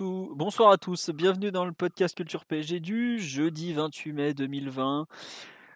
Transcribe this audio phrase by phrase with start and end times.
[0.00, 5.06] Bonsoir à tous, bienvenue dans le podcast Culture PSG du jeudi 28 mai 2020.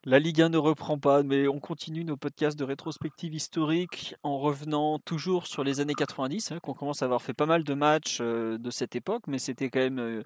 [0.05, 4.38] La Ligue 1 ne reprend pas, mais on continue nos podcasts de rétrospective historique en
[4.38, 7.72] revenant toujours sur les années 90, hein, qu'on commence à avoir fait pas mal de
[7.72, 10.22] matchs euh, de cette époque, mais c'était quand même euh,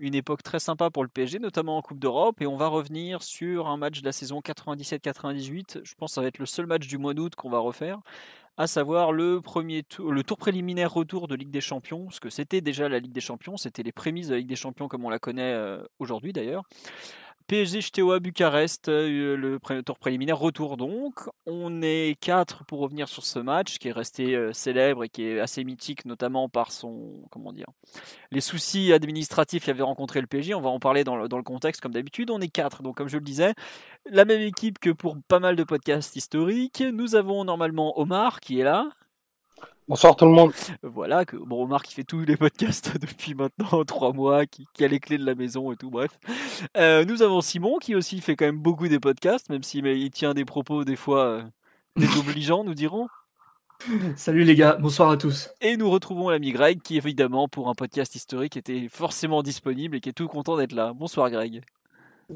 [0.00, 3.22] une époque très sympa pour le PSG, notamment en Coupe d'Europe, et on va revenir
[3.22, 5.80] sur un match de la saison 97-98.
[5.82, 8.00] Je pense que ça va être le seul match du mois d'août qu'on va refaire,
[8.56, 12.30] à savoir le premier tour, le tour préliminaire retour de Ligue des Champions, parce que
[12.30, 15.04] c'était déjà la Ligue des Champions, c'était les prémices de la Ligue des Champions comme
[15.04, 16.62] on la connaît euh, aujourd'hui d'ailleurs.
[17.46, 21.20] PSG Steaua Bucarest, euh, le pré- tour préliminaire, retour donc.
[21.44, 25.24] On est quatre pour revenir sur ce match qui est resté euh, célèbre et qui
[25.24, 27.66] est assez mythique, notamment par son, comment dire,
[28.30, 30.54] les soucis administratifs qu'il avait rencontré le PSG.
[30.54, 32.30] On va en parler dans le, dans le contexte comme d'habitude.
[32.30, 33.52] On est quatre, donc comme je le disais,
[34.06, 36.82] la même équipe que pour pas mal de podcasts historiques.
[36.94, 38.88] Nous avons normalement Omar qui est là.
[39.86, 40.52] Bonsoir tout le monde.
[40.82, 44.82] Voilà, que, bon, Omar qui fait tous les podcasts depuis maintenant trois mois, qui, qui
[44.82, 46.18] a les clés de la maison et tout, bref.
[46.78, 50.10] Euh, nous avons Simon qui aussi fait quand même beaucoup des podcasts, même s'il il
[50.10, 51.42] tient des propos des fois euh,
[51.96, 53.08] désobligeants, nous dirons.
[54.16, 55.50] Salut les gars, bonsoir à tous.
[55.60, 60.00] Et nous retrouvons l'ami Greg qui, évidemment, pour un podcast historique, était forcément disponible et
[60.00, 60.94] qui est tout content d'être là.
[60.94, 61.62] Bonsoir Greg.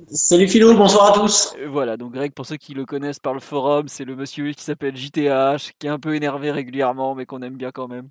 [0.09, 1.55] Salut Philo, bonsoir à tous.
[1.59, 4.53] Euh, Voilà, donc Greg, pour ceux qui le connaissent par le forum, c'est le monsieur
[4.53, 8.11] qui s'appelle JTH, qui est un peu énervé régulièrement, mais qu'on aime bien quand même.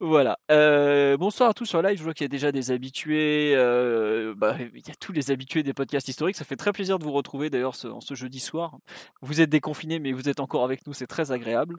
[0.00, 0.38] Voilà.
[0.50, 1.98] Euh, bonsoir à tous sur live.
[1.98, 3.54] Je vois qu'il y a déjà des habitués.
[3.56, 6.36] euh, bah, il y a tous les habitués des podcasts historiques.
[6.36, 8.78] Ça fait très plaisir de vous retrouver d'ailleurs ce, en ce jeudi soir.
[9.22, 10.94] Vous êtes déconfinés, mais vous êtes encore avec nous.
[10.94, 11.78] C'est très agréable.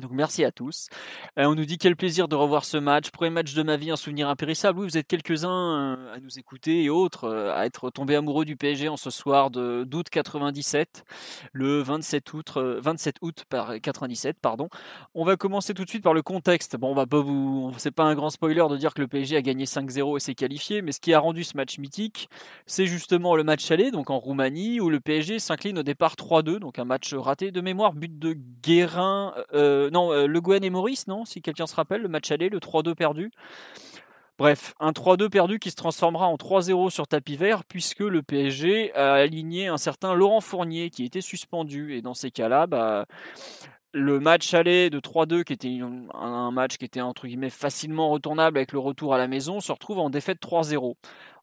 [0.00, 0.88] Donc merci à tous.
[1.38, 3.10] Euh, on nous dit quel plaisir de revoir ce match.
[3.10, 4.78] Premier match de ma vie, un souvenir impérissable.
[4.78, 8.46] Oui, vous êtes quelques-uns euh, à nous écouter et autres euh, à être tombés amoureux
[8.46, 11.04] du PSG en ce soir d'août 97,
[11.52, 14.70] le 27 août, euh, 27 août par 97, pardon.
[15.14, 16.78] On va commencer tout de suite par le contexte.
[16.78, 19.36] Bon, on va pas vous, c'est pas un grand spoiler de dire que le PSG
[19.36, 22.30] a gagné 5-0 et s'est qualifié, mais ce qui a rendu ce match mythique,
[22.64, 26.60] c'est justement le match aller, donc en Roumanie, où le PSG s'incline au départ 3-2,
[26.60, 29.34] donc un match raté de mémoire, but de Guérin,
[29.90, 32.58] non, euh, Le Gouen et Maurice, non, si quelqu'un se rappelle, le match aller, le
[32.58, 33.30] 3-2 perdu.
[34.38, 38.92] Bref, un 3-2 perdu qui se transformera en 3-0 sur tapis vert puisque le PSG
[38.94, 41.94] a aligné un certain Laurent Fournier qui était suspendu.
[41.94, 43.06] Et dans ces cas-là, bah,
[43.92, 45.78] le match aller de 3-2, qui était
[46.14, 49.70] un- match qui était entre guillemets facilement retournable avec le retour à la maison, se
[49.72, 50.96] retrouve en défaite 3-0.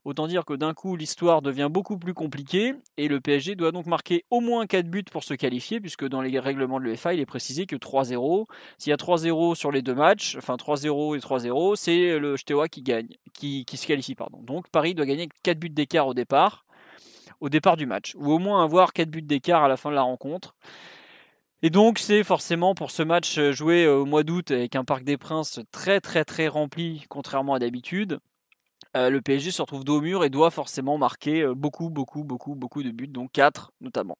[0.05, 3.85] Autant dire que d'un coup, l'histoire devient beaucoup plus compliquée et le PSG doit donc
[3.85, 7.19] marquer au moins 4 buts pour se qualifier, puisque dans les règlements de l'UEFA, il
[7.19, 11.19] est précisé que 3-0, s'il y a 3-0 sur les deux matchs, enfin 3-0 et
[11.19, 14.15] 3-0, c'est le Steaua qui gagne, qui, qui se qualifie.
[14.15, 14.39] Pardon.
[14.41, 16.65] Donc Paris doit gagner 4 buts d'écart au départ,
[17.41, 19.95] au départ du match, ou au moins avoir 4 buts d'écart à la fin de
[19.95, 20.55] la rencontre.
[21.61, 25.03] Et donc c'est forcément pour ce match euh, joué au mois d'août avec un Parc
[25.03, 28.19] des Princes très très très rempli, contrairement à d'habitude.
[28.97, 32.23] Euh, le PSG se retrouve dos au mur et doit forcément marquer euh, beaucoup, beaucoup,
[32.23, 34.17] beaucoup, beaucoup de buts, donc 4 notamment.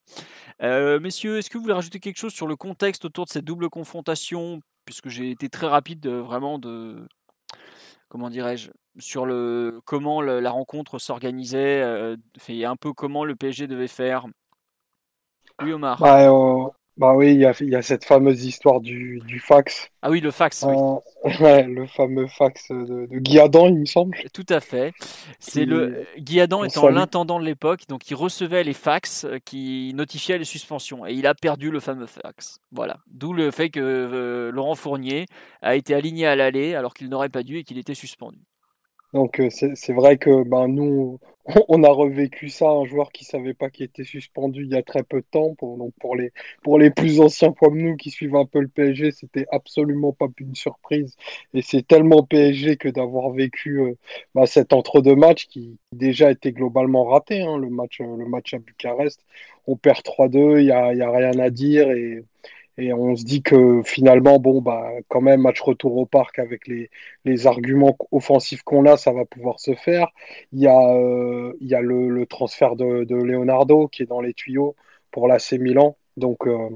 [0.61, 3.45] Euh, messieurs, est-ce que vous voulez rajouter quelque chose sur le contexte autour de cette
[3.45, 4.61] double confrontation?
[4.85, 7.07] Puisque j'ai été très rapide euh, vraiment de.
[8.09, 12.17] Comment dirais-je Sur le comment la rencontre s'organisait, euh,
[12.47, 14.25] et un peu comment le PSG devait faire.
[15.61, 15.99] Oui, Omar.
[15.99, 16.67] Bah, euh,
[16.99, 19.89] bah oui, il y a, il y a cette fameuse histoire du, du fax.
[20.01, 20.75] Ah oui, le fax, oui.
[21.39, 24.17] Ouais, le fameux fax de, de Guy Adam, il me semble.
[24.33, 24.93] Tout à fait.
[25.39, 29.93] C'est le Guy Adam étant l'intendant de l'époque, donc il recevait les fax euh, qui
[29.95, 32.59] notifiaient les suspensions et il a perdu le fameux fax.
[32.73, 32.97] Voilà.
[33.07, 35.25] D'où le fait que euh, Laurent Fournier
[35.61, 38.39] a été aligné à l'aller alors qu'il n'aurait pas dû et qu'il était suspendu.
[39.13, 41.19] Donc euh, c'est vrai que ben, nous,
[41.67, 44.83] on a revécu ça, un joueur qui savait pas qu'il était suspendu il y a
[44.83, 45.55] très peu de temps.
[45.55, 46.31] Pour, donc pour les,
[46.63, 50.27] pour les plus anciens comme nous qui suivent un peu le PSG, c'était absolument pas
[50.39, 51.15] une surprise.
[51.55, 53.95] Et c'est tellement PSG que d'avoir vécu euh,
[54.35, 57.41] bah, cet entre-deux matchs qui déjà était globalement raté.
[57.41, 59.25] hein, le match, euh, le match à Bucarest,
[59.65, 62.23] on perd 3-2, il y a, y a rien à dire et
[62.77, 66.67] et on se dit que finalement, bon, bah, quand même, match retour au parc avec
[66.67, 66.89] les,
[67.25, 70.09] les arguments offensifs qu'on a, ça va pouvoir se faire.
[70.53, 74.21] Il y a, euh, il y a le, transfert de, de Leonardo qui est dans
[74.21, 74.75] les tuyaux
[75.11, 75.97] pour l'AC Milan.
[76.17, 76.69] Donc, euh,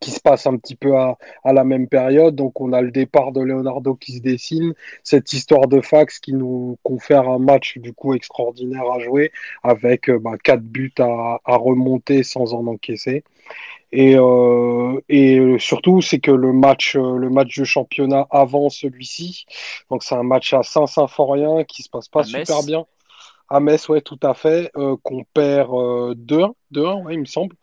[0.00, 2.34] qui se passe un petit peu à, à, la même période.
[2.34, 6.32] Donc on a le départ de Leonardo qui se dessine, cette histoire de fax qui
[6.32, 11.40] nous confère un match du coup extraordinaire à jouer avec euh, bah, quatre buts à,
[11.44, 13.24] à, remonter sans en encaisser.
[13.92, 19.44] Et, euh, et surtout, c'est que le match, euh, le match de championnat avant celui-ci,
[19.90, 22.86] donc c'est un match à Saint-Symphorien qui se passe pas super bien.
[23.50, 27.24] À Metz, ouais, tout à fait, euh, qu'on perd euh, 2-1 2-1, ouais, il me
[27.24, 27.54] semble.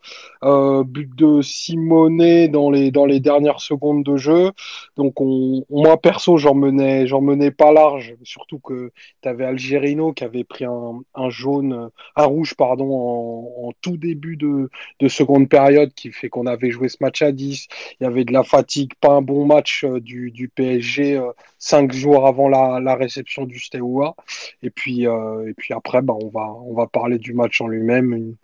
[0.42, 4.52] Euh, but de Simonet dans les, dans les dernières secondes de jeu.
[4.96, 8.14] Donc, on, moi, perso, j'en menais, j'en menais pas large.
[8.22, 8.92] Surtout que
[9.22, 14.36] tu avais Algerino qui avait pris un, un jaune, un rouge, pardon, en, tout début
[14.36, 14.68] de,
[14.98, 17.68] de seconde période qui fait qu'on avait joué ce match à 10.
[18.00, 21.92] Il y avait de la fatigue, pas un bon match euh, du, PSG euh, cinq
[21.92, 24.16] jours avant la, la réception du Steaua.
[24.62, 28.36] Et puis, et puis après, bah, on, va, on va parler du match en lui-même.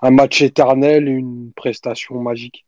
[0.00, 2.64] Un match éternel, une prestation magique.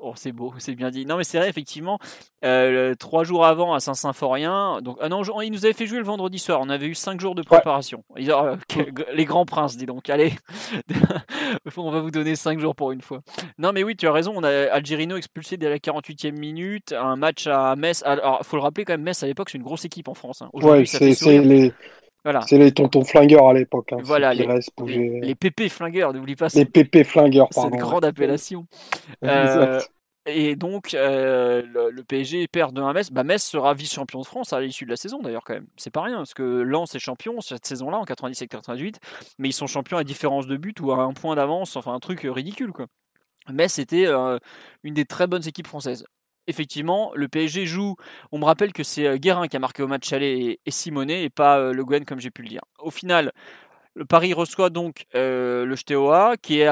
[0.00, 1.04] Oh, c'est beau, c'est bien dit.
[1.04, 1.98] Non, mais c'est vrai, effectivement,
[2.44, 6.04] euh, trois jours avant à Saint-Symphorien, donc ah non, il nous avait fait jouer le
[6.04, 6.60] vendredi soir.
[6.62, 8.02] On avait eu cinq jours de préparation.
[8.08, 8.26] Ouais.
[8.30, 8.56] Euh,
[9.12, 10.08] les grands princes, dis donc.
[10.08, 10.32] Allez,
[11.76, 13.20] on va vous donner cinq jours pour une fois.
[13.58, 14.32] Non, mais oui, tu as raison.
[14.34, 16.92] On a Algerino expulsé dès la 48e minute.
[16.92, 18.02] Un match à Metz.
[18.06, 20.40] Alors, faut le rappeler quand même, Metz à l'époque, c'est une grosse équipe en France.
[20.40, 20.48] Hein.
[20.54, 21.72] Ouais, c'est les.
[22.24, 22.40] Voilà.
[22.46, 23.92] C'est les tontons flingueurs à l'époque.
[23.92, 24.46] Hein, voilà, les,
[24.86, 26.48] les, les, pépés flingueurs, n'oublie pas.
[26.54, 27.70] Les pépés flingueurs, pardon.
[27.70, 28.66] Cette grande appellation.
[29.24, 29.78] euh,
[30.24, 33.10] et donc, euh, le, le, PSG perd de 1 Metz.
[33.10, 35.66] Bah, Metz sera vice-champion de France à l'issue de la saison, d'ailleurs, quand même.
[35.76, 39.00] C'est pas rien, parce que Lens est champion cette saison-là, en 97 88,
[39.38, 42.00] mais ils sont champions à différence de but ou à un point d'avance, enfin, un
[42.00, 42.86] truc ridicule, quoi.
[43.52, 44.38] Metz était euh,
[44.82, 46.06] une des très bonnes équipes françaises
[46.46, 47.96] effectivement, le PSG joue.
[48.32, 51.24] On me rappelle que c'est Guérin qui a marqué au match aller et, et Simonet
[51.24, 52.62] et pas Le Guen, comme j'ai pu le dire.
[52.78, 53.32] Au final,
[53.94, 56.62] le Paris reçoit donc euh, le Steaua, qui,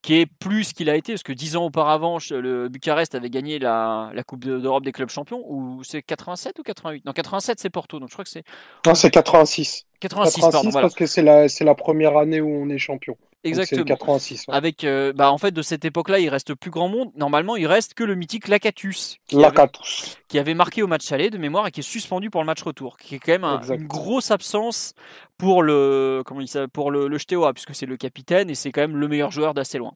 [0.00, 3.58] qui est plus qu'il a été, parce que dix ans auparavant, le Bucarest avait gagné
[3.58, 7.70] la, la Coupe d'Europe des clubs champions, ou c'est 87 ou 88 Non, 87 c'est
[7.70, 8.44] Porto, donc je crois que c'est.
[8.86, 9.87] Non, c'est 86.
[10.00, 13.16] 86, 86 pardon, parce que c'est la, la première année où on est champion.
[13.44, 13.84] Exactement.
[13.84, 14.46] 86.
[14.48, 14.54] Ouais.
[14.54, 17.10] Avec, euh, bah, en fait, de cette époque-là, il reste plus grand monde.
[17.16, 19.18] Normalement, il reste que le mythique Lacatus.
[19.26, 20.02] Qui Lacatus.
[20.02, 22.46] Avait, qui avait marqué au match aller de mémoire et qui est suspendu pour le
[22.46, 22.96] match retour.
[22.96, 24.94] Qui est quand même un, une grosse absence
[25.36, 28.96] pour le, comment il pour le, le puisque c'est le capitaine et c'est quand même
[28.96, 29.92] le meilleur joueur d'assez loin.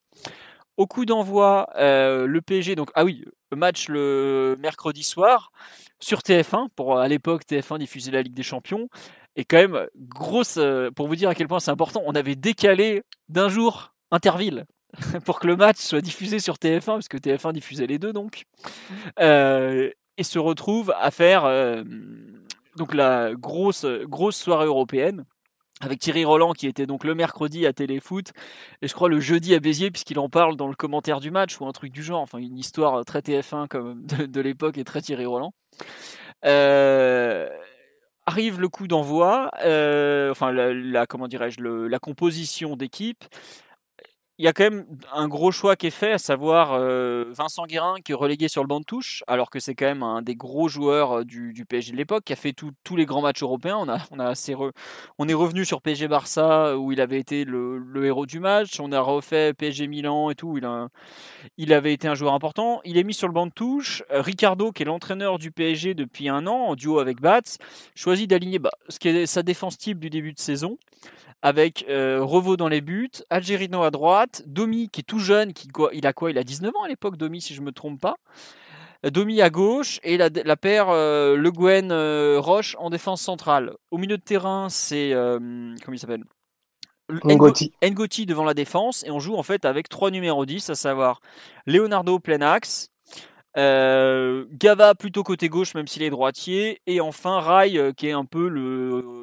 [0.76, 3.24] Au coup d'envoi, euh, le PSG, donc, ah oui,
[3.54, 5.52] match le mercredi soir
[6.00, 8.88] sur TF1, pour à l'époque TF1 diffusait la Ligue des Champions.
[9.36, 12.36] Et quand même, grosse, euh, pour vous dire à quel point c'est important, on avait
[12.36, 14.66] décalé d'un jour Interville
[15.24, 18.44] pour que le match soit diffusé sur TF1, parce que TF1 diffusait les deux donc,
[19.20, 21.82] euh, et se retrouve à faire euh,
[22.76, 25.24] donc la grosse, grosse soirée européenne
[25.80, 28.32] avec Thierry Roland qui était donc le mercredi à Téléfoot
[28.82, 31.58] et je crois le jeudi à Béziers puisqu'il en parle dans le commentaire du match
[31.58, 35.00] ou un truc du genre, enfin une histoire très TF1 comme de, l'époque et très
[35.00, 35.54] Thierry Roland.
[38.26, 43.24] Arrive le coup d'envoi, euh, enfin la, la comment dirais-je, la composition d'équipe.
[44.38, 47.66] Il y a quand même un gros choix qui est fait, à savoir euh, Vincent
[47.66, 50.22] Guérin qui est relégué sur le banc de touche, alors que c'est quand même un
[50.22, 53.42] des gros joueurs euh, du, PSG de l'époque, qui a fait tous les grands matchs
[53.42, 53.76] européens.
[53.78, 54.72] On, a, on,
[55.18, 58.80] on est revenu sur PSG Barça où il avait été le, héros du match.
[58.80, 60.56] On a refait PSG Milan et tout.
[60.56, 60.88] Il, a,
[61.58, 62.80] il avait été un joueur important.
[62.84, 64.02] Il est mis sur le banc de touche.
[64.08, 67.42] Ricardo, qui est l'entraîneur du PSG depuis un an, en duo avec Bats,
[67.94, 70.78] choisit d'aligner bah, ce qui est sa défense type du début de saison
[71.42, 76.06] avec euh, dans les buts, Algerino à droite, Domi qui est tout jeune, qui, il
[76.06, 78.16] a quoi Il a 19 ans à l'époque, Domi, si je ne me trompe pas.
[79.10, 83.74] Domi à gauche et la, la paire euh, Le Guen euh, Roche en défense centrale.
[83.90, 85.38] Au milieu de terrain, c'est euh,
[85.84, 86.24] comment il s'appelle?
[87.24, 87.72] Ngoti.
[87.82, 91.20] Ngoti devant la défense et on joue en fait avec trois numéros 10, à savoir
[91.66, 92.90] Leonardo plein axe,
[93.56, 98.48] Gava plutôt côté gauche même s'il est droitier et enfin Rai qui est un peu
[98.48, 99.21] le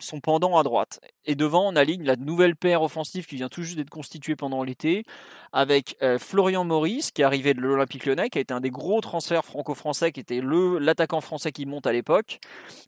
[0.00, 1.00] son pendant à droite.
[1.24, 4.62] Et devant, on aligne la nouvelle paire offensive qui vient tout juste d'être constituée pendant
[4.62, 5.04] l'été,
[5.52, 8.70] avec euh, Florian Maurice, qui est arrivé de l'Olympique Lyonnais, qui a été un des
[8.70, 12.40] gros transferts franco-français, qui était le l'attaquant français qui monte à l'époque,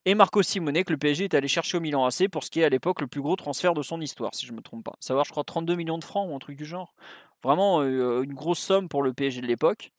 [0.05, 2.61] et Marco Simonet, que le PSG est allé chercher au Milan AC pour ce qui
[2.61, 4.85] est à l'époque le plus gros transfert de son histoire, si je ne me trompe
[4.85, 4.95] pas.
[5.00, 6.95] Savoir, je crois, 32 millions de francs ou un truc du genre.
[7.43, 9.93] Vraiment euh, une grosse somme pour le PSG de l'époque.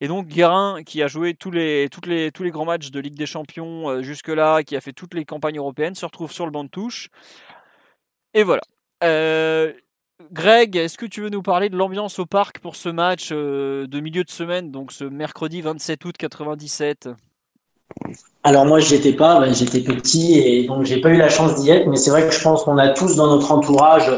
[0.00, 3.16] Et donc Guérin, qui a joué tous les, les, tous les grands matchs de Ligue
[3.16, 6.52] des Champions euh, jusque-là, qui a fait toutes les campagnes européennes, se retrouve sur le
[6.52, 7.08] banc de touche.
[8.32, 8.62] Et voilà.
[9.04, 9.72] Euh,
[10.32, 13.86] Greg, est-ce que tu veux nous parler de l'ambiance au parc pour ce match euh,
[13.86, 17.08] de milieu de semaine, donc ce mercredi 27 août 97
[18.44, 21.70] alors moi j'étais pas, ben, j'étais petit et donc j'ai pas eu la chance d'y
[21.70, 24.08] être, mais c'est vrai que je pense qu'on a tous dans notre entourage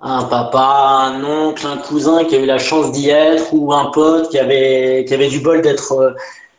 [0.00, 3.86] un papa, un oncle, un cousin qui a eu la chance d'y être ou un
[3.86, 6.14] pote qui avait, qui avait du bol d'être,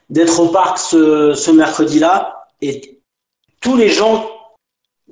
[0.10, 2.46] d'être au parc ce, ce mercredi-là.
[2.62, 3.00] Et
[3.60, 4.30] tous les gens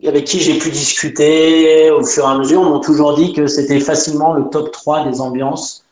[0.08, 3.80] avec qui j'ai pu discuter au fur et à mesure m'ont toujours dit que c'était
[3.80, 5.86] facilement le top 3 des ambiances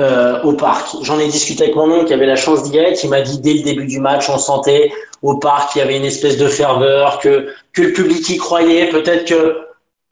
[0.00, 0.96] euh, au parc.
[1.02, 3.04] J'en ai discuté avec mon oncle qui avait la chance d'y être.
[3.04, 4.90] Il m'a dit dès le début du match, on sentait
[5.22, 8.88] au parc qu'il y avait une espèce de ferveur, que, que le public y croyait.
[8.88, 9.58] Peut-être que,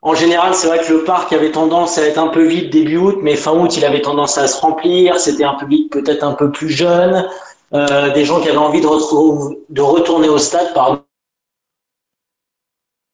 [0.01, 2.97] en général, c'est vrai que le parc avait tendance à être un peu vide début
[2.97, 5.19] août, mais fin août, il avait tendance à se remplir.
[5.19, 7.27] C'était un public peut-être un peu plus jeune,
[7.73, 11.03] euh, des gens qui avaient envie de, retourner au stade, pardon.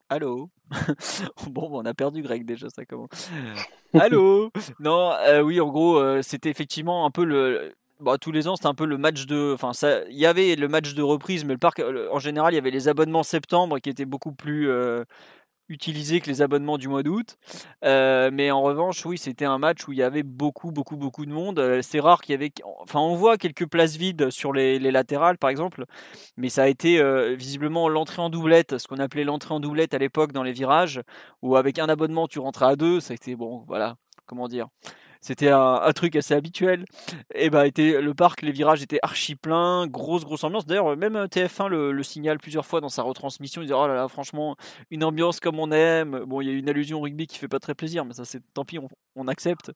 [0.10, 0.50] Allô?
[1.50, 3.08] Bon, on a perdu Greg déjà, ça comment
[3.94, 4.51] Allô?
[4.80, 7.74] Non, euh, oui, en gros, euh, c'était effectivement un peu le.
[8.00, 9.54] Bah, tous les ans, c'était un peu le match de.
[9.54, 9.72] Enfin,
[10.10, 12.72] il y avait le match de reprise, mais le parc, en général, il y avait
[12.72, 14.70] les abonnements septembre qui étaient beaucoup plus
[15.69, 17.38] utilisé que les abonnements du mois d'août.
[17.84, 21.25] Euh, mais en revanche, oui, c'était un match où il y avait beaucoup, beaucoup, beaucoup
[21.25, 21.60] de monde.
[21.60, 22.51] Euh, c'est rare qu'il y avait.
[22.81, 25.86] Enfin, on voit quelques places vides sur les, latérales, par exemple.
[26.38, 29.93] Mais ça a été euh, visiblement l'entrée en doublette, ce qu'on appelait l'entrée en doublette
[29.93, 31.01] à l'époque dans les virages,
[31.41, 33.00] où avec un abonnement, tu rentrais à deux.
[33.00, 33.95] Ça a été, bon, voilà,
[34.25, 34.67] comment dire
[35.25, 36.86] c'était un, truc assez habituel.
[37.34, 40.67] Et bah, était, le parc, les virages étaient archi pleins, grosse, grosse ambiance.
[40.67, 43.63] D'ailleurs, même TF1 le, le, signale plusieurs fois dans sa retransmission.
[43.63, 44.55] Il dit Oh là là, franchement,
[44.91, 46.25] une ambiance comme on aime.
[46.27, 48.24] Bon, il y a une allusion au rugby qui fait pas très plaisir, mais ça,
[48.24, 48.77] c'est tant pis,
[49.15, 49.72] on, accepte.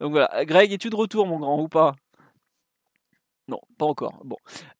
[0.00, 0.44] Donc voilà.
[0.44, 1.94] Greg, es-tu de retour, mon grand, ou pas?
[3.46, 4.22] Non, pas encore.
[4.24, 4.36] Bon,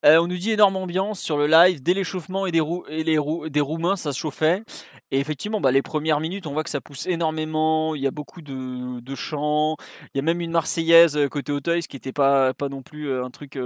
[0.07, 3.19] euh, on nous dit énorme ambiance sur le live dès l'échauffement et des, et les
[3.51, 4.63] des Roumains, ça se chauffait.
[5.11, 7.95] Et effectivement, bah, les premières minutes, on voit que ça pousse énormément.
[7.95, 9.77] Il y a beaucoup de, chants.
[10.13, 12.83] Il y a même une Marseillaise euh, côté Auteuil, ce qui n'était pas, pas non
[12.83, 13.59] plus euh, un truc.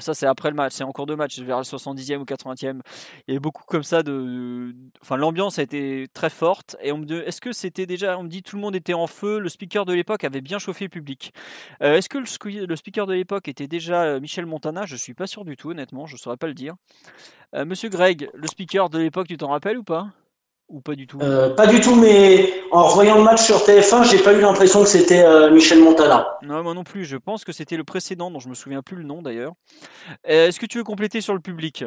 [0.00, 2.80] Ça, c'est après le match, c'est en cours de match, vers le 70e ou 80e.
[3.28, 4.74] Il y a beaucoup comme ça de.
[5.02, 6.76] Enfin, l'ambiance a été très forte.
[6.82, 8.18] Et on me dit, est-ce que c'était déjà.
[8.18, 9.38] On me dit tout le monde était en feu.
[9.38, 11.32] Le speaker de l'époque avait bien chauffé le public.
[11.80, 15.56] est-ce que le, speaker de l'époque était déjà Michel Montana Je suis pas sûr du
[15.56, 16.06] tout, honnêtement.
[16.06, 16.74] Je saurais pas le dire.
[17.54, 20.08] Monsieur Greg, le speaker de l'époque, tu t'en rappelles ou pas?
[20.68, 21.18] Ou pas du tout?
[21.22, 24.82] Euh, Pas du tout, mais en voyant le match sur TF1, j'ai pas eu l'impression
[24.82, 26.26] que c'était euh, Michel Montana.
[26.42, 27.06] Non, moi non plus.
[27.06, 29.54] Je pense que c'était le précédent, dont je me souviens plus le nom d'ailleurs.
[30.28, 31.84] Euh, est-ce que tu veux compléter sur le public?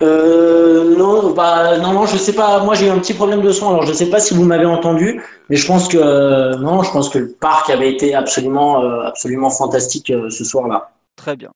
[0.00, 2.62] Non, bah non, non, je sais pas.
[2.64, 4.66] Moi, j'ai eu un petit problème de son, alors je sais pas si vous m'avez
[4.66, 9.50] entendu, mais je pense que non, je pense que le parc avait été absolument, absolument
[9.50, 10.90] fantastique ce soir-là.
[11.16, 11.52] Très bien.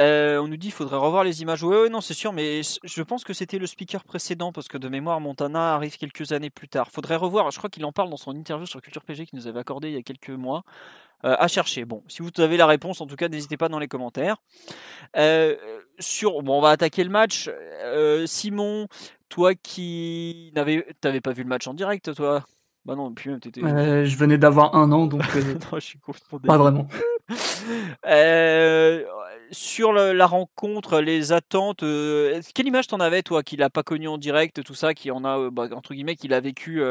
[0.00, 1.62] Euh, on nous dit qu'il faudrait revoir les images.
[1.62, 4.88] Oui, non, c'est sûr, mais je pense que c'était le speaker précédent, parce que de
[4.88, 6.90] mémoire, Montana arrive quelques années plus tard.
[6.90, 9.46] Faudrait revoir, je crois qu'il en parle dans son interview sur Culture PG qu'il nous
[9.46, 10.64] avait accordé il y a quelques mois.
[11.24, 11.86] Euh, à chercher.
[11.86, 14.36] Bon, si vous avez la réponse, en tout cas, n'hésitez pas dans les commentaires.
[15.16, 15.56] Euh,
[15.98, 17.50] sur, bon, on va attaquer le match.
[18.26, 18.88] Simon,
[19.28, 22.44] toi qui n'avais, t'avais pas vu le match en direct, toi?
[22.84, 23.60] Bah non, puis même t'étais.
[23.60, 25.22] je venais d'avoir un an, donc.
[25.72, 25.98] non, je suis
[26.46, 26.86] Pas vraiment.
[28.06, 29.02] Euh,
[29.50, 34.08] sur la rencontre, les attentes, euh, quelle image t'en avais toi qui l'a pas connu
[34.08, 36.82] en direct, tout ça, qui en a euh, bah, entre guillemets, qui l'a vécu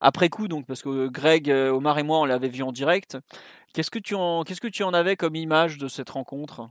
[0.00, 3.18] après coup, donc parce que Greg, Omar et moi on l'avait vu en direct.
[3.72, 6.68] Qu'est-ce que tu en, qu'est-ce que tu en avais comme image de cette rencontre?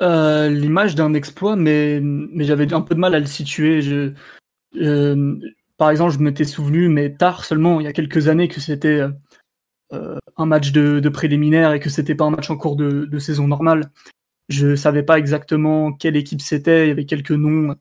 [0.00, 3.82] L'image d'un exploit, mais mais j'avais un peu de mal à le situer.
[3.82, 4.12] Je,
[5.76, 9.02] par exemple, je m'étais souvenu, mais tard seulement, il y a quelques années, que c'était
[9.92, 13.06] euh, un match de, de, préliminaire et que c'était pas un match en cours de,
[13.06, 13.90] de, saison normale.
[14.48, 16.86] Je savais pas exactement quelle équipe c'était.
[16.86, 17.76] Il y avait quelques noms,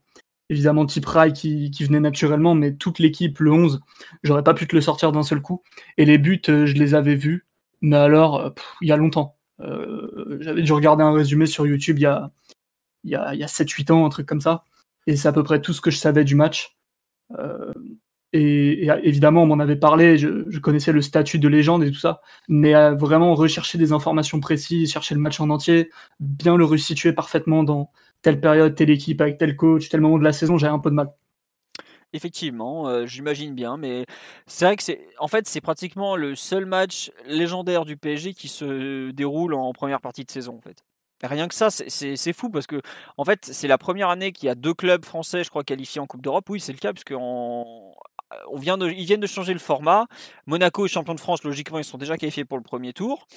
[0.49, 3.81] évidemment type Rai qui, qui venait naturellement, mais toute l'équipe, le 11,
[4.23, 5.63] j'aurais pas pu te le sortir d'un seul coup.
[5.97, 7.45] Et les buts, euh, je les avais vus,
[7.81, 8.49] mais alors euh,
[8.81, 9.36] il y a longtemps.
[9.61, 12.31] Euh, J'avais dû regarder un résumé sur YouTube il y a,
[13.03, 14.63] y a, y a 7-8 ans, un truc comme ça.
[15.07, 16.77] Et c'est à peu près tout ce que je savais du match.
[17.39, 17.73] Euh,
[18.33, 22.21] et, évidemment, on m'en avait parlé, je, connaissais le statut de légende et tout ça,
[22.49, 27.13] mais à vraiment rechercher des informations précises, chercher le match en entier, bien le resituer
[27.13, 30.73] parfaitement dans telle période, telle équipe, avec tel coach, tel moment de la saison, j'avais
[30.73, 31.09] un peu de mal.
[32.13, 34.05] Effectivement, euh, j'imagine bien, mais
[34.45, 38.47] c'est vrai que c'est, en fait, c'est pratiquement le seul match légendaire du PSG qui
[38.47, 40.83] se déroule en première partie de saison, en fait.
[41.23, 42.79] Rien que ça, c'est fou parce que
[43.17, 45.99] en fait, c'est la première année qu'il y a deux clubs français, je crois, qualifiés
[45.99, 46.47] en Coupe d'Europe.
[46.49, 47.95] Oui, c'est le cas en,
[48.33, 50.07] euh, on vient de, ils viennent de changer le format.
[50.45, 53.27] Monaco est champion de France, logiquement, ils sont déjà qualifiés pour le premier tour.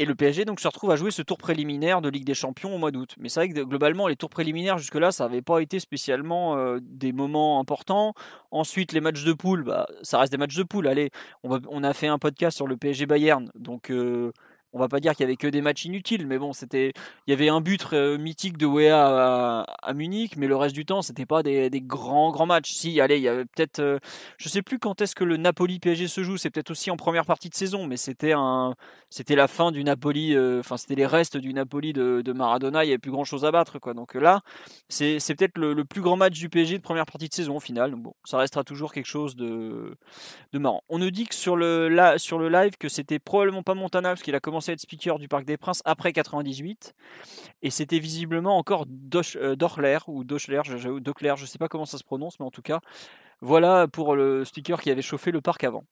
[0.00, 2.72] Et le PSG donc se retrouve à jouer ce tour préliminaire de Ligue des Champions
[2.72, 3.16] au mois d'août.
[3.18, 6.78] Mais c'est vrai que globalement, les tours préliminaires jusque-là, ça n'avait pas été spécialement euh,
[6.80, 8.14] des moments importants.
[8.52, 10.86] Ensuite, les matchs de poule, bah, ça reste des matchs de poule.
[10.86, 11.10] Allez,
[11.42, 13.90] on, a fait un podcast sur le PSG Bayern, donc.
[13.90, 14.32] Euh,
[14.72, 16.92] on va pas dire qu'il y avait que des matchs inutiles, mais bon, c'était,
[17.26, 20.84] il y avait un but euh, mythique de Wea à, Munich, mais le reste du
[20.84, 22.72] temps, c'était pas des, grands grands matchs.
[22.72, 23.98] Si, allez, il y avait peut-être, euh,
[24.36, 26.96] je sais plus quand est-ce que le Napoli PSG se joue, c'est peut-être aussi en
[26.96, 28.74] première partie de saison, mais c'était un,
[29.08, 32.88] c'était la fin du Napoli, euh, enfin c'était les restes du Napoli de, Maradona, il
[32.88, 33.94] y avait plus grand chose à battre, quoi.
[33.94, 34.42] Donc là,
[34.88, 37.94] c'est, peut-être le, plus grand match du PSG de première partie de saison au final.
[37.94, 39.96] Bon, ça restera toujours quelque chose de,
[40.52, 40.82] de marrant.
[40.90, 44.22] On nous dit que sur le, sur le live que c'était probablement pas Montana parce
[44.22, 46.94] qu'il a commencé à être speaker du Parc des Princes après 98.
[47.62, 48.86] Et c'était visiblement encore
[49.36, 52.62] euh, Dochler ou Dochler, je, je sais pas comment ça se prononce, mais en tout
[52.62, 52.80] cas,
[53.40, 55.84] voilà pour le speaker qui avait chauffé le parc avant.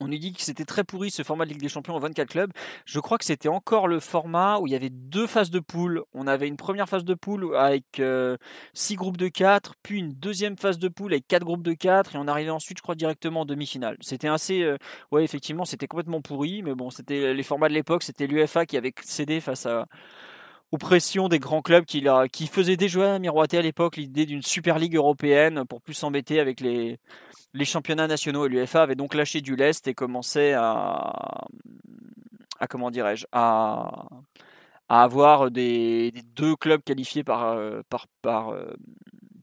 [0.00, 2.28] On nous dit que c'était très pourri ce format de Ligue des Champions en 24
[2.28, 2.52] clubs.
[2.84, 6.02] Je crois que c'était encore le format où il y avait deux phases de poule.
[6.12, 8.36] On avait une première phase de poule avec 6 euh,
[8.96, 12.18] groupes de 4, puis une deuxième phase de poule avec 4 groupes de 4, et
[12.18, 13.96] on arrivait ensuite, je crois, directement en demi-finale.
[14.00, 14.62] C'était assez.
[14.62, 14.76] Euh,
[15.12, 18.76] ouais, effectivement, c'était complètement pourri, mais bon, c'était les formats de l'époque, c'était l'UFA qui
[18.76, 19.86] avait cédé face à
[20.74, 24.80] aux pressions des grands clubs qui, qui faisaient déjà miroiter à l'époque l'idée d'une Super
[24.80, 26.98] Ligue européenne pour plus s'embêter avec les,
[27.62, 31.44] championnats nationaux et l'UFA avaient donc lâché du lest et commençaient à,
[32.68, 34.08] comment dirais-je, à,
[34.88, 37.82] avoir des, deux clubs qualifiés par, euh,
[38.26, 38.74] euh,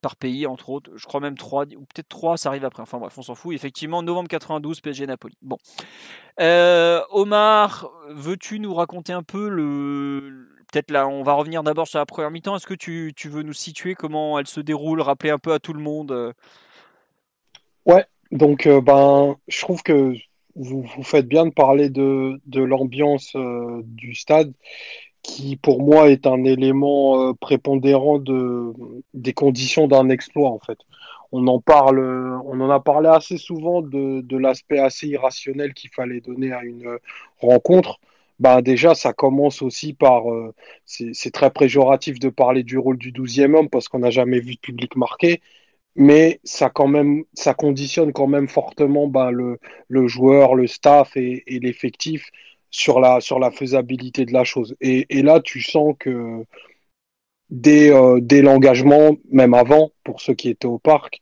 [0.01, 0.91] par pays, entre autres.
[0.95, 2.83] Je crois même trois, ou peut-être trois, ça arrive après.
[2.83, 3.55] Enfin bref, on s'en fout.
[3.55, 5.37] Effectivement, novembre 92, PSG Napoli.
[5.41, 5.57] Bon.
[6.41, 10.50] Euh, Omar, veux-tu nous raconter un peu le.
[10.71, 12.55] Peut-être là, on va revenir d'abord sur la première mi-temps.
[12.55, 15.59] Est-ce que tu, tu, veux nous situer comment elle se déroule, rappeler un peu à
[15.59, 16.33] tout le monde
[17.85, 20.13] Ouais, donc euh, ben, je trouve que
[20.55, 24.53] vous, vous faites bien de parler de, de l'ambiance euh, du stade,
[25.23, 28.73] qui pour moi est un élément euh, prépondérant de,
[29.13, 30.77] des conditions d'un exploit en fait.
[31.33, 31.99] On en parle,
[32.45, 36.63] on en a parlé assez souvent de, de l'aspect assez irrationnel qu'il fallait donner à
[36.63, 36.97] une
[37.39, 37.99] rencontre.
[38.41, 40.23] Ben déjà, ça commence aussi par,
[40.85, 44.55] c'est très péjoratif de parler du rôle du 12e homme parce qu'on n'a jamais vu
[44.55, 45.41] de public marqué,
[45.95, 51.15] mais ça quand même ça conditionne quand même fortement bah, le, le, joueur, le staff
[51.17, 52.31] et, l'effectif
[52.71, 54.75] sur la, sur la faisabilité de la chose.
[54.81, 56.43] Et, là, tu sens que
[57.51, 61.21] dès, euh, dès l'engagement, même avant, pour ceux qui étaient au parc,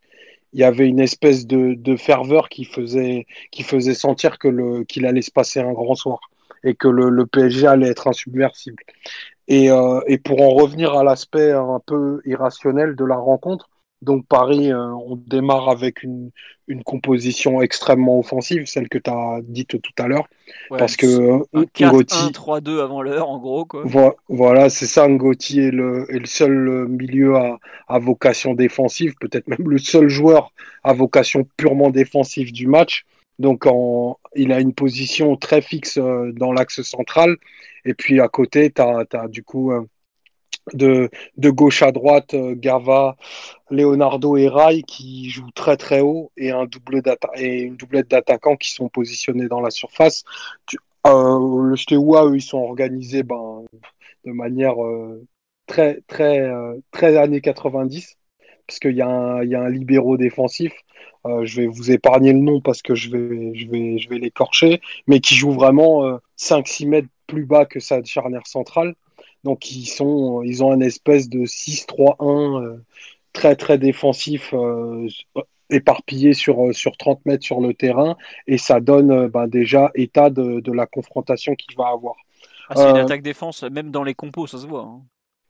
[0.53, 5.21] il y avait une espèce de, ferveur qui faisait, qui faisait sentir que qu'il allait
[5.21, 6.19] se passer un grand soir
[6.63, 8.83] et que le, le PSG allait être insubmersible.
[9.47, 13.69] Et, euh, et pour en revenir à l'aspect un peu irrationnel de la rencontre,
[14.01, 16.31] donc Paris, euh, on démarre avec une,
[16.67, 20.25] une, composition extrêmement offensive, celle que tu as dite tout à l'heure.
[20.69, 23.65] parce que un 3-2 avant l'heure, en gros.
[23.65, 23.83] Quoi.
[24.29, 29.47] voilà, c'est ça, Ngoti est le, est le seul milieu à, à vocation défensive, peut-être
[29.47, 33.05] même le seul joueur à vocation purement défensive du match.
[33.39, 37.37] Donc en, il a une position très fixe euh, dans l'axe central.
[37.85, 39.71] Et puis à côté, tu as, du coup
[40.73, 43.15] de, de gauche à droite, euh, Gava,
[43.69, 46.67] Leonardo et Rai qui jouent très très haut et, un
[47.35, 50.23] et une doublette d'attaquants qui sont positionnés dans la surface.
[51.07, 53.65] Euh, le Steaua, eux, ils sont organisés ben,
[54.25, 55.25] de manière euh,
[55.65, 56.49] très, très,
[56.91, 58.18] très années 90
[58.69, 60.73] parce qu'il y, y, a un libéraux défensif.
[61.25, 64.81] je vais vous épargner le nom parce que je vais, je vais, je vais l'écorcher,
[65.07, 68.95] mais qui joue vraiment 5-6 mètres plus bas que sa charnière centrale.
[69.43, 72.83] Donc ils sont, ils ont un espèce de 6-3-1 euh,
[73.31, 75.07] très très défensif euh,
[75.69, 80.29] éparpillé sur, euh, sur 30 mètres sur le terrain et ça donne ben, déjà état
[80.29, 82.15] de, de la confrontation qu'il va avoir.
[82.69, 84.83] Ah, c'est une attaque défense, même dans les compos, ça se voit.
[84.83, 85.01] Hein.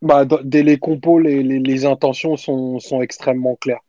[0.02, 3.82] Bah, dès les compos, les, les, les intentions sont, sont, extrêmement claires.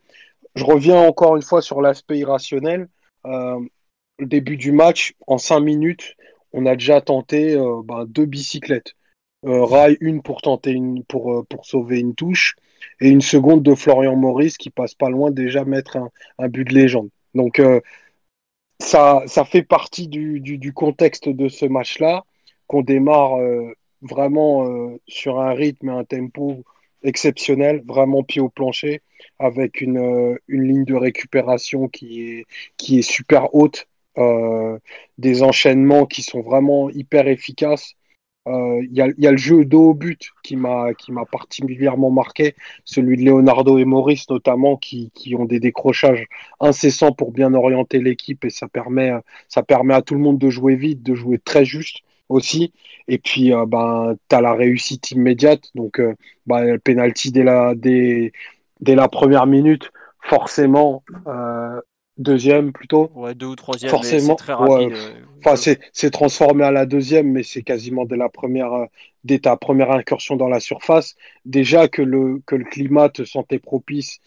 [0.57, 2.89] Je reviens encore une fois sur l'aspect irrationnel.
[3.27, 3.61] Euh,
[4.19, 6.17] le début du match, en 5 minutes,
[6.53, 8.95] on a déjà tenté euh, ben, deux bicyclettes.
[9.47, 12.57] Euh, Rai, une pour tenter une, pour, euh, pour sauver une touche,
[13.01, 16.65] et une seconde de Florian Maurice qui passe pas loin déjà mettre un, un but
[16.65, 17.09] de légende.
[17.35, 17.81] Donc euh,
[18.81, 22.25] ça, ça fait partie du, du, du contexte de ce match-là,
[22.67, 23.39] qu'on démarre
[24.03, 26.65] vraiment euh, sur un rythme et un tempo
[27.03, 29.03] exceptionnel, vraiment pied au plancher,
[29.39, 33.87] avec une, une ligne de récupération qui est, qui est super haute,
[35.19, 37.95] des enchaînements qui sont vraiment hyper efficaces.
[38.49, 41.27] Euh, il y, a, y, a, le jeu dos au but qui m'a qui m'a
[41.27, 42.55] particulièrement marqué,
[42.87, 46.27] celui de Leonardo et Maurice notamment qui, qui ont des décrochages
[46.59, 49.13] incessants pour bien orienter l'équipe et ça permet
[49.49, 51.99] ça permet à tout le monde de jouer vite, de jouer très juste
[52.31, 52.73] aussi.
[53.09, 56.15] Et puis euh, ben tu as la réussite immédiate donc euh,
[56.47, 58.33] ben, le penalty dès la dès,
[58.81, 59.91] dès la première minute
[60.23, 61.81] forcément euh,
[62.21, 63.11] Deuxième plutôt.
[63.15, 63.91] Ouais, deux ou troisième.
[63.91, 64.35] Forcément.
[64.35, 64.93] très rapide.
[65.43, 68.85] Enfin, c'est transformé à la deuxième, mais c'est quasiment dès la première, euh,
[69.25, 71.15] dès ta première incursion dans la surface.
[71.47, 74.19] Déjà que le, que le climat te sentait propice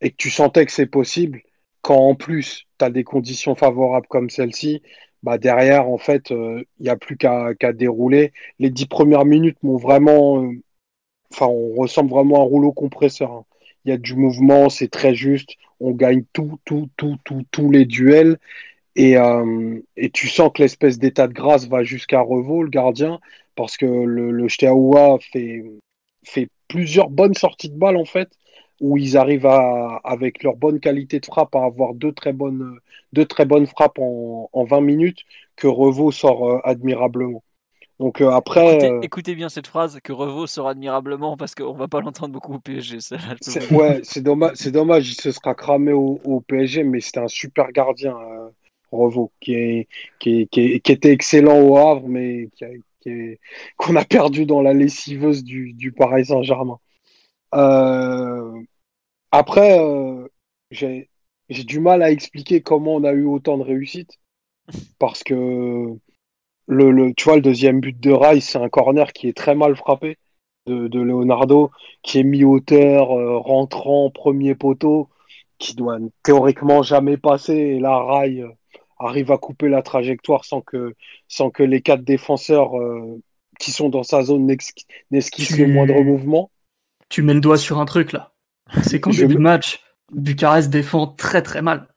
[0.00, 1.42] et que tu sentais que c'est possible,
[1.82, 4.80] quand en plus tu as des conditions favorables comme celle-ci,
[5.22, 8.32] bah derrière, en fait, euh, il n'y a plus qu'à dérouler.
[8.58, 10.42] Les dix premières minutes m'ont vraiment.
[10.42, 10.52] Euh,
[11.32, 13.30] enfin, on ressemble vraiment à un rouleau compresseur.
[13.32, 13.44] Hein.
[13.84, 15.56] Il y a du mouvement, c'est très juste.
[15.80, 18.38] On gagne tout, tout, tout, tout, tous les duels.
[18.96, 23.20] Et, euh, et tu sens que l'espèce d'état de grâce va jusqu'à Revaux, le gardien,
[23.56, 25.64] parce que le, le fait,
[26.24, 28.30] fait plusieurs bonnes sorties de balles, en fait
[28.80, 32.78] où ils arrivent à, avec leur bonne qualité de frappe à avoir deux très bonnes,
[33.12, 35.20] deux très bonnes frappes en, en 20 minutes
[35.56, 37.42] que Revaux sort euh, admirablement.
[37.98, 41.86] Donc euh, après, euh, écoutez, bien cette phrase que Revaux sort admirablement parce qu'on va
[41.86, 42.98] pas l'entendre beaucoup au PSG.
[43.42, 47.20] C'est, ouais, c'est dommage, c'est dommage, il se sera cramé au, au PSG, mais c'était
[47.20, 48.16] un super gardien,
[48.90, 49.88] Revaux, qui, est,
[50.18, 52.64] qui, qui, qui, était excellent au Havre, mais qui
[53.76, 56.78] qu'on a perdu dans la lessiveuse du, du Paris Saint-Germain.
[59.34, 60.28] Euh, après, euh,
[60.70, 61.08] j'ai
[61.48, 64.18] du mal à expliquer comment on a eu autant de réussite.
[64.98, 65.34] Parce que
[66.66, 69.54] le, le, tu vois, le deuxième but de Rice, c'est un corner qui est très
[69.54, 70.18] mal frappé
[70.66, 71.70] de, de Leonardo,
[72.02, 75.08] qui est mi-hauteur, euh, rentrant, premier poteau,
[75.58, 77.54] qui doit théoriquement jamais passer.
[77.54, 78.44] Et là, Rai
[78.98, 80.94] arrive à couper la trajectoire sans que,
[81.26, 82.72] sans que les quatre défenseurs
[83.58, 84.46] qui sont dans sa zone
[85.10, 86.50] n'esquissent le moindre mouvement
[87.10, 88.29] tu mets le doigt sur un truc là.
[88.82, 91.88] C'est qu'en début de match, Bucarest défend très très mal.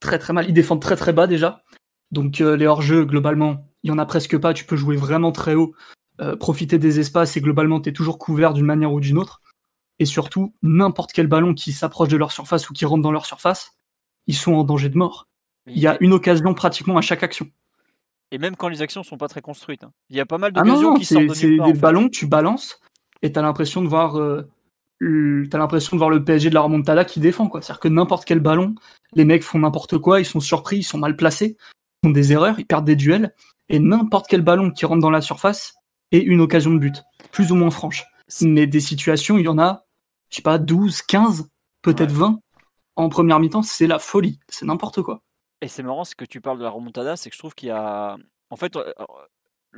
[0.00, 0.46] Très très mal.
[0.48, 1.62] Ils défendent très très bas déjà.
[2.10, 4.54] Donc euh, les hors-jeux, globalement, il y en a presque pas.
[4.54, 5.74] Tu peux jouer vraiment très haut,
[6.20, 9.40] euh, profiter des espaces et globalement, tu es toujours couvert d'une manière ou d'une autre.
[9.98, 13.26] Et surtout, n'importe quel ballon qui s'approche de leur surface ou qui rentre dans leur
[13.26, 13.72] surface,
[14.26, 15.28] ils sont en danger de mort.
[15.66, 17.48] Il y a une occasion pratiquement à chaque action.
[18.30, 19.84] Et même quand les actions sont pas très construites.
[19.84, 19.92] Hein.
[20.10, 22.80] Il y a pas mal d'occasions ah qui sortent de C'est des ballons, tu balances,
[23.22, 24.48] et t'as l'impression de voir euh,
[25.00, 27.62] t'as l'impression de voir le PSG de la remontada qui défend quoi.
[27.62, 28.74] C'est-à-dire que n'importe quel ballon,
[29.14, 31.56] les mecs font n'importe quoi, ils sont surpris, ils sont mal placés,
[32.02, 33.34] ils font des erreurs, ils perdent des duels
[33.68, 35.74] et n'importe quel ballon qui rentre dans la surface
[36.12, 38.04] est une occasion de but, plus ou moins franche.
[38.42, 39.84] Mais des situations, il y en a,
[40.30, 41.48] je sais pas, 12, 15,
[41.82, 42.40] peut-être 20
[42.98, 45.20] en première mi-temps, c'est la folie, c'est n'importe quoi.
[45.60, 47.68] Et c'est marrant, ce que tu parles de la remontada, c'est que je trouve qu'il
[47.68, 48.16] y a
[48.50, 48.92] en fait, euh,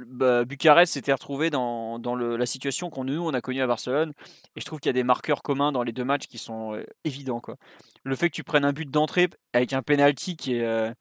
[0.06, 3.66] bah, Bucarest s'était retrouvé dans, dans le, la situation qu'on nous on a connue à
[3.66, 4.12] Barcelone
[4.56, 6.74] et je trouve qu'il y a des marqueurs communs dans les deux matchs qui sont
[6.74, 7.56] euh, évidents quoi.
[8.04, 10.92] Le fait que tu prennes un but d'entrée avec un penalty qui est euh,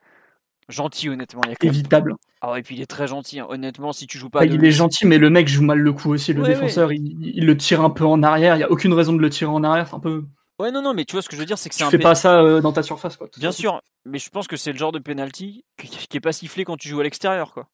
[0.69, 2.15] gentil honnêtement, il y a évitable.
[2.41, 3.47] Ah et puis il est très gentil hein.
[3.49, 4.45] honnêtement si tu joues pas.
[4.45, 7.45] il est gentil mais le mec joue mal le coup aussi le défenseur Il, il,
[7.45, 9.63] le tire un peu en arrière, il y a aucune raison de le tirer en
[9.63, 10.25] arrière, c'est un peu.
[10.59, 11.89] Ouais non non mais tu vois ce que je veux dire c'est que c'est un.
[11.89, 13.27] fais pas ça euh, dans ta surface quoi.
[13.37, 16.31] Bien sûr mais je pense que c'est le genre de penalty qui, qui est pas
[16.31, 17.67] sifflé quand tu joues à l'extérieur quoi.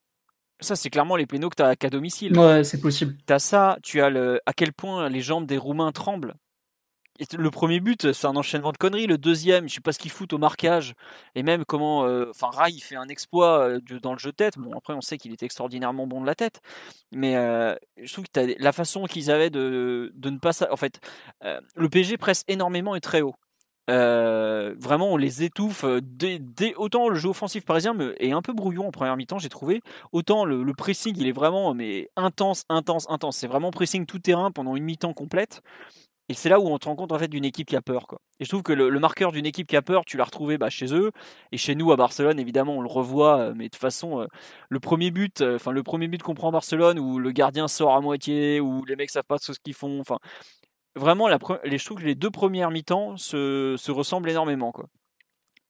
[0.64, 2.38] Ça, c'est clairement les pénaux que tu as qu'à domicile.
[2.38, 3.16] Ouais, c'est possible.
[3.28, 6.34] Tu as ça, tu as le, à quel point les jambes des Roumains tremblent.
[7.38, 9.08] le premier but, c'est un enchaînement de conneries.
[9.08, 10.94] Le deuxième, je sais pas ce qu'ils foutent au marquage.
[11.36, 12.06] Et même comment.
[12.06, 14.58] Euh, enfin, Rai, il fait un exploit euh, dans le jeu de tête.
[14.58, 16.62] Bon, après, on sait qu'il est extraordinairement bon de la tête.
[17.12, 20.52] Mais euh, je trouve que as, la façon qu'ils avaient de, de ne pas.
[20.72, 21.00] En fait,
[21.42, 23.36] le PSG presse énormément et très haut.
[23.90, 25.84] Euh, vraiment, on les étouffe.
[25.84, 26.40] Euh, dès,
[26.76, 29.82] autant le jeu offensif parisien est un peu brouillon en première mi-temps, j'ai trouvé.
[30.12, 33.38] Autant le, pressing, il est vraiment mais intense, intense, intense.
[33.38, 35.62] C'est vraiment pressing tout terrain pendant une mi-temps complète.
[36.30, 38.08] Et c'est là où on te rend compte en fait d'une équipe qui a peur.
[38.08, 38.20] Quoi.
[38.40, 40.70] Et je trouve que le, marqueur d'une équipe qui a peur, tu l'as retrouvé bah,
[40.70, 41.12] chez eux
[41.52, 42.40] et chez nous à Barcelone.
[42.40, 44.26] Évidemment, on le revoit, euh, mais de toute façon,
[44.70, 47.94] le premier but, enfin le premier but qu'on prend à Barcelone où le gardien sort
[47.94, 50.00] à moitié, où les mecs savent pas ce qu'ils font.
[50.00, 50.20] Enfin,
[50.96, 54.72] vraiment, les, je trouve que les deux premières mi-temps se, se, ressemblent énormément.
[54.72, 54.88] Quoi.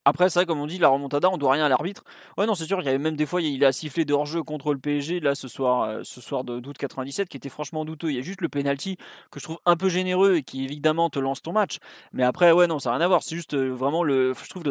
[0.06, 2.04] Après, vrai, comme on dit, la remontada, on doit rien à l'arbitre.
[2.38, 4.44] Ouais, non, c'est sûr, il y avait même des fois, il a sifflé de hors-jeu
[4.44, 8.10] contre le PSG, là, ce soir, euh, ce soir d'août 97, qui était franchement douteux.
[8.10, 8.98] Il y a juste le penalty
[9.32, 11.78] que je trouve un peu généreux et qui, évidemment, te lance ton match.
[12.12, 13.24] Mais après, ouais, non, ça n'a rien à voir.
[13.24, 14.64] C'est juste euh, vraiment, le, je trouve,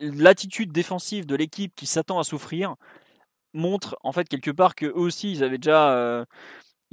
[0.00, 2.74] l'attitude défensive de l'équipe qui s'attend à souffrir
[3.52, 5.92] montre, en fait, quelque part que eux aussi, ils avaient déjà.
[5.92, 6.24] Euh,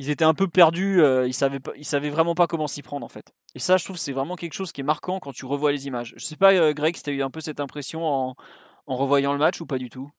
[0.02, 3.06] ils étaient un peu perdus, euh, ils savaient ils savaient vraiment pas comment s'y prendre
[3.06, 3.34] en fait.
[3.54, 5.86] Et ça, je trouve, c'est vraiment quelque chose qui est marquant quand tu revois les
[5.86, 6.16] images.
[6.18, 8.36] Je sais pas, euh, Greg, si tu as eu un peu cette impression en,
[8.88, 10.10] revoyant le match ou pas du tout?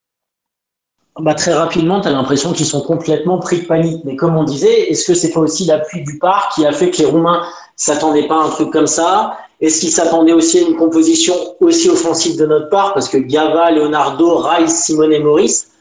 [1.18, 4.04] Bah, très rapidement, tu as l'impression qu'ils sont complètement pris de panique.
[4.04, 6.90] Mais comme on disait, est-ce que c'est pas aussi l'appui du parc qui a fait
[6.90, 7.42] que les Roumains
[7.74, 9.36] s'attendaient pas à un truc comme ça?
[9.60, 12.94] Est-ce qu'ils s'attendaient aussi à une composition aussi offensive de notre part?
[12.94, 15.71] Parce que Gava, Leonardo, Rice, Simone et Maurice,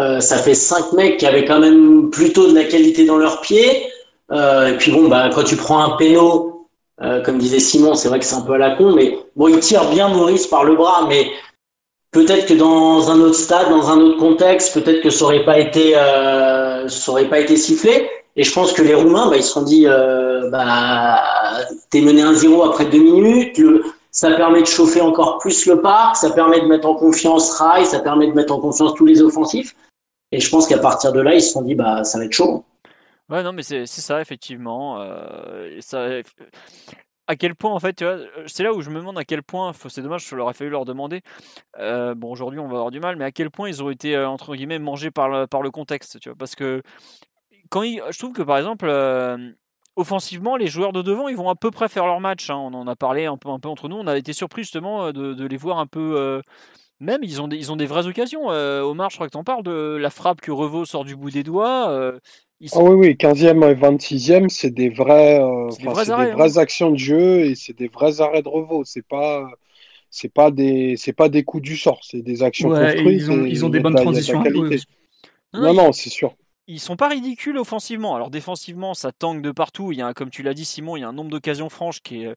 [0.00, 3.40] euh, ça fait cinq mecs qui avaient quand même plutôt de la qualité dans leurs
[3.42, 3.86] pieds.
[4.32, 6.46] Euh, et puis bon, bah, quand tu prends un péno
[7.02, 9.48] Euh, comme disait Simon, c'est vrai que c'est un peu à la con, mais bon,
[9.48, 11.30] il tire bien Maurice par le bras, mais
[12.12, 15.58] peut-être que dans un autre stade, dans un autre contexte, peut-être que ça aurait pas
[15.58, 18.06] été, ça aurait pas été sifflé.
[18.36, 19.86] Et je pense que les Roumains, bah, ils se sont dit,
[20.52, 21.22] bah,
[21.88, 23.58] t'es mené 1-0 après deux minutes.
[24.10, 27.86] Ça permet de chauffer encore plus le parc, ça permet de mettre en confiance Rai,
[27.86, 29.74] ça permet de mettre en confiance tous les offensifs.
[30.32, 32.32] Et je pense qu'à partir de là, ils se sont dit, bah, ça va être
[32.32, 32.64] chaud.
[33.28, 35.00] Ouais, non, mais c'est ça, effectivement.
[35.00, 35.80] Euh,
[37.26, 38.04] à quel point, en fait,
[38.46, 40.70] c'est là où je me demande à quel point, c'est dommage, je leur ai fallu
[40.70, 41.22] leur demander.
[41.78, 44.16] Euh, bon, aujourd'hui, on va avoir du mal, mais à quel point ils ont été,
[44.16, 46.36] euh, entre guillemets, mangés par le, par le contexte, tu vois.
[46.36, 46.82] Parce que
[47.68, 48.88] quand je trouve que, par exemple,
[49.96, 52.50] offensivement, les joueurs de devant, ils vont à peu près faire leur match.
[52.50, 52.56] Hein.
[52.56, 53.96] On en a parlé un peu, un peu entre nous.
[53.96, 56.42] On a été surpris justement de, les voir un peu.
[57.00, 58.50] Même, ils ont, des, ils ont des vraies occasions.
[58.50, 61.16] Euh, Omar, je crois que tu en parles de la frappe que Revaux sort du
[61.16, 62.18] bout des doigts.
[62.72, 65.40] Ah oui, oui, 15e et 26e, c'est des, vrais,
[65.78, 66.56] des, vraies, hein.
[66.56, 68.84] actions de jeu et c'est des vrais arrêts de Revaux.
[68.84, 69.48] C'est pas.
[70.12, 73.22] C'est pas des c'est pas des coups du sort, c'est des actions construites.
[73.22, 74.42] Ils ont, ils ont des bonnes transitions.
[75.52, 76.34] non, non c'est sûr
[76.70, 78.14] ils sont pas ridicules offensivement.
[78.14, 79.90] Alors défensivement, ça tangue de partout.
[79.92, 82.00] Il y a, comme tu l'as dit, Simon, il y a un nombre d'occasions franches
[82.00, 82.34] qui est euh,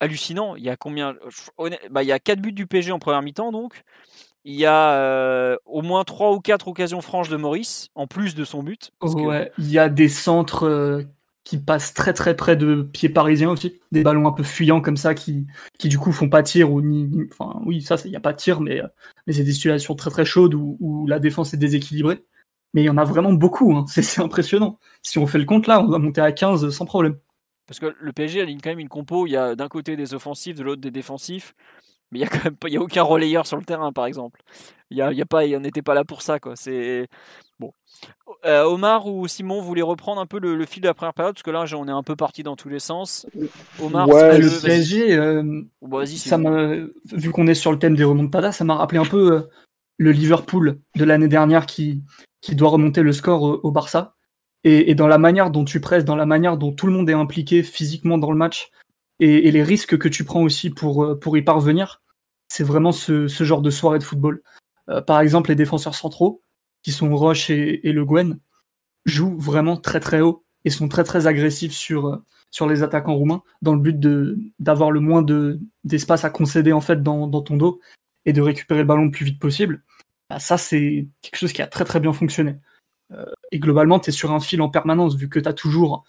[0.00, 0.56] hallucinant.
[0.56, 1.14] Il y a combien
[1.90, 3.84] bah, Il y a 4 buts du PG en première mi-temps, donc.
[4.44, 8.34] Il y a euh, au moins 3 ou 4 occasions franches de Maurice, en plus
[8.34, 8.90] de son but.
[9.02, 11.02] ouais, il y a des centres euh,
[11.44, 13.78] qui passent très très près de pieds parisiens aussi.
[13.92, 15.46] Des ballons un peu fuyants comme ça qui,
[15.78, 17.10] qui du coup font pas tir ou ni.
[17.30, 18.80] Enfin, oui, ça, il n'y a pas de tir, mais,
[19.26, 22.24] mais c'est des situations très très chaudes où, où la défense est déséquilibrée.
[22.72, 23.84] Mais il y en a vraiment beaucoup, hein.
[23.88, 24.78] c'est impressionnant.
[25.02, 27.18] Si on fait le compte là, on va monter à 15 sans problème.
[27.70, 30.12] Parce que le PSG aligne quand même une compo, il y a d'un côté des
[30.12, 31.54] offensifs, de l'autre des défensifs,
[32.10, 33.92] mais il y a quand même pas, il y a aucun relayeur sur le terrain
[33.92, 34.42] par exemple.
[34.90, 36.56] Il y a, il y a pas, n'était pas là pour ça quoi.
[36.56, 37.06] C'est
[37.60, 37.72] bon.
[38.44, 41.36] Euh, Omar ou Simon, vous voulez reprendre un peu le, fil de la première période?
[41.36, 43.24] Parce que là, on est un peu parti dans tous les sens.
[43.80, 45.62] Omar, le PSG, euh,
[46.16, 46.38] ça
[47.12, 49.40] vu qu'on est sur le thème des remontadas, ça m'a rappelé un peu euh,
[49.96, 52.02] le Liverpool de l'année dernière qui
[52.40, 54.16] qui doit remonter le score au, Barça.
[54.64, 57.14] Et, dans la manière dont tu presses, dans la manière dont tout le monde est
[57.14, 58.70] impliqué physiquement dans le match,
[59.18, 62.02] et, les risques que tu prends aussi pour, euh, pour y parvenir,
[62.48, 64.42] c'est vraiment ce, genre de soirée de football.
[64.88, 66.42] Euh, par exemple, les défenseurs centraux,
[66.82, 68.38] qui sont Roche et, Le Guen,
[69.06, 72.16] jouent vraiment très très haut et sont très très agressifs sur, euh,
[72.50, 75.24] sur les attaquants roumains dans le but de d'avoir le moins
[75.84, 77.80] d'espace à concéder en fait dans, dans, ton dos
[78.26, 79.82] et de récupérer le ballon le plus vite possible.
[80.28, 82.56] Bah, ça, c'est quelque chose qui a très très bien fonctionné.
[83.12, 86.04] Euh, et globalement, tu es sur un fil en permanence, vu que tu as toujours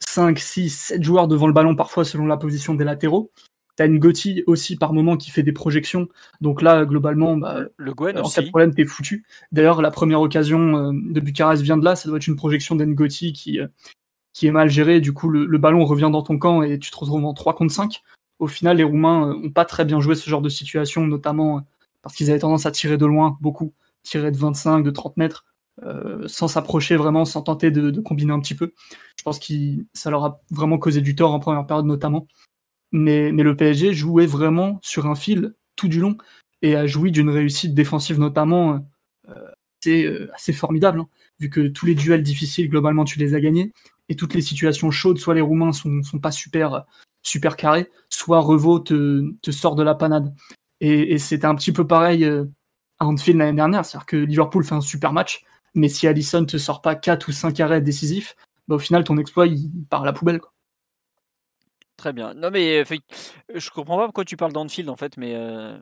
[0.00, 3.30] 5, 6, 7 joueurs devant le ballon, parfois selon la position des latéraux.
[3.76, 6.08] Tu as une Gotti aussi par moment qui fait des projections.
[6.40, 9.24] Donc là, globalement, bah, le Gwen en cas de problème, t'es foutu.
[9.52, 11.94] D'ailleurs, la première occasion euh, de Bucarest vient de là.
[11.96, 13.68] Ça doit être une projection d'Engoti qui, euh,
[14.32, 15.00] qui est mal gérée.
[15.00, 17.72] Du coup, le, ballon revient dans ton camp et tu te retrouves en 3 contre
[17.72, 18.02] 5.
[18.40, 21.62] Au final, les Roumains ont pas très bien joué ce genre de situation, notamment
[22.02, 25.44] parce qu'ils avaient tendance à tirer de loin, beaucoup, tirer de 25, de 30 mètres,
[25.82, 28.72] euh, sans s'approcher vraiment, sans tenter de, combiner un petit peu.
[29.16, 29.54] Je pense que
[29.94, 32.26] ça leur a vraiment causé du tort en première période notamment.
[32.92, 36.16] Mais, le PSG jouait vraiment sur un fil tout du long
[36.62, 38.84] et a joui d'une réussite défensive notamment
[39.28, 39.50] euh,
[39.82, 43.72] assez, euh, formidable, hein, vu que tous les duels difficiles, globalement, tu les as gagnés,
[44.08, 46.84] et toutes les situations chaudes, soit les Roumains sont, sont pas super,
[47.22, 50.34] super carrés, soit Revaux te, sort de la panade.
[50.80, 52.44] Et, c'était un petit peu pareil euh,
[52.98, 56.56] à Anfield l'année dernière, c'est-à-dire que Liverpool fait un super match, mais si Allison te
[56.56, 58.36] sort pas 4 ou 5 arrêts décisifs,
[58.68, 60.40] bah, au final ton exploit il part à la poubelle.
[60.40, 60.52] Quoi.
[61.96, 62.34] Très bien.
[62.34, 62.84] Non mais
[63.54, 65.76] je comprends pas pourquoi tu parles d'Anfield en fait, mais euh,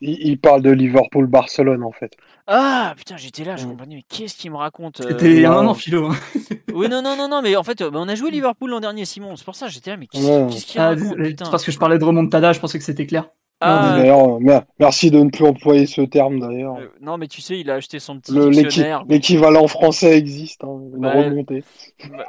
[0.00, 2.16] il, parle de Liverpool-Barcelone en fait.
[2.46, 3.70] Ah putain, j'étais là, je mm.
[3.70, 6.08] comprenais, mais qu'est-ce qu'il me raconte euh, C'était il y a un an, Philo.
[6.08, 6.16] Hein.
[6.74, 9.04] oui, non, non, non, non, mais en fait, bah, on a joué Liverpool l'an dernier,
[9.04, 11.78] Simon, c'est pour ça j'étais là, mais qu'est-ce qu'il ah, raconte C'est parce que je
[11.78, 13.28] parlais de remontada, je pensais que c'était clair.
[13.64, 16.76] Ah, merci de ne plus employer ce terme d'ailleurs.
[16.76, 19.04] Euh, non, mais tu sais, il a acheté son petit dictionnaire.
[19.08, 20.80] L'équivalent français existe, hein,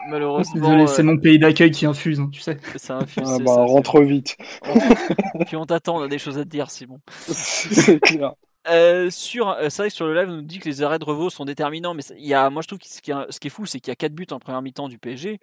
[0.10, 0.88] Malheureusement.
[0.88, 2.58] c'est mon pays d'accueil qui infuse, hein, tu sais.
[2.78, 3.24] Ça infuse.
[3.26, 4.38] Ah, bah, rentre vite.
[5.46, 7.00] Puis on t'attend, on a des choses à te dire, Simon.
[7.28, 8.34] c'est clair.
[8.68, 10.98] Euh, sur, euh, c'est vrai que sur le live, on nous dit que les arrêts
[10.98, 13.16] de Revaux sont déterminants, mais il y a, moi je trouve que ce qui est,
[13.30, 15.40] ce qui est fou, c'est qu'il y a 4 buts en première mi-temps du PSG,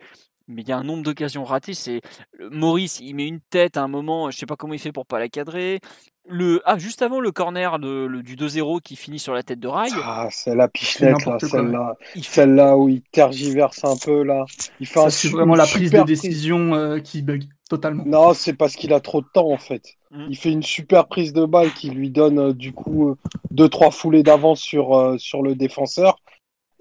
[0.48, 1.74] mais il y a un nombre d'occasions ratées.
[1.74, 2.00] C'est
[2.50, 5.06] Maurice, il met une tête à un moment, je sais pas comment il fait pour
[5.06, 5.80] pas la cadrer.
[6.28, 9.66] Le ah juste avant le corner le, du 2-0 qui finit sur la tête de
[9.66, 9.90] Rail.
[10.04, 14.44] Ah c'est la pichenette celle-là, celle-là où il tergiverse un peu là.
[14.78, 18.04] Il fait c'est vraiment la prise de décision euh, qui bug totalement.
[18.06, 19.96] Non c'est parce qu'il a trop de temps en fait.
[20.12, 20.26] Mmh.
[20.28, 23.16] Il fait une super prise de balle qui lui donne euh, du coup
[23.50, 26.18] 2 deux trois foulées d'avance sur sur le défenseur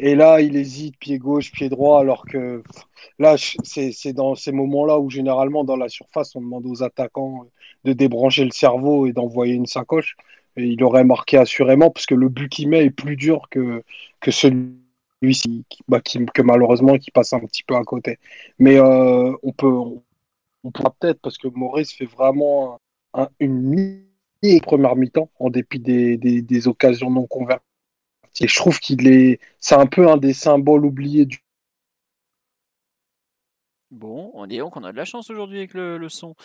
[0.03, 2.63] Et là, il hésite, pied gauche, pied droit, alors que
[3.19, 7.45] là, c'est dans ces moments-là où généralement dans la surface, on demande aux attaquants
[7.83, 10.15] de débrancher le cerveau et d'envoyer une sacoche.
[10.57, 13.83] Et il aurait marqué assurément, parce que le but qu'il met est plus dur que,
[14.27, 18.17] celui-ci, bah, que malheureusement qui passe un petit peu à côté.
[18.57, 19.71] Mais euh, on peut,
[20.63, 22.79] on, pourra peut-être, parce que Maurice fait vraiment
[23.39, 24.03] une
[24.63, 27.70] première mi-temps, en dépit des, des, des occasions non converties.
[28.39, 31.39] Et je trouve qu'il est, c'est un peu un des symboles oubliés du.
[33.91, 36.35] Bon, on dit donc qu'on a de la chance aujourd'hui avec le, le son.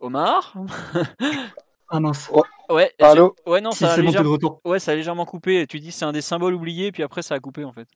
[0.00, 0.54] Omar
[1.90, 2.30] Ah mince.
[2.68, 2.92] Ouais.
[2.98, 4.60] Allô Ouais, non, Si, ça a, retour.
[4.64, 5.66] ouais, ça a légèrement coupé.
[5.66, 7.88] Tu dis c'est un des symboles oubliés, puis après ça a coupé en fait.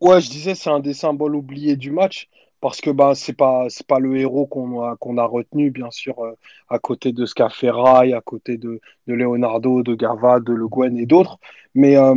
[0.00, 2.28] Ouais, je disais, c'est un des symboles oubliés du match
[2.60, 5.90] parce que bah c'est pas c'est pas le héros qu'on a qu'on a retenu bien
[5.90, 6.32] sûr euh,
[6.68, 10.52] à côté de ce qu'a fait Rai, à côté de, de Leonardo, de Gava, de
[10.52, 11.38] Le Guen et d'autres.
[11.74, 12.14] Mais euh,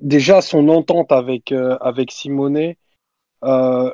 [0.00, 2.74] déjà son entente avec euh, avec Simone,
[3.44, 3.92] euh,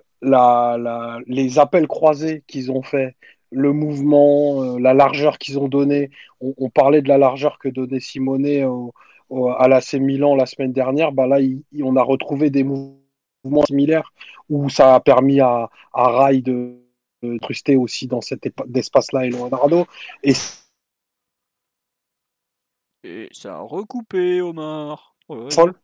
[1.27, 3.17] les appels croisés qu'ils ont fait,
[3.51, 6.11] le mouvement, euh, la largeur qu'ils ont donné.
[6.41, 8.93] On, parlait de la largeur que donnait Simone au,
[9.31, 11.13] au- à l'AC Milan la semaine dernière.
[11.13, 11.39] Bah là,
[11.83, 14.13] on a retrouvé des mouvements similaires
[14.49, 16.83] où ça a permis à, à Rai de,
[17.41, 19.87] truster aussi dans cet espace-là et Leonardo.
[20.23, 20.35] Et
[23.05, 25.16] Et ça a recoupé, Omar.
[25.29, 25.75] Paul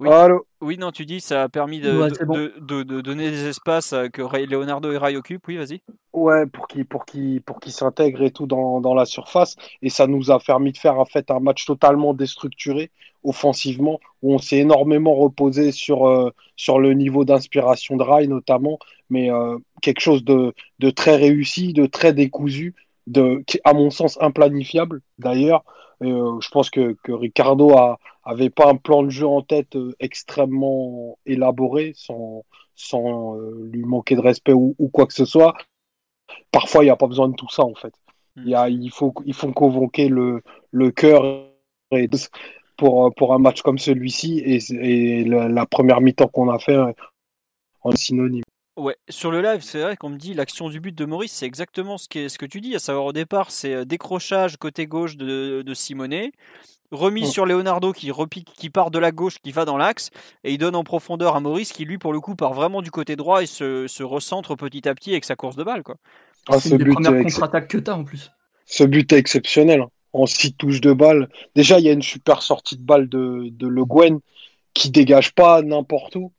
[0.00, 0.08] Oui.
[0.08, 2.34] Allô Oui, non, tu dis ça a permis de, Ouais, de, c'est bon.
[2.34, 5.46] de- de- de donner des espaces que Ray- Leonardo et Rai occupent.
[5.48, 5.80] Oui, vas-y.
[6.12, 9.56] Ouais, pour qu'il pour qu'il pour qu'il s'intègre et tout dans, dans la surface.
[9.82, 12.90] Et ça nous a permis de faire en fait un match totalement déstructuré
[13.24, 18.78] offensivement, où on s'est énormément reposé sur, euh, sur le niveau d'inspiration de Rai notamment,
[19.10, 22.74] mais euh, quelque chose de, de très réussi, de très décousu,
[23.08, 25.64] de, à mon sens implanifiable d'ailleurs.
[26.02, 27.98] Euh, je pense que, que Ricardo a,
[28.28, 33.84] avait pas un plan de jeu en tête euh, extrêmement élaboré, sans, sans euh, lui
[33.84, 35.54] manquer de respect ou, ou quoi que ce soit
[36.50, 37.94] parfois il n'y a pas besoin de tout ça en fait.
[38.36, 41.24] Il, y a, il, faut, il faut convoquer le, le cœur
[41.90, 42.08] et-
[42.76, 46.76] pour, pour un match comme celui-ci et, et la, la première mi-temps qu'on a fait
[46.76, 46.92] euh,
[47.82, 48.44] en synonyme.
[48.78, 51.46] Ouais, sur le live, c'est vrai qu'on me dit l'action du but de Maurice, c'est
[51.46, 54.56] exactement ce, qui est, ce que tu dis, à savoir au départ, c'est euh, décrochage
[54.56, 56.30] côté gauche de, de Simonet,
[56.92, 57.32] remise Mm.
[57.32, 60.10] sur Leonardo qui repique, qui part de la gauche, qui va dans l'axe,
[60.44, 62.92] et il donne en profondeur à Maurice qui, lui, pour le coup, part vraiment du
[62.92, 65.82] côté droit et se, se recentre petit à petit avec sa course de balle.
[65.82, 65.96] Quoi.
[66.48, 68.30] Ah, c'est une des premières contre-attaques que t'as en plus.
[68.66, 69.80] ce but est exceptionnel.
[69.82, 69.90] hein.
[70.14, 71.28] En six touches de balle.
[71.54, 74.20] Déjà, il y a une super sortie de balle de, de Le Guen
[74.72, 76.32] qui dégage pas n'importe où.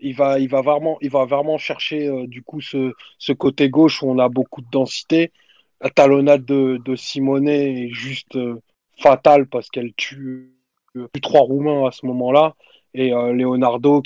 [0.00, 3.68] Il va, il va vraiment, il va vraiment chercher euh, du coup ce, ce côté
[3.68, 5.32] gauche où on a beaucoup de densité.
[5.80, 8.60] La talonnade de, de Simonet est juste euh,
[8.96, 10.54] fatale parce qu'elle tue,
[10.96, 12.54] euh, tue trois Roumains à ce moment-là.
[12.94, 14.02] Et euh, Leonardo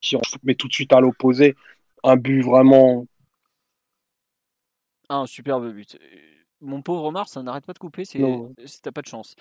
[0.00, 1.54] qui en met tout de suite à l'opposé.
[2.04, 3.06] Un but vraiment.
[5.08, 5.98] Ah, un superbe but.
[6.60, 8.18] Mon pauvre Omar, ça n'arrête pas de couper, c'est
[8.82, 9.36] t'as pas de chance.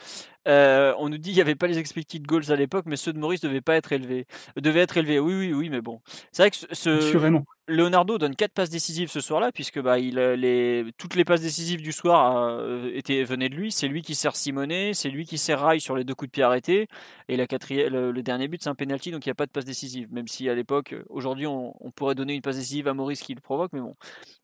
[0.47, 3.11] Euh, on nous dit qu'il n'y avait pas les expected goals à l'époque, mais ceux
[3.11, 4.27] de Maurice devaient pas être élevés.
[4.55, 6.01] Devaient être élevés, oui, oui, oui, mais bon.
[6.31, 7.43] C'est vrai que ce- ce, Assurément.
[7.69, 11.91] Leonardo donne quatre passes décisives ce soir-là, puisque bah, euh, toutes les passes décisives du
[11.91, 13.73] soir euh, étaient, venaient de lui.
[13.73, 16.31] C'est lui qui sert Simonet, c'est lui qui sert Rai sur les deux coups de
[16.31, 16.87] pied arrêtés.
[17.27, 20.07] Et le, dernier but, c'est un penalty, donc il n'y a pas de passe décisive.
[20.13, 23.41] Même si à l'époque, aujourd'hui, on, pourrait donner une passe décisive à Maurice qui le
[23.41, 23.95] provoque, mais bon,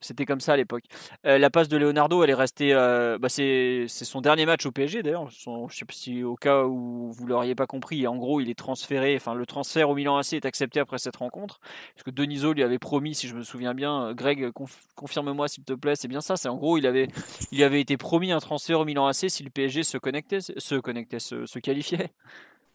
[0.02, 0.84] c'était comme ça à l'époque.
[1.26, 2.74] Euh, la passe de Leonardo, elle est restée.
[2.74, 5.30] bah, c'est son dernier match au PSG d'ailleurs.
[5.30, 8.58] Je sais pas si au cas où vous l'auriez pas compris, en gros, il est
[8.58, 9.16] transféré.
[9.16, 11.62] Enfin, le transfert au Milan AC est accepté après cette rencontre,
[11.96, 15.48] parce que Deniso lui avait promis, si je me souviens bien, euh, Greg, conf- confirme-moi
[15.48, 16.38] s'il te plaît, c'est bien ça.
[16.38, 17.08] C'est en gros, il avait,
[17.52, 20.76] il avait été promis un transfert au Milan AC si le PSG se connectait, se
[20.76, 22.12] connectait, se, qualifiait.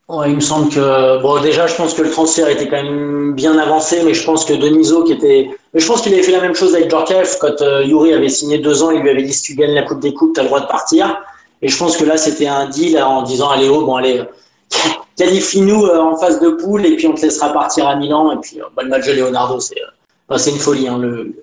[0.08, 3.34] Ouais, il me semble que bon déjà je pense que le transfert était quand même
[3.34, 6.40] bien avancé, mais je pense que Deniso qui était, je pense qu'il avait fait la
[6.40, 9.34] même chose avec Djorkaeff quand euh, Yuri avait signé deux ans, il lui avait dit
[9.34, 11.20] si tu gagnes la Coupe des Coupes, t'as le droit de partir.
[11.60, 14.22] Et je pense que là c'était un deal en disant allez oh bon allez
[15.18, 18.36] qualifie-nous euh, en phase de poule et puis on te laissera partir à Milan et
[18.40, 19.86] puis euh, le match de Leonardo c'est euh,
[20.28, 21.00] bah, c'est une folie hein.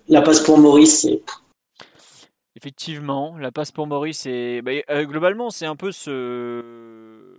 [0.07, 1.07] la passe pour Maurice
[2.55, 7.35] Effectivement, la passe pour Maurice et bah, euh, globalement c'est un peu ce.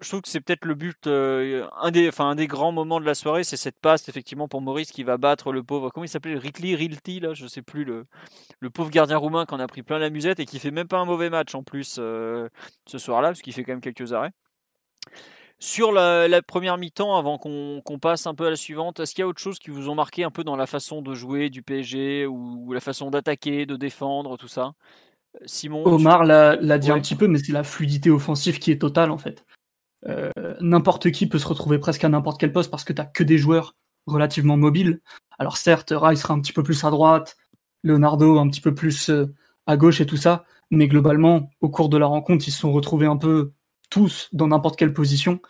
[0.00, 3.00] Je trouve que c'est peut-être le but, euh, un des, enfin un des grands moments
[3.00, 6.04] de la soirée, c'est cette passe effectivement pour Maurice qui va battre le pauvre, comment
[6.04, 8.06] il s'appelait, Ritli, Rilti là, je sais plus le,
[8.60, 10.86] le pauvre gardien roumain qui en a pris plein la musette et qui fait même
[10.88, 12.48] pas un mauvais match en plus euh,
[12.86, 14.32] ce soir-là parce qu'il fait quand même quelques arrêts.
[15.60, 19.22] Sur la, la première mi-temps, avant qu'on passe un peu à la suivante, est-ce qu'il
[19.22, 21.50] y a autre chose qui vous ont marqué un peu dans la façon de jouer
[21.50, 24.74] du PSG ou, ou la façon d'attaquer, de défendre, tout ça?
[25.46, 26.98] Simon Omar l'a l'a dit Ouais.
[26.98, 29.44] un petit peu, mais c'est la fluidité offensive qui est totale en fait.
[30.60, 33.38] n'importe qui peut se retrouver presque à n'importe quel poste parce que tu que des
[33.38, 33.74] joueurs
[34.06, 35.00] relativement mobiles.
[35.38, 37.36] Alors certes, Rai sera un petit peu plus à droite,
[37.82, 39.10] Leonardo un petit peu plus
[39.66, 42.72] à gauche et tout ça, mais globalement, au cours de la rencontre, ils se sont
[42.72, 43.52] retrouvés un peu
[43.90, 45.40] tous dans n'importe quelle position,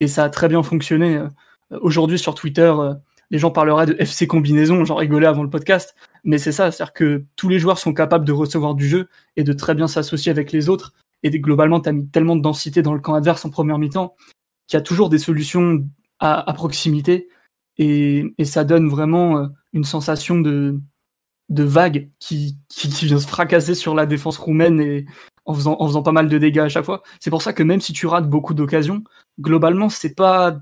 [0.00, 1.22] et ça a très bien fonctionné.
[1.70, 2.72] Aujourd'hui sur Twitter,
[3.30, 6.92] les gens parleraient de FC combinaison, j'en rigolais avant le podcast, mais c'est ça, c'est-à-dire
[6.92, 10.30] que tous les joueurs sont capables de recevoir du jeu et de très bien s'associer
[10.30, 13.44] avec les autres, et globalement, tu as mis tellement de densité dans le camp adverse
[13.44, 14.14] en première mi-temps
[14.66, 15.84] qu'il y a toujours des solutions
[16.18, 17.28] à, proximité,
[17.78, 20.80] et, ça donne vraiment euh, une sensation de,
[21.48, 25.06] de vague qui, qui, vient se fracasser sur la défense roumaine et
[25.46, 27.02] en faisant, en faisant pas mal de dégâts à chaque fois.
[27.20, 29.02] C'est pour ça que même si tu rates beaucoup d'occasions,
[29.40, 30.58] globalement, c'est pas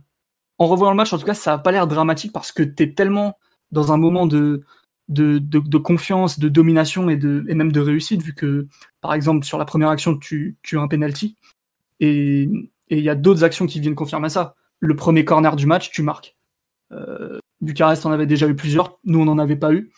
[0.59, 2.85] en revoyant le match, en tout cas, ça n'a pas l'air dramatique parce que tu
[2.85, 3.37] es tellement
[3.73, 4.63] dans un moment de,
[5.09, 8.69] de, de, confiance, de domination et, de, et même de réussite, vu que,
[9.01, 11.37] par exemple, sur la première action, tu, tu as un penalty.
[11.99, 12.49] Et
[12.91, 14.55] il y a d'autres actions qui viennent confirmer ça.
[14.79, 16.37] Le premier corner du match, tu marques.
[16.93, 19.91] Euh, Bucarest en avait déjà eu plusieurs, nous on n'en avait pas eu.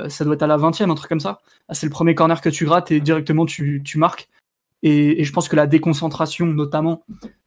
[0.00, 1.40] Euh, ça doit être à la 20 e un truc comme ça.
[1.68, 4.28] Ah, c'est le premier corner que tu grattes et directement tu, tu marques.
[4.82, 7.04] Et, je pense que la déconcentration, notamment,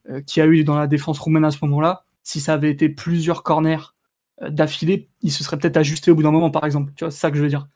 [0.09, 2.71] euh, qu'il y a eu dans la défense roumaine à ce moment-là, si ça avait
[2.71, 3.95] été plusieurs corners
[4.41, 6.91] euh, d'affilée, il se serait peut-être ajusté au bout d'un moment, par exemple.
[6.95, 7.67] Tu vois, c'est ça que je veux dire.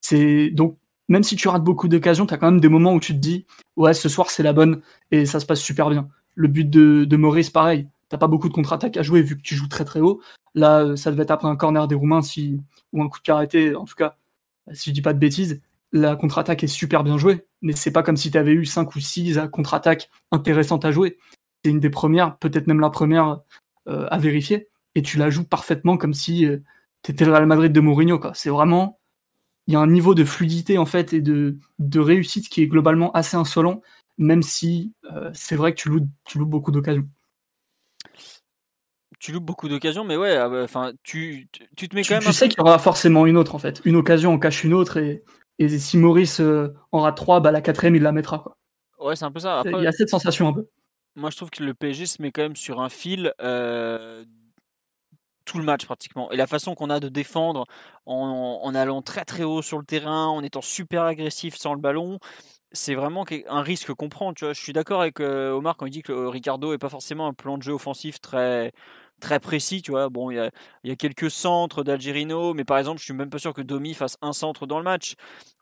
[0.00, 0.78] C'est donc
[1.08, 3.18] même si tu rates beaucoup d'occasions, tu as quand même des moments où tu te
[3.18, 4.80] dis ouais, ce soir c'est la bonne
[5.10, 6.08] et ça se passe super bien.
[6.34, 7.88] Le but de, de Maurice, pareil.
[8.08, 10.20] T'as pas beaucoup de contre-attaques à jouer vu que tu joues très très haut.
[10.54, 12.60] Là, ça devait être après un corner des Roumains si,
[12.92, 14.16] ou un coup de caractère, en tout cas,
[14.72, 15.60] si je dis pas de bêtises.
[15.92, 18.94] La contre-attaque est super bien jouée, mais c'est pas comme si tu avais eu 5
[18.96, 21.18] ou 6 contre-attaques intéressantes à jouer.
[21.64, 23.40] C'est une des premières, peut-être même la première
[23.88, 26.58] euh, à vérifier, et tu la joues parfaitement comme si euh,
[27.02, 28.20] tu étais le Real Madrid de Mourinho.
[28.34, 28.98] C'est vraiment.
[29.66, 31.58] Il y a un niveau de fluidité en fait et de,
[31.94, 33.80] réussite qui est globalement assez insolent,
[34.18, 35.90] même si euh, c'est vrai que tu
[36.24, 37.08] tu loues beaucoup d'occasions
[39.24, 42.22] tu loupes beaucoup d'occasions, mais ouais, ah bah, enfin, tu, tu, te mets quand même.
[42.22, 43.80] Tu sais qu'il y aura forcément une autre en fait.
[43.84, 45.22] Une occasion en cache une autre et,
[45.58, 46.40] et si Maurice
[46.92, 48.56] en rate trois, bah, la quatrième il la mettra quoi.
[48.98, 49.62] Ouais, c'est un peu ça.
[49.64, 50.68] il y a cette sensation un peu
[51.16, 54.24] moi je trouve que le PSG se met quand même sur un fil euh,
[55.44, 56.30] tout le match pratiquement.
[56.32, 57.66] Et la façon qu'on a de défendre
[58.06, 62.18] en, allant très très haut sur le terrain, en étant super agressif sans le ballon,
[62.72, 64.32] c'est vraiment un risque qu'on prend.
[64.32, 64.54] Tu vois.
[64.54, 67.34] Je suis d'accord avec euh, Omar quand il dit que Ricardo n'est pas forcément un
[67.34, 68.72] plan de jeu offensif très
[69.24, 70.10] très précis, tu vois.
[70.10, 70.50] Bon, il
[70.84, 73.94] y a, quelques centres d'Algerino, mais par exemple, je suis même pas sûr que Domi
[73.94, 75.14] fasse un centre dans le match.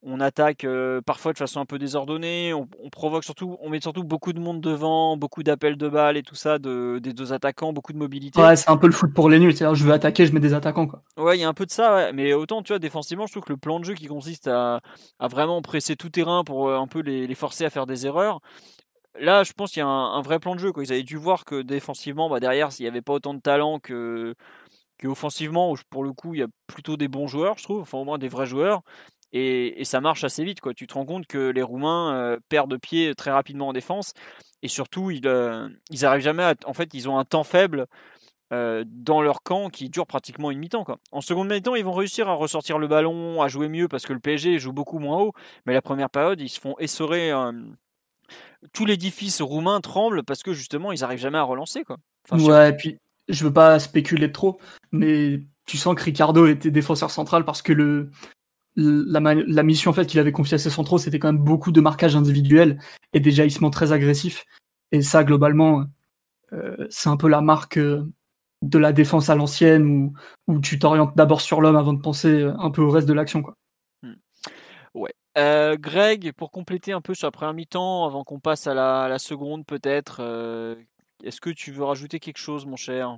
[0.03, 4.03] On attaque euh, parfois de façon un peu désordonnée, on, provoque surtout, on met surtout
[4.03, 7.73] beaucoup de monde devant, beaucoup d'appels de balles et tout ça de, des deux attaquants,
[7.73, 8.43] beaucoup de mobilité.
[8.43, 10.41] Ouais, c'est un peu le foot pour les nuls, c'est-à-dire je veux attaquer, je mets
[10.41, 11.05] des attaquants quoi.
[11.17, 13.45] Ouais, il y a un peu de ça, mais autant tu vois défensivement, je trouve
[13.45, 14.81] que le plan de jeu qui consiste à,
[15.21, 18.41] vraiment presser tout terrain pour euh, un peu les forcer à faire des erreurs,
[19.19, 20.73] là, je pense qu'il y a un, vrai plan de jeu.
[20.77, 23.79] Ils avaient dû voir que défensivement, bah, derrière, s'il n'y avait pas autant de talent
[23.81, 24.35] que,
[24.99, 27.99] que offensivement, pour le coup, il y a plutôt des bons joueurs, je trouve, enfin
[27.99, 28.83] au moins des vrais joueurs.
[29.33, 30.61] Et, ça marche assez vite.
[30.77, 34.13] Tu te rends compte que les Roumains euh, perdent pied très rapidement en défense.
[34.63, 36.55] Et surtout, ils, euh, ils arrivent jamais à.
[36.67, 37.87] En fait, ils ont un temps faible
[38.53, 40.85] euh, dans leur camp qui dure pratiquement une mi-temps.
[41.13, 44.13] En seconde mi-temps, ils vont réussir à ressortir le ballon, à jouer mieux parce que
[44.13, 45.33] le PSG joue beaucoup moins haut.
[45.67, 47.33] Mais la première période, ils se font essorer
[48.73, 51.85] tout l'édifice roumain tremble parce que justement, ils n'arrivent jamais à relancer.
[51.85, 51.97] Quoi.
[52.33, 52.99] ouais, et puis
[53.29, 54.61] je veux pas spéculer trop,
[54.91, 58.11] mais tu sens que Ricardo était défenseur central parce que le,
[58.77, 61.81] la, mission en fait qu'il avait confiée à ses centraux, c'était quand même beaucoup de
[61.81, 62.79] marquage individuel
[63.13, 64.45] et des jaillissements très agressifs.
[64.91, 65.85] Et ça, globalement,
[66.53, 68.05] euh, c'est un peu la marque euh,
[68.63, 70.13] de la défense à l'ancienne où,
[70.47, 73.43] où tu t'orientes d'abord sur l'homme avant de penser un peu au reste de l'action.
[73.43, 73.55] Quoi.
[74.03, 74.15] Hmm.
[74.95, 78.75] Ouais, euh, Greg, pour compléter un peu sur la première mi-temps, avant qu'on passe à
[78.75, 80.75] la, seconde peut-être, euh,
[81.25, 83.17] est-ce que tu veux rajouter quelque chose, mon cher?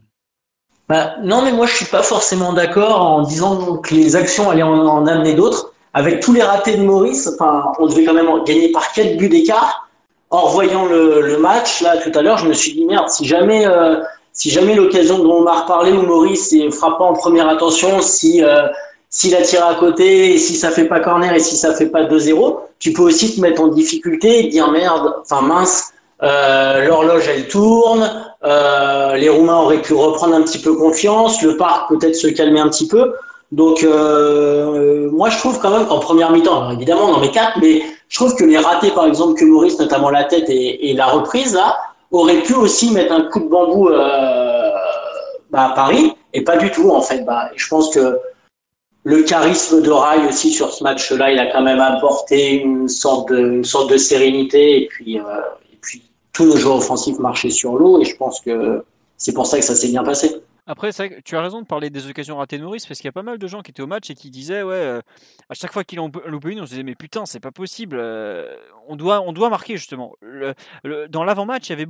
[0.89, 4.63] Bah, Non, mais moi je suis pas forcément d'accord en disant que les actions allaient
[4.63, 5.73] en, amener d'autres.
[5.93, 7.31] Avec tous les ratés de Maurice,
[7.79, 9.89] on devait quand même gagner par 4 buts d'écart.
[10.31, 13.67] En revoyant le, match là tout à l'heure, je me suis dit merde, si jamais,
[13.67, 14.01] euh,
[14.33, 18.43] si jamais l'occasion dont on m'a reparlé où Maurice est frappant en première attention, si
[19.15, 21.87] s'il a tiré à côté, et si ça fait pas corner et si ça fait
[21.87, 25.93] pas 2-0, tu peux aussi te mettre en difficulté et dire merde, enfin mince,
[26.25, 28.11] euh, l'horloge elle tourne,
[28.43, 32.59] euh, les Roumains auraient pu reprendre un petit peu confiance, le parc peut-être se calmer
[32.59, 33.15] un petit peu.
[33.53, 37.83] Donc euh, moi je trouve quand même qu'en première mi-temps, évidemment dans mes quatre, mais
[38.09, 41.55] je trouve que les ratés par exemple que Maurice, notamment la tête et, la reprise
[41.55, 41.77] là,
[42.11, 43.91] auraient pu aussi mettre un coup de bambou
[45.51, 47.25] bah, à Paris et pas du tout en fait.
[47.25, 48.19] Bah, je pense que
[49.05, 53.29] le charisme de Rai aussi sur ce match-là, il a quand même apporté une sorte
[53.31, 55.23] de, une sorte de sérénité et puis, euh,
[55.73, 56.03] et puis
[56.33, 58.83] tous nos joueurs offensifs marchaient sur l'eau et je pense que
[59.19, 60.35] c'est pour ça que ça s'est bien passé.
[60.67, 60.91] Après,
[61.25, 63.23] tu as raison de parler des occasions ratées de Maurice, parce qu'il y a pas
[63.23, 65.01] mal de gens qui étaient au match et qui disaient, ouais, euh,
[65.51, 67.99] à chaque fois qu'il en loupé une, on se disait, mais putain, c'est pas possible,
[68.01, 68.57] euh,
[68.89, 70.15] on, doit, on doit marquer justement.
[71.11, 71.85] dans l'avant-match, ça avait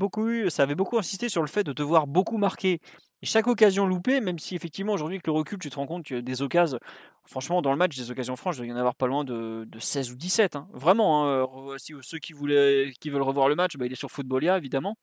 [0.75, 2.81] beaucoup insisté sur le fait de devoir beaucoup marquer.
[3.23, 6.05] Et chaque occasion loupée, même si effectivement aujourd'hui avec le recul, tu te rends compte
[6.05, 6.79] que des occasions,
[7.25, 9.67] franchement, dans le match, des occasions franches, il doit y en avoir pas loin de,
[9.79, 10.57] 16 ou 17.
[10.57, 10.69] Hein.
[10.73, 11.47] Vraiment, hein,
[11.79, 14.97] si, ceux qui, voulaient, qui veulent revoir le match, bah, il est sur Footballia, évidemment.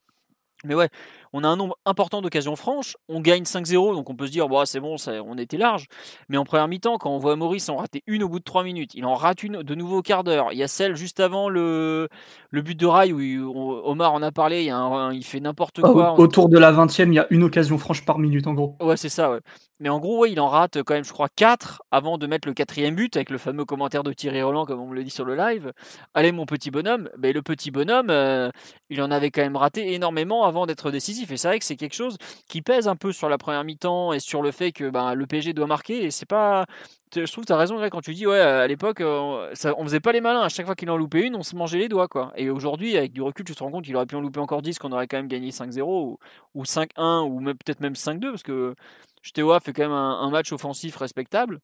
[0.64, 0.88] Mais ouais,
[1.32, 4.48] on a un nombre important d'occasions franches, on gagne 5-0, donc on peut se dire,
[4.48, 5.86] bon, c'est bon, on était large.
[6.28, 8.64] Mais en première mi-temps, quand on voit Maurice en rater une au bout de 3
[8.64, 10.48] minutes, il en rate une de nouveau au quart d'heure.
[10.52, 12.08] Il y a celle juste avant le,
[12.50, 16.18] le but de Rail où Omar en a parlé, il, il fait n'importe oh, quoi.
[16.20, 18.76] autour de la 20 e il y a une occasion franche par minute en gros.
[18.80, 19.40] Ouais, c'est ça, ouais.
[19.80, 22.54] Mais en gros, il en rate quand même, je crois, 4 avant de mettre le
[22.54, 25.24] quatrième but avec le fameux commentaire de Thierry Roland, comme on me le dit sur
[25.24, 25.72] le live.
[26.14, 27.08] Allez, mon petit bonhomme.
[27.18, 28.50] Mais le petit bonhomme, euh,
[28.90, 31.21] il en avait quand même raté énormément avant d'être décisif.
[31.30, 32.16] Et c'est vrai que c'est quelque chose
[32.48, 35.26] qui pèse un peu sur la première mi-temps et sur le fait que ben, le
[35.26, 36.04] PSG doit marquer.
[36.04, 36.66] Et c'est pas.
[37.14, 39.84] Je trouve que tu as raison, quand tu dis, ouais, à l'époque, euh, on, on
[39.84, 40.40] faisait pas les malins.
[40.40, 42.32] À chaque fois qu'il en loupait une, on se mangeait les doigts, quoi.
[42.36, 44.62] Et aujourd'hui, avec du recul, tu te rends compte qu'il aurait pu en louper encore
[44.62, 46.18] 10, qu'on aurait quand même gagné 5-0 ou,
[46.54, 48.74] ou 5-1 ou peut-être même 5-2 parce que
[49.22, 51.60] Steaua fait quand même un, match offensif respectable.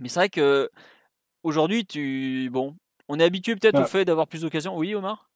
[0.00, 0.70] Mais c'est vrai que
[1.42, 2.76] aujourd'hui, tu bon,
[3.08, 4.76] on est habitué peut-être au fait d'avoir plus d'occasions.
[4.76, 5.27] Oui, Omar?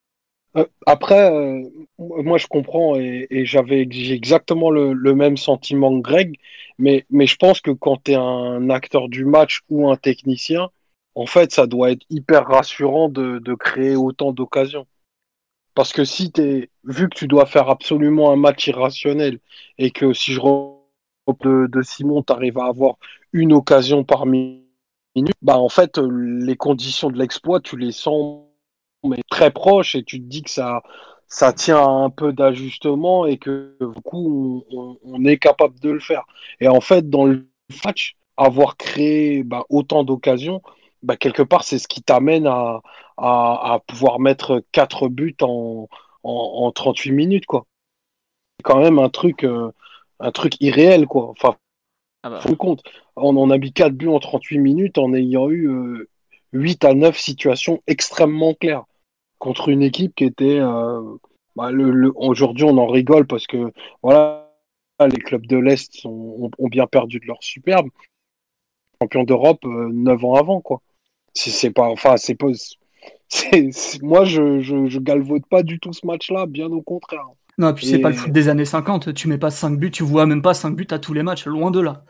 [0.87, 1.63] Après, euh,
[1.99, 6.39] moi je comprends et, j'avais j'ai exactement le, même sentiment que Greg,
[6.79, 10.71] mais, mais je pense que quand tu es un acteur du match ou un technicien,
[11.15, 14.87] en fait, ça doit être hyper rassurant de, de créer autant d'occasions.
[15.75, 19.39] Parce que si tu vu que tu dois faire absolument un match irrationnel
[19.79, 22.97] et que si je de, de Simon, tu arrives à avoir
[23.33, 24.67] une occasion par minute,
[25.41, 28.45] bah en fait, les conditions de l'exploit, tu les sens
[29.05, 30.83] mais très proches et tu te dis que ça,
[31.27, 36.01] ça tient à un peu d'ajustement et que du coup, on, est capable de le
[36.01, 36.25] faire.
[36.61, 37.49] Et en fait, dans le
[37.85, 40.63] match, avoir créé bah, autant d'occasions,
[41.03, 42.83] bah, quelque part, c'est ce qui t'amène à,
[43.17, 45.89] à, pouvoir mettre 4 buts en,
[46.23, 47.47] en, 38 minutes.
[47.47, 47.67] quoi.
[48.59, 49.45] C'est quand même un truc.
[49.45, 49.73] Euh,
[50.23, 51.31] un truc irréel, quoi.
[51.31, 51.57] Enfin,
[52.23, 52.41] ah bah.
[52.41, 52.83] faut compte.
[53.17, 55.69] On, en a mis 4 buts en 38 minutes en ayant eu
[56.53, 58.85] 8 euh, à 9 situations extrêmement claires
[59.43, 60.61] contre une équipe qui était.
[60.61, 61.03] Euh,
[61.57, 64.49] bah, le, Aujourd'hui, on en rigole parce que voilà,
[65.01, 67.89] les clubs de l'Est ont, bien perdu de leur superbe.
[69.03, 70.81] Champion d'Europe 9 euh, ans avant, quoi.
[71.35, 71.89] C'est pas.
[71.89, 72.47] Enfin, c'est pas.
[74.03, 77.27] moi, je, je, je galvaude pas du tout ce match-là, bien au contraire.
[77.59, 80.05] Non, puis c'est pas le foot des années 50, tu mets pas 5 buts, tu
[80.05, 82.05] vois même pas 5 buts à tous les matchs, loin de là.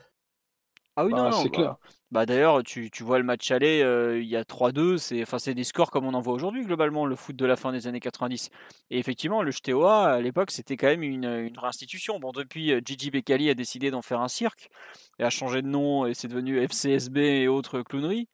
[0.96, 1.76] Ah oui, bah, non, c'est bah, clair.
[2.12, 5.38] Bah d'ailleurs, tu, tu, vois le match aller, euh, il y a 3-2, c'est enfin
[5.38, 7.86] c'est des scores comme on en voit aujourd'hui globalement le foot de la fin des
[7.86, 8.50] années 90.
[8.90, 12.20] Et effectivement, le JTOA à l'époque, c'était quand même une, une institution.
[12.20, 14.68] Bon, depuis euh, Gigi Becali a décidé d'en faire un cirque
[15.18, 18.28] et a changé de nom et c'est devenu FCSB et autres clowneries.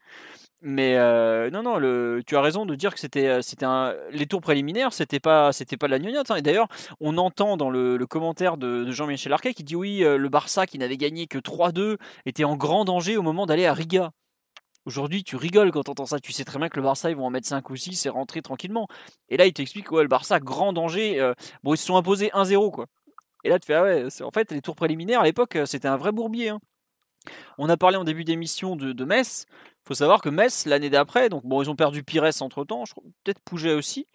[0.60, 4.26] Mais euh, non, non, tu as raison de dire que c'était, euh, c'était un, les
[4.26, 6.32] tours préliminaires, c'était pas, c'était pas de la gnognotte.
[6.32, 6.36] Hein.
[6.36, 6.66] Et d'ailleurs,
[7.00, 10.78] on entend dans le, commentaire de, Jean-Michel Arquet qui dit oui, euh, le Barça qui
[10.78, 11.96] n'avait gagné que 3-2
[12.26, 14.10] était en grand danger au moment d'aller à Riga.
[14.84, 16.18] Aujourd'hui, tu rigoles quand tu entends ça.
[16.18, 18.08] Tu sais très bien que le Barça, ils vont en mettre 5 ou 6 et
[18.08, 18.88] rentrer tranquillement.
[19.28, 21.32] Et là, il t'explique, ouais, le Barça, grand danger.
[21.62, 22.86] bon, ils se sont imposés 1-0, quoi.
[23.44, 25.96] Et là, tu fais, ah ouais, en fait, les tours préliminaires, à l'époque, c'était un
[25.96, 26.48] vrai bourbier.
[26.48, 26.60] Hein.
[27.58, 29.46] On a parlé en début d'émission de, de Metz
[29.88, 32.84] faut savoir que Metz, l'année d'après, donc bon, ils ont perdu Pires entre temps,
[33.24, 34.06] peut-être Pouget aussi.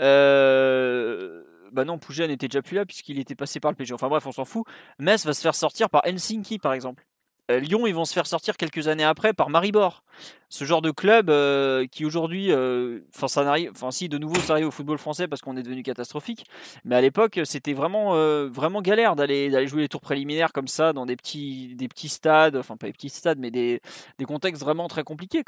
[0.00, 3.94] Euh, bah non, Pouget n'était déjà plus là puisqu'il était passé par le PSG.
[3.94, 4.66] Enfin bref, on s'en fout.
[4.98, 7.06] Metz va se faire sortir par Helsinki, par exemple.
[7.52, 10.02] Euh, Lyon, ils vont se faire sortir quelques années après par Maribor.
[10.48, 14.54] Ce genre de club euh, qui aujourd'hui, euh, enfin ça n'arrive, si de nouveau ça
[14.54, 16.44] arrive au football français parce qu'on est devenu catastrophique,
[16.84, 21.16] mais à l'époque c'était vraiment galère d'aller jouer les tours préliminaires comme ça dans des
[21.16, 23.80] petits des petits stades, enfin pas des petits stades, mais des,
[24.26, 25.42] contextes vraiment très compliqués.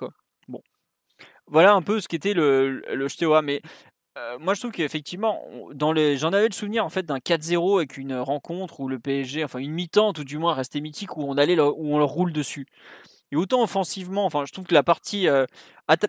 [0.49, 0.63] Bon,
[1.47, 3.43] voilà un peu ce qu'était le, le.
[3.43, 3.61] Mais
[4.17, 5.45] euh, moi, je trouve qu'effectivement,
[5.93, 9.43] les, j'en avais le souvenir en fait d'un 4-0 avec une rencontre où le PSG,
[9.43, 12.33] enfin une mi-temps tout du moins, restait mythique où on allait, où on leur roule
[12.33, 12.67] dessus.
[13.33, 15.47] Et autant offensivement, enfin, je trouve que la partie, euh,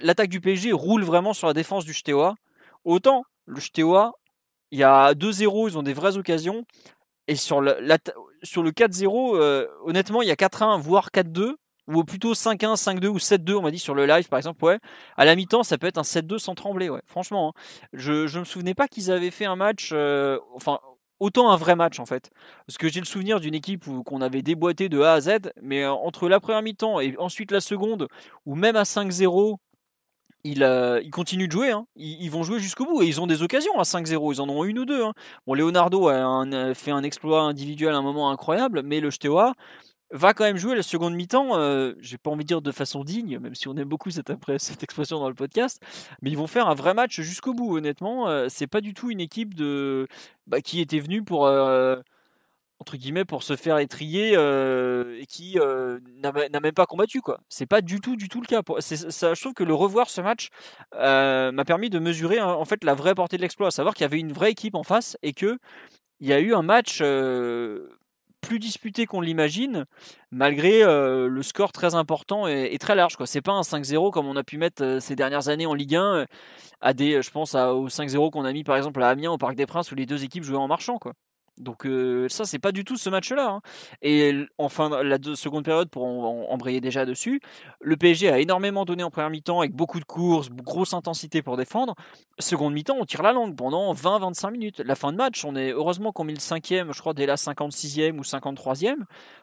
[0.01, 2.36] l'attaque du PSG roule vraiment sur la défense du Steaua.
[2.84, 4.14] Autant le Steaua,
[4.70, 6.66] il y a 2-0, ils ont des vraies occasions.
[7.28, 7.76] Et sur le,
[8.43, 11.56] sur le 4-0, euh, honnêtement, il y a 4-1, voire 4-2
[11.88, 14.79] ou plutôt 5-1, 5-2 ou 7-2, on m'a dit sur le live par exemple, ouais.
[15.17, 17.01] À la mi-temps, ça peut être un 7-2 sans trembler, ouais.
[17.05, 17.61] Franchement, hein.
[17.93, 20.79] je, je me souvenais pas qu'ils avaient fait un match, euh, enfin,
[21.19, 22.29] autant un vrai match en fait.
[22.67, 25.83] Parce que j'ai le souvenir d'une équipe qu'on avait déboîté de A à Z, mais
[25.83, 28.07] euh, entre la première mi-temps et ensuite la seconde,
[28.45, 29.57] ou même à 5-0,
[30.43, 31.88] ils, euh, ils, continuent de jouer, hein.
[31.95, 34.63] ils, vont jouer jusqu'au bout et ils ont des occasions à 5-0, ils en ont
[34.63, 35.03] une ou deux.
[35.03, 35.13] Hein.
[35.47, 39.53] Bon, Leonardo a fait un exploit individuel à un moment incroyable, mais le Steaua
[40.12, 43.03] va quand même jouer la seconde mi-temps, euh, j'ai pas envie de dire de façon
[43.03, 44.30] digne, même si on aime beaucoup cette,
[44.84, 45.82] expression dans le podcast,
[46.22, 48.30] mais ils vont faire un vrai match jusqu'au bout, honnêtement.
[48.30, 50.08] Euh, c'est pas du tout une équipe de,
[50.47, 51.47] bah, qui était venue pour
[52.80, 57.39] entre guillemets pour se faire étrier euh, et qui euh, n'a même pas combattu quoi.
[57.47, 58.62] C'est pas du tout du tout le cas.
[58.80, 60.49] Ça, je trouve que le revoir ce match
[60.95, 64.03] euh, m'a permis de mesurer en fait la vraie portée de l'exploit, à savoir qu'il
[64.03, 65.58] y avait une vraie équipe en face et que
[66.20, 67.01] il y a eu un match
[68.46, 69.86] plus disputé qu'on l'imagine,
[70.32, 73.16] malgré le score très important et, très large.
[73.18, 75.96] Ce C'est pas un 5-0 comme on a pu mettre ces dernières années en Ligue
[75.96, 76.26] 1,
[76.82, 79.38] à des, je pense à, au 5-0 qu'on a mis par exemple à Amiens au
[79.38, 80.98] Parc des Princes où les deux équipes jouaient en marchant.
[81.00, 81.14] Quoi.
[81.58, 83.49] Donc euh, ça, c'est pas du tout ce match-là.
[83.49, 83.62] Hein.
[84.01, 87.41] Et en fin la seconde période, pour embrayer déjà dessus,
[87.82, 91.58] le PSG a énormément donné en première mi-temps avec beaucoup de courses, grosse intensité pour
[91.58, 91.95] défendre.
[92.39, 94.80] Seconde mi-temps, on tire la langue pendant 20-25 minutes.
[94.80, 97.36] La fin de match, on est heureusement qu'on met le cinquième, je crois dès la
[97.36, 98.95] 56e ou 53e,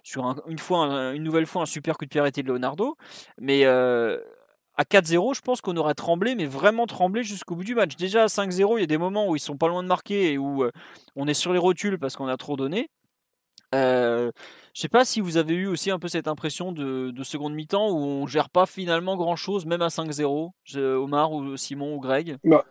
[0.03, 2.97] sur une, fois, une nouvelle fois un super coup de pied arrêté de Leonardo.
[3.41, 4.19] Mais euh,
[4.77, 7.97] à 4-0, je pense qu'on aurait tremblé, mais vraiment tremblé jusqu'au bout du match.
[7.97, 10.33] Déjà à 5-0, il y a des moments où ils sont pas loin de marquer
[10.33, 10.71] et où euh,
[11.17, 12.89] on est sur les rotules parce qu'on a trop donné.
[13.75, 14.31] Euh,
[14.75, 17.91] je sais pas si vous avez eu aussi un peu cette impression de, seconde mi-temps
[17.91, 22.37] où on gère pas finalement grand chose, même à 5-0, Omar ou Simon ou Greg?
[22.45, 22.65] Bah,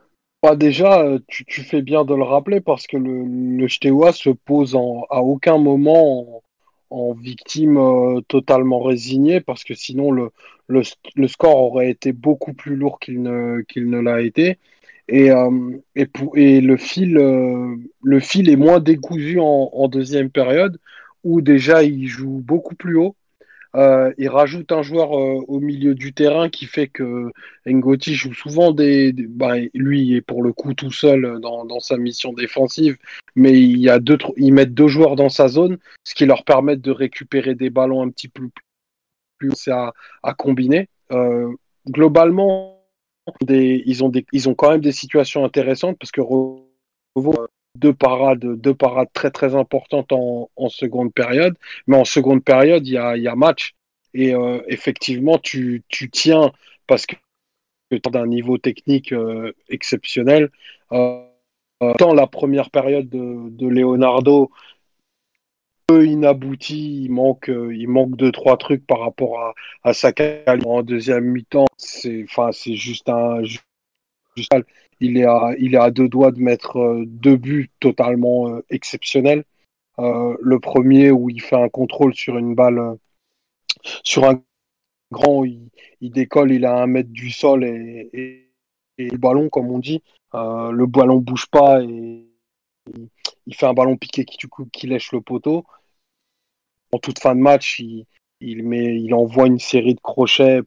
[0.43, 4.75] bah déjà, euh, tu, fais bien de le rappeler parce que le, le se pose
[4.75, 6.41] à aucun moment
[6.91, 10.31] en victime euh, totalement résignée parce que sinon le,
[10.67, 14.59] le, score aurait été beaucoup plus lourd qu'il ne, qu'il ne l'a été.
[15.07, 15.49] Et, euh,
[15.95, 20.79] et, le, fil, euh, le fil est moins décousu en, deuxième période
[21.23, 23.15] où déjà il joue beaucoup plus haut
[23.75, 27.31] euh, il rajoute un joueur euh, au milieu du terrain qui fait que
[27.65, 29.13] Ngoti joue souvent des.
[29.13, 32.97] bah, lui est pour le coup tout seul dans, dans, sa mission défensive,
[33.35, 36.43] mais il y a deux, ils mettent deux joueurs dans sa zone, ce qui leur
[36.43, 38.63] permet de récupérer des ballons un petit peu plus,
[39.37, 39.93] plus à,
[40.23, 40.89] à combiner.
[41.11, 41.49] Euh,
[41.87, 42.81] globalement,
[43.41, 46.21] des, ils, ont des, ils ont quand même des situations intéressantes parce que
[47.75, 51.55] deux parades, deux parades très très importantes en, seconde période.
[51.87, 53.75] Mais en seconde période, il y a, y a match.
[54.13, 56.51] Et euh, effectivement, tu, tu, tiens
[56.87, 57.15] parce que
[57.91, 60.49] tu d'un niveau technique euh, exceptionnel.
[60.91, 61.23] Euh,
[61.97, 64.51] tant la première période de, Leonardo,
[65.87, 69.53] peu inabouti, il manque, il manque deux trois trucs par rapport à,
[69.83, 71.67] à sa qualité en deuxième mi-temps.
[71.77, 73.65] C'est, c'est juste un, juste,
[75.01, 78.65] il est à, il est à deux doigts de mettre euh, deux buts totalement euh,
[78.69, 79.43] exceptionnels.
[79.99, 82.97] Euh, le premier où il fait un contrôle sur une balle,
[84.03, 84.41] sur un
[85.11, 85.69] grand, il,
[86.01, 88.47] décolle, il a un mètre du sol et, et,
[88.97, 92.27] le ballon, comme on dit, le ballon bouge pas et
[93.47, 95.65] il, fait un ballon piqué qui, du coup, qui lèche le poteau.
[96.91, 98.05] En toute fin de match, il,
[98.41, 100.61] il, met, il envoie une série de crochets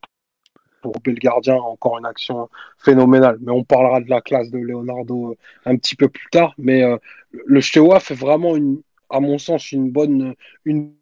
[0.92, 3.38] pour le gardien, encore une action phénoménale.
[3.40, 6.54] Mais on parlera de la classe de Leonardo euh, un petit peu plus tard.
[6.58, 6.98] Mais euh,
[7.46, 10.92] le Steaua fait vraiment, une, à mon sens, une bonne, une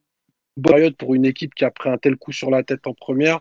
[0.57, 2.95] bonne période pour une équipe qui a pris un tel coup sur la tête en
[2.95, 3.41] première.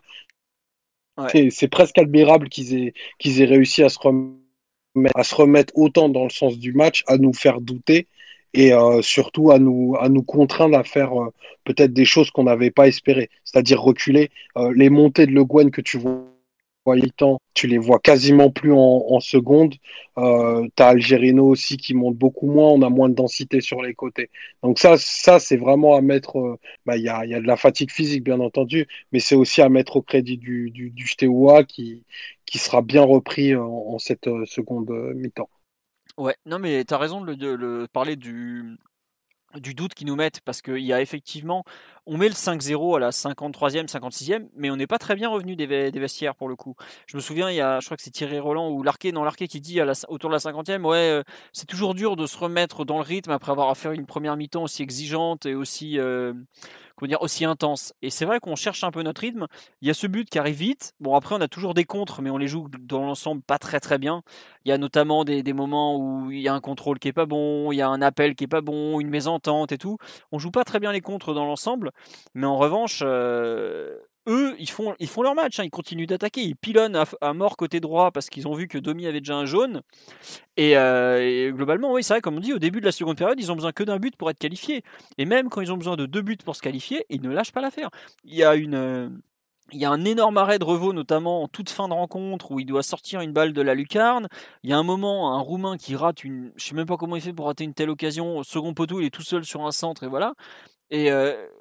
[1.28, 6.08] C'est presque admirable qu'ils aient, qu'ils aient réussi à se, remettre, à se remettre autant
[6.08, 8.08] dans le sens du match, à nous faire douter
[8.54, 11.12] et euh, surtout à nous, à nous contraindre à faire
[11.64, 14.30] peut-être des choses qu'on n'avait pas espérées, c'est-à-dire reculer.
[14.74, 16.31] les montées de Le Guen que tu vois
[17.54, 19.74] tu les vois quasiment plus en, seconde.
[20.18, 23.94] Euh, tu Algerino aussi qui monte beaucoup moins, on a moins de densité sur les
[23.94, 24.30] côtés.
[24.62, 26.38] Donc ça, ça c'est vraiment à mettre.
[26.38, 29.34] Euh, bah, il y, a, y, a, de la fatigue physique bien entendu, mais c'est
[29.34, 30.92] aussi à mettre au crédit du, du,
[31.68, 32.04] qui,
[32.46, 35.48] qui sera bien repris en, cette euh, seconde euh, mi-temps.
[36.18, 38.76] Ouais, non mais tu as raison de, de, parler du,
[39.56, 41.64] du doute qu'ils nous mettent parce qu'il y a effectivement,
[42.06, 45.54] on met le 5-0 à la 53e, 56e, mais on n'est pas très bien revenu
[45.54, 46.74] des, vestiaires pour le coup.
[47.06, 49.12] Je me souviens, il y a, je crois que c'est Thierry Roland ou Larquet,
[49.48, 51.22] qui dit à la, autour de la 50e, ouais, euh,
[51.52, 54.64] c'est toujours dur de se remettre dans le rythme après avoir fait une première mi-temps
[54.64, 56.32] aussi exigeante et aussi, euh,
[57.06, 57.94] dire, aussi intense.
[58.02, 59.46] Et c'est vrai qu'on cherche un peu notre rythme.
[59.80, 60.92] Il y a ce but qui arrive vite.
[61.00, 63.80] Bon, après, on a toujours des contres, mais on les joue dans l'ensemble pas très
[63.80, 64.22] très bien.
[64.64, 67.12] Il y a notamment des, des, moments où il y a un contrôle qui est
[67.12, 69.98] pas bon, il y a un appel qui est pas bon, une mésentente et tout.
[70.30, 71.91] On joue pas très bien les contres dans l'ensemble,
[72.34, 73.96] mais en revanche, euh,
[74.28, 75.64] eux, ils font, leur match, hein.
[75.64, 79.06] ils continuent d'attaquer, ils pilonnent à, mort côté droit parce qu'ils ont vu que Domi
[79.06, 79.82] avait déjà un jaune.
[80.60, 83.38] Euh, et, globalement, oui, c'est vrai, comme on dit, au début de la seconde période,
[83.40, 84.82] ils ont besoin que d'un but pour être qualifiés.
[85.18, 87.52] Et même quand ils ont besoin de deux buts pour se qualifier, ils ne lâchent
[87.52, 87.90] pas l'affaire.
[88.24, 89.08] Il y a une, euh,
[89.72, 92.60] il y a un énorme arrêt de Revaux, notamment en toute fin de rencontre, où
[92.60, 94.28] il doit sortir une balle de la lucarne.
[94.62, 96.52] Il y a un moment, un Roumain qui rate une.
[96.56, 98.38] Je sais même pas comment il fait pour rater une telle occasion.
[98.38, 100.34] Au second poteau, il est tout seul sur un centre, et voilà.
[100.90, 101.10] Et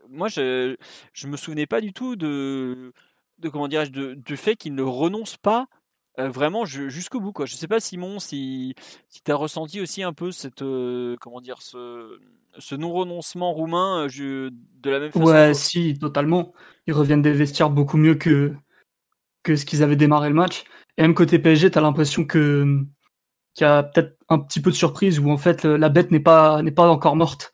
[0.09, 0.75] moi, je,
[1.13, 2.93] je me souvenais pas du tout de,
[3.39, 5.67] de comment dirais-je, de, du fait qu'il ne renonce pas
[6.17, 7.33] vraiment jusqu'au bout.
[7.45, 8.75] Je sais pas, Simon, si,
[9.23, 10.63] tu as ressenti aussi un peu cette,
[11.21, 12.19] comment dire, ce,
[12.57, 14.51] ce non-renoncement roumain de
[14.89, 15.25] la même façon.
[15.25, 16.53] Ouais, si, totalement.
[16.87, 18.53] Ils reviennent des vestiaires beaucoup mieux que,
[19.43, 20.63] que ce qu'ils avaient démarré le match.
[20.97, 22.83] Et même côté PSG, tu as l'impression que
[23.53, 26.21] qu'il y a peut-être un petit peu de surprise où en fait la bête n'est
[26.21, 27.53] pas, n'est pas encore morte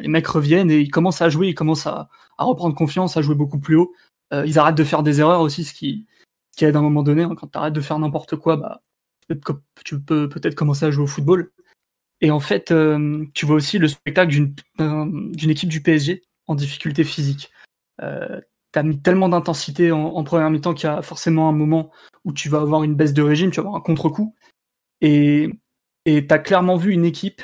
[0.00, 3.34] les mecs reviennent et ils commencent à jouer, ils commencent à, reprendre confiance, à jouer
[3.34, 3.92] beaucoup plus haut.
[4.32, 6.06] Euh, ils arrêtent de faire des erreurs aussi, ce qui,
[6.56, 7.22] qui aide à un moment donné.
[7.22, 7.34] Hein.
[7.36, 8.82] Quand tu arrêtes de faire n'importe quoi, bah,
[9.84, 11.52] tu peux peut-être commencer à jouer au football.
[12.20, 14.48] Et en fait, euh, tu vois aussi le spectacle
[14.78, 17.50] d'une équipe du PSG en difficulté physique.
[18.02, 18.40] Euh,
[18.72, 21.90] tu as mis tellement d'intensité en, première mi-temps qu'il y a forcément un moment
[22.24, 24.34] où tu vas avoir une baisse de régime, tu vas avoir un contre-coup.
[25.00, 25.50] Et
[26.06, 27.42] tu as clairement vu une équipe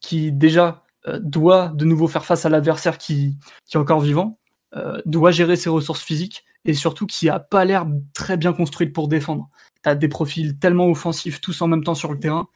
[0.00, 3.38] qui déjà euh, doit de nouveau faire face à l'adversaire qui,
[3.72, 4.38] est encore vivant,
[4.76, 8.92] euh, doit gérer ses ressources physiques et surtout qui a pas l'air très bien construite
[8.92, 9.48] pour défendre.
[9.84, 12.48] Tu des profils tellement offensifs tous en même temps sur le terrain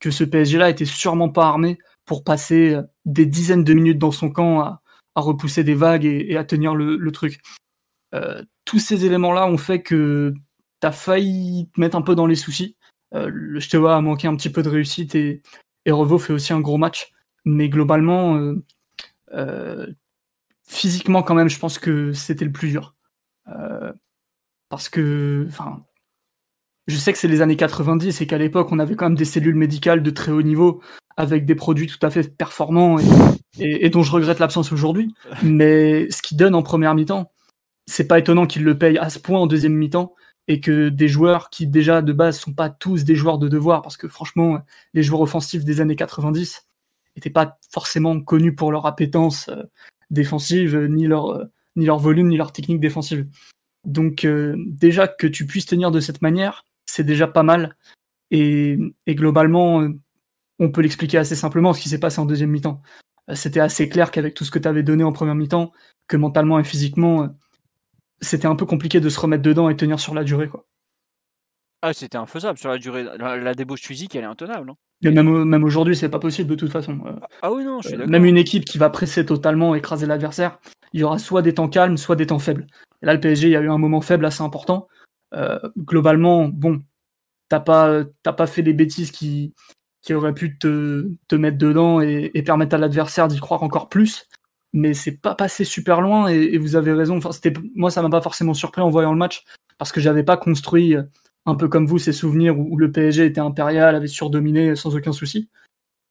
[0.00, 4.10] que ce PSG-là était sûrement pas armé pour passer euh, des dizaines de minutes dans
[4.10, 4.82] son camp à,
[5.16, 7.42] repousser des vagues et, à tenir le, truc.
[8.14, 10.32] Euh, tous ces éléments-là ont fait que
[10.80, 12.74] tu as failli te mettre un peu dans les soucis.
[13.14, 15.42] Euh, le Steaua a manqué un petit peu de réussite et,
[15.84, 17.12] et Revo fait aussi un gros match
[17.44, 18.54] mais globalement,
[20.66, 22.94] physiquement quand même, je pense que c'était le plus dur.
[24.70, 25.84] Parce que, enfin,
[26.90, 29.24] je sais que c'est les années 90 et qu'à l'époque, on avait quand même des
[29.24, 30.80] cellules médicales de très haut niveau
[31.16, 32.98] avec des produits tout à fait performants
[33.58, 35.14] et, dont je regrette l'absence aujourd'hui.
[35.42, 37.30] Mais ce qui donne en première mi-temps,
[37.86, 40.14] c'est pas étonnant qu'ils le payent à ce point en deuxième mi-temps
[40.48, 43.82] et que des joueurs qui déjà de base sont pas tous des joueurs de devoir
[43.82, 44.60] parce que franchement,
[44.94, 46.66] les joueurs offensifs des années 90,
[47.16, 49.62] n'étaient pas forcément connus pour leur appétence euh,
[50.10, 51.44] défensive, ni leur, euh,
[51.76, 53.26] ni leur volume, ni leur technique défensive.
[53.84, 57.76] Donc euh, déjà que tu puisses tenir de cette manière, c'est déjà pas mal.
[58.30, 58.78] Et,
[59.08, 59.88] globalement,
[60.58, 62.82] on peut l'expliquer assez simplement ce qui s'est passé en deuxième mi-temps.
[63.34, 65.72] C'était assez clair qu'avec tout ce que tu avais donné en première mi-temps,
[66.08, 67.28] que mentalement et physiquement,
[68.20, 70.48] c'était un peu compliqué de se remettre dedans et tenir sur la durée.
[70.48, 70.66] Quoi.
[71.82, 73.04] Ah, c'était infaisable sur la durée.
[73.04, 74.66] La, débauche physique, elle est intenable.
[74.66, 76.98] Non mais même, même aujourd'hui, c'est pas possible de toute façon.
[77.06, 77.12] Euh,
[77.42, 80.58] ah oui, non, je suis euh, Même une équipe qui va presser totalement, écraser l'adversaire,
[80.92, 82.66] il y aura soit des temps calmes, soit des temps faibles.
[83.02, 84.88] Et là, le PSG, il y a eu un moment faible assez important.
[85.34, 86.82] Euh, globalement, bon,
[87.48, 89.54] t'as pas, pas fait des bêtises qui,
[90.02, 93.88] qui auraient pu te, te mettre dedans et, et permettre à l'adversaire d'y croire encore
[93.88, 94.28] plus.
[94.72, 97.16] Mais c'est pas passé super loin et, vous avez raison.
[97.16, 99.44] Enfin, c'était, moi, ça m'a pas forcément surpris en voyant le match
[99.78, 100.94] parce que j'avais pas construit
[101.46, 105.12] un peu comme vous, ces souvenirs où, le PSG était impérial, avait surdominé sans aucun
[105.12, 105.48] souci.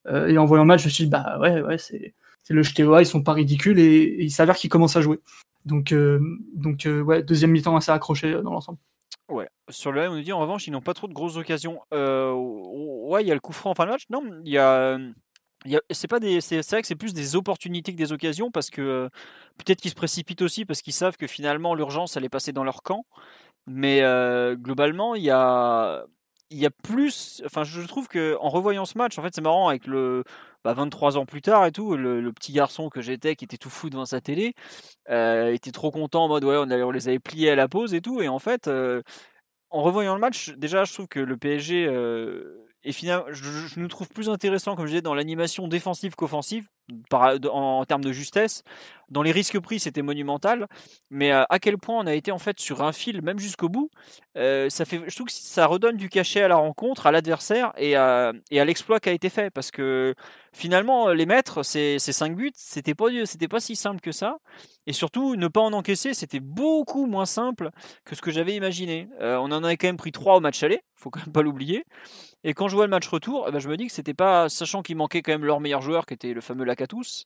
[0.07, 2.13] Euh, et en voyant le match, je me suis dit, bah ouais, ouais, c'est,
[2.49, 5.19] le JTOA, ils sont pas ridicules et, il s'avère qu'ils commencent à jouer.
[5.65, 6.19] Donc, euh,
[6.55, 8.79] donc euh, ouais, deuxième mi-temps assez accroché dans l'ensemble.
[9.29, 11.37] Ouais, sur le M, on nous dit en revanche, ils n'ont pas trop de grosses
[11.37, 11.81] occasions.
[11.91, 14.03] ouais, il y a le coup franc en fin de match.
[14.09, 14.97] Non, il y a.
[15.91, 19.09] c'est pas des, c'est, vrai que c'est plus des opportunités que des occasions parce que
[19.57, 22.63] peut-être qu'ils se précipitent aussi parce qu'ils savent que finalement l'urgence elle est passée dans
[22.63, 23.05] leur camp.
[23.67, 24.01] Mais
[24.55, 26.05] globalement, il y a,
[26.49, 27.41] il y a plus.
[27.45, 30.23] Enfin, je trouve que en revoyant ce match, en fait, c'est marrant avec le.
[30.65, 33.69] 23 bah, ans plus tard et tout, le, petit garçon que j'étais qui était tout
[33.69, 34.55] fou devant sa télé,
[35.07, 38.01] était trop content en mode ouais, on, on, les avait pliés à la pause et
[38.01, 38.21] tout.
[38.21, 41.87] Et en fait, en revoyant le match, déjà, je trouve que le PSG
[42.83, 46.67] et finalement, je, nous trouve plus intéressant, comme je disais, dans l'animation défensive qu'offensive,
[47.11, 48.63] en, termes de justesse.
[49.09, 50.67] Dans les risques pris, c'était monumental.
[51.09, 53.67] Mais euh, à quel point on a été en fait sur un fil, même jusqu'au
[53.67, 53.89] bout,
[54.37, 57.73] euh, ça fait, je trouve que ça redonne du cachet à la rencontre, à l'adversaire
[57.77, 59.49] et à, l'exploit qui a été fait.
[59.49, 60.15] Parce que
[60.53, 63.07] finalement, les mettre, ces, ces 5 buts, c'était pas,
[63.49, 64.37] pas si simple que ça.
[64.87, 67.69] Et surtout, ne pas en encaisser, c'était beaucoup moins simple
[68.05, 69.09] que ce que j'avais imaginé.
[69.21, 71.41] Euh, on en avait quand même pris 3 au match aller, faut quand même pas
[71.41, 71.83] l'oublier.
[72.45, 74.47] Et quand je vois le match retour, eh ben, je me dis que c'était pas,
[74.47, 77.25] sachant qu'il manquait quand même leur meilleur joueur, qui était le fameux Lacatous,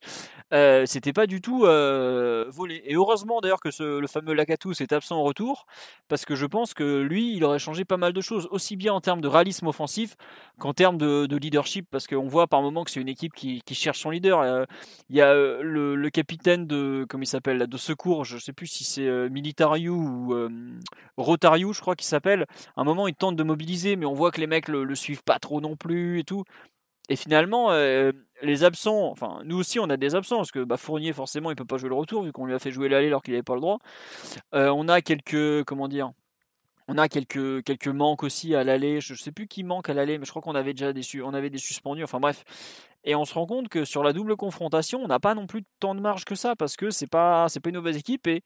[0.54, 2.82] euh, c'était pas du tout euh, volé.
[2.86, 5.68] Et heureusement d'ailleurs que ce, le fameux Lacatous est absent au retour,
[6.08, 8.92] parce que je pense que lui, il aurait changé pas mal de choses, aussi bien
[8.92, 10.16] en termes de réalisme offensif
[10.58, 14.00] qu'en termes de, leadership, parce qu'on voit par moment que c'est une équipe qui, cherche
[14.00, 14.40] son leader.
[14.40, 14.66] Euh,
[15.10, 18.68] il y a euh, le, capitaine de, comment il s'appelle, de secours, je sais plus
[18.68, 20.50] si c'est Militariou ou
[21.18, 22.46] Rotariou, je crois qu'il s'appelle.
[22.76, 24.96] À un moment, il tente de mobiliser, mais on voit que les mecs le, le
[25.04, 26.44] suivent pas trop non plus et tout.
[27.10, 27.72] et finalement,
[28.42, 31.56] les absents, enfin nous aussi on a des absents parce que bah, Fournier forcément il
[31.56, 33.44] peut pas jouer le retour vu qu'on lui a fait jouer l'aller alors qu'il n'avait
[33.44, 33.80] pas le droit.
[34.54, 36.12] on a quelques comment dire,
[36.88, 39.02] on a quelques quelques manques aussi à l'aller.
[39.02, 41.34] Je sais plus qui manque à l'aller, mais je crois qu'on avait déjà des on
[41.34, 42.04] avait des suspendus.
[42.04, 42.44] Enfin bref,
[43.04, 45.64] et on se rend compte que sur la double confrontation, on n'a pas non plus
[45.80, 48.44] tant de marge que ça parce que c'est pas c'est pas une mauvaise équipe et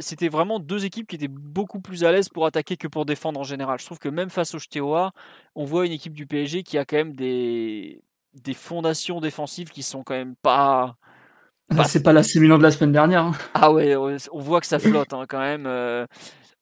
[0.00, 3.40] c'était vraiment deux équipes qui étaient beaucoup plus à l'aise pour attaquer que pour défendre
[3.40, 3.78] en général.
[3.78, 5.12] Je trouve que même face au JTOA,
[5.54, 8.02] on voit une équipe du PSG qui a quand même des,
[8.34, 10.96] des fondations défensives qui sont quand même pas.
[11.70, 13.24] Bah, c'est pas la Milan de la semaine dernière.
[13.24, 13.32] Hein.
[13.54, 15.64] Ah ouais, on voit que ça flotte hein, quand même.
[15.66, 16.06] Euh,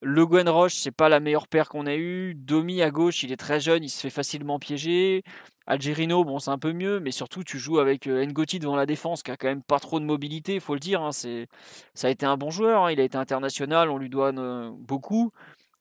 [0.01, 2.33] le Gwen Roche, c'est pas la meilleure paire qu'on a eue.
[2.35, 5.23] Domi à gauche, il est très jeune, il se fait facilement piéger.
[5.67, 8.85] Algerino, bon, c'est un peu mieux, mais surtout, tu joues avec euh, Ngoti devant la
[8.85, 11.01] défense, qui a quand même pas trop de mobilité, il faut le dire.
[11.01, 14.33] Hein, ça a été un bon joueur, hein, il a été international, on lui doit
[14.33, 15.31] euh, beaucoup,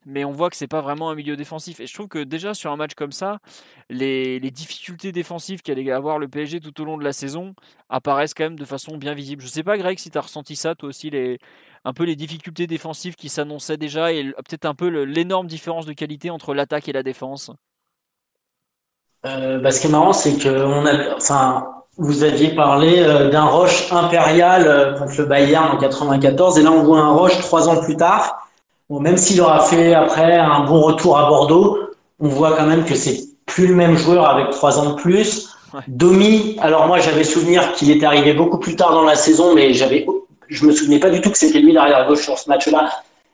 [0.07, 1.81] mais on voit que c'est pas vraiment un milieu défensif.
[1.81, 3.39] Et je trouve que déjà sur un match comme ça,
[3.89, 7.55] les, difficultés défensives qu'allait avoir le PSG tout au long de la saison
[7.89, 9.43] apparaissent quand même de façon bien visible.
[9.43, 11.11] Je sais pas, Greg, si tu as ressenti ça, toi aussi,
[11.85, 15.93] un peu les difficultés défensives qui s'annonçaient déjà et peut-être un peu l'énorme différence de
[15.95, 17.51] qualité entre l'attaque et la défense.
[19.27, 21.67] Euh, bah, ce qui est marrant, c'est que on a, enfin,
[21.99, 26.73] vous aviez parlé euh, d'un Roche impérial euh, contre le Bayern en 94, et là
[26.73, 28.49] on voit un Roche trois ans plus tard.
[28.89, 31.79] Bon, même s'il aura fait après un bon retour à Bordeaux,
[32.19, 35.51] on voit quand même que c'est plus le même joueur avec trois ans de plus.
[35.87, 39.75] Domi, alors moi j'avais souvenir qu'il était arrivé beaucoup plus tard dans la saison, mais
[39.75, 40.05] j'avais,
[40.49, 42.91] je me souvenais pas du tout que c'était lui l'arrière gauche sur ce match-là.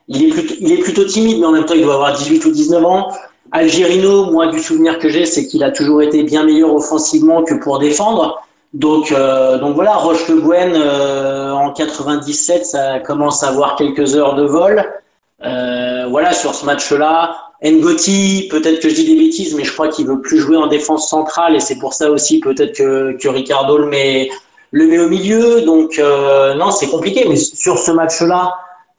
[0.09, 2.45] Il est plutôt, il est plutôt timide, mais en même temps il doit avoir 18
[2.45, 3.09] ou 19 ans.
[3.53, 7.55] Algerino, moi, du souvenir que j'ai, c'est qu'il a toujours été bien meilleur offensivement que
[7.55, 8.43] pour défendre.
[8.73, 14.17] Donc, euh, donc voilà, Roche Le Guen euh, en 97, ça commence à avoir quelques
[14.17, 14.85] heures de vol.
[15.45, 19.89] Euh, voilà, sur ce match-là, Ngoti, peut-être que je dis des bêtises, mais je crois
[19.89, 23.29] qu'il veut plus jouer en défense centrale et c'est pour ça aussi peut-être que, que
[23.29, 24.29] Ricardo le met,
[24.73, 25.63] le met au milieu.
[25.63, 27.25] Donc non, c'est compliqué.
[27.29, 28.55] Mais sur ce match-là,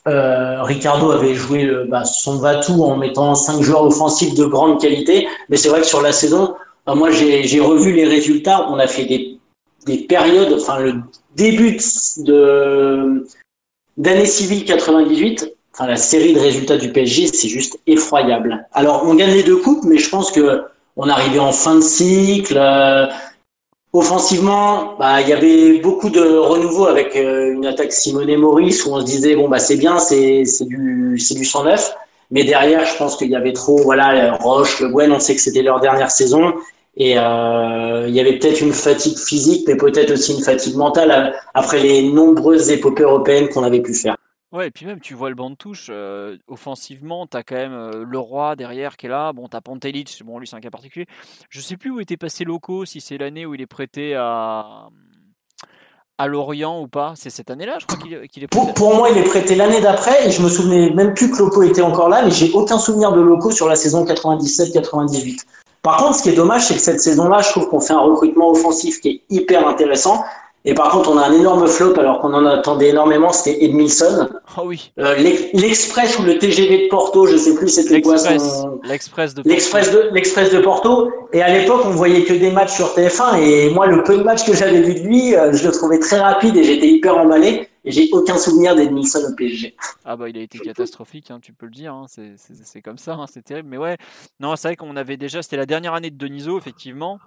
[0.07, 4.79] euh, Ricardo avait joué euh, bah, son va-tout en mettant cinq joueurs offensifs de grande
[4.79, 5.27] qualité.
[5.49, 6.55] Mais c'est vrai que sur la saison,
[6.85, 8.67] bah, moi j'ai revu les résultats.
[8.69, 9.37] On a fait des,
[9.85, 10.95] des périodes, enfin le
[11.35, 11.77] début
[13.97, 18.65] d'année civile 98, enfin la série de résultats du PSG, c'est juste effroyable.
[18.73, 20.63] Alors on gagne les deux coupes, mais je pense que
[20.95, 22.57] on arrivait en fin de cycle.
[22.57, 23.07] Euh,
[23.93, 28.93] Offensivement, bah, il y avait beaucoup de renouveau avec euh, une attaque Simone Maurice où
[28.93, 31.95] on se disait bon bah c'est bien, c'est du c'est du 109.
[32.29, 35.41] Mais derrière, je pense qu'il y avait trop, voilà, Roche, Le Gwen, on sait que
[35.41, 36.55] c'était leur dernière saison.
[36.97, 41.11] Et euh, il y avait peut-être une fatigue physique, mais peut-être aussi une fatigue mentale
[41.11, 44.16] euh, après les nombreuses épopées européennes qu'on avait pu faire.
[44.53, 47.55] Ouais, et puis même, tu vois le banc de touche, euh, offensivement, tu as quand
[47.55, 49.33] même euh, le roi derrière qui est là.
[49.33, 51.05] Bon, tu as Pantelic, bon, lui, c'est un cas particulier.
[51.49, 54.87] Je sais plus où était passé Loco, si c'est l'année où il est prêté à,
[56.17, 57.11] à Lorient ou pas.
[57.17, 58.73] C'est cette année-là, je crois qu'il est prêté.
[58.73, 61.63] Pour, moi, il est prêté l'année d'après, et je me souvenais même plus que Loco
[61.63, 65.43] était encore là, mais j'ai aucun souvenir de Loco sur la saison 97-98.
[65.81, 67.99] Par contre, ce qui est dommage, c'est que cette saison-là, je trouve qu'on fait un
[67.99, 70.23] recrutement offensif qui est hyper intéressant.
[70.69, 74.27] Et par contre, on a un énorme flop alors qu'on en attendait énormément, c'était Edmilson.
[74.57, 74.91] Oh oui.
[74.99, 75.15] Euh,
[75.53, 78.81] L'Express ou le TGV de Porto, je sais plus c'était quoi son...
[78.83, 81.09] L'Express de L'Express de, l'Express de Porto.
[81.31, 84.23] Et à l'époque, on voyait que des matchs sur TF1 et moi, le peu de
[84.23, 87.17] matchs que j'avais vu de lui, euh, je le trouvais très rapide et j'étais hyper
[87.17, 87.69] emballé.
[87.85, 89.73] Et j'ai aucun souvenir d'Edmilson au PSG.
[90.03, 93.13] Ah bah il a été catastrophique, hein, tu peux le dire, hein, c'est comme ça,
[93.13, 93.69] hein, c'est terrible.
[93.69, 93.95] Mais ouais,
[94.41, 97.19] non, c'est vrai qu'on avait déjà, c'était la dernière année de Deniso, effectivement.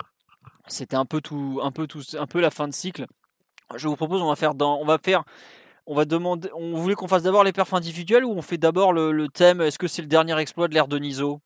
[0.66, 3.07] C'était un peu tout, un peu tout, un peu la fin de cycle
[3.77, 5.25] je vous propose, on va faire dans, on va faire,
[5.87, 8.93] on va demander, on voulait qu'on fasse d'abord les perfs individuels ou on fait d'abord
[8.93, 9.61] le, thème.
[9.61, 11.41] Est-ce que c'est le dernier exploit de l'ère de Niso?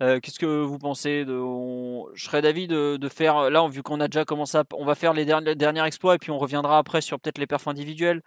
[0.00, 4.24] Euh, Qu'est-ce que vous pensez Je serais d'avis de, faire là, vu qu'on a déjà
[4.24, 7.38] commencé, à, on va faire les derniers, exploits et puis on reviendra après sur peut-être
[7.38, 8.22] les perfs individuels.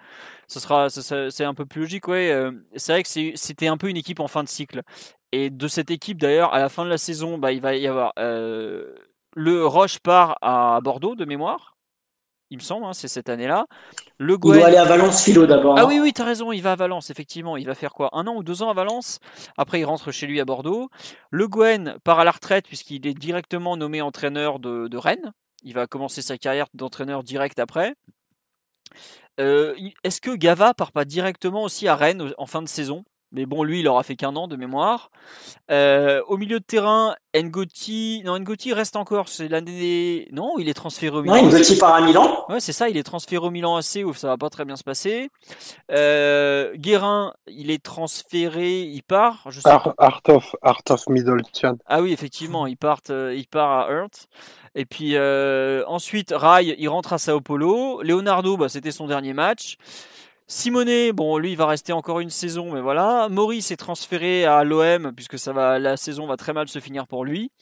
[0.48, 2.32] Ce sera, c'est un peu plus logique, ouais.
[2.32, 4.82] Euh, c'est vrai que c'était un peu une équipe en fin de cycle.
[5.32, 7.88] Et de cette équipe d'ailleurs, à la fin de la saison, bah, il va y
[7.88, 8.94] avoir euh,
[9.36, 11.78] le Roche part à Bordeaux de mémoire
[12.52, 13.66] il me semble, hein, c'est cette année-là.
[14.18, 15.76] Le Il doit aller à Valence philo d'abord.
[15.80, 17.56] Ah oui, oui, tu as raison, il va à Valence, effectivement.
[17.56, 19.20] Il va faire quoi Un an ou deux ans à Valence?
[19.58, 20.90] Après, il rentre chez lui à Bordeaux.
[21.32, 25.32] Le Gwen part à la retraite puisqu'il est directement nommé entraîneur de, Rennes.
[25.64, 27.96] Il va commencer sa carrière d'entraîneur direct après.
[29.40, 29.74] Euh,
[30.04, 33.06] est-ce que Gava part pas directement aussi à Rennes en fin de saison?
[33.32, 35.10] Mais bon, lui, il aura fait qu'un an de mémoire.
[35.70, 38.24] Euh, au milieu de terrain, Ngoti.
[38.26, 39.30] Non, Ngoti reste encore.
[39.30, 40.28] C'est l'année.
[40.34, 41.42] Non, il est transféré au Milan.
[41.42, 42.46] Non, Ngoti part à Milan.
[42.50, 42.90] Ouais, c'est ça.
[42.90, 45.30] Il est transféré au Milan AC où ça va pas très bien se passer.
[45.92, 48.82] Euh, Guérin, il est transféré.
[48.82, 49.44] Il part.
[49.50, 51.78] Je sais Art, Art of, Art of Middleton.
[51.86, 54.28] Ah oui, effectivement, il part, euh, il part à Hurt.
[54.76, 58.02] Et puis euh, ensuite, Rai, il rentre à Sao Paulo.
[58.04, 59.78] Leonardo, bah, c'était son dernier match.
[60.52, 63.30] Simone, bon, lui, il va rester encore une saison, mais voilà.
[63.30, 67.08] Maurice est transféré à l'OM, puisque ça va, la saison va très mal se finir
[67.08, 67.54] pour lui.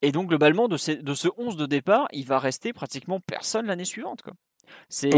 [0.00, 3.66] Et donc, globalement, de, ces- de ce 11 de départ, il va rester pratiquement personne
[3.66, 4.22] l'année suivante.
[4.88, 5.10] C'est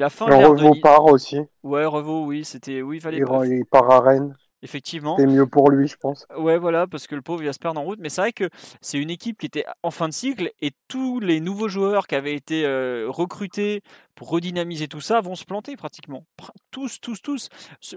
[0.00, 0.64] la fin de l'ère de...
[0.64, 1.38] Revo part aussi.
[1.62, 2.82] Ouais, Revo, oui, c'était...
[2.82, 3.18] Oui, il fallait...
[3.18, 4.34] Il part à Rennes.
[4.64, 5.16] Effectivement.
[5.18, 6.26] C'est mieux pour lui, je pense.
[6.38, 7.98] Ouais, voilà, parce que le pauvre il va se perdre en route.
[8.00, 8.48] Mais c'est vrai que
[8.80, 12.14] c'est une équipe qui était en fin de cycle et tous les nouveaux joueurs qui
[12.14, 13.82] avaient été euh, recrutés
[14.14, 16.24] pour redynamiser tout ça vont se planter pratiquement.
[16.40, 17.48] Pr- Tous, tous, tous.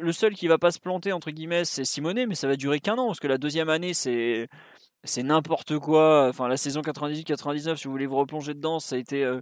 [0.02, 2.82] Le seul qui va pas se planter, entre guillemets, c'est Simonet, mais ça va durer
[2.82, 4.48] qu'un an parce que la deuxième année, c'est.
[5.04, 6.28] C'est n'importe quoi.
[6.28, 9.40] Enfin, la saison 98-99, si vous voulez vous replonger dedans, ça a été euh,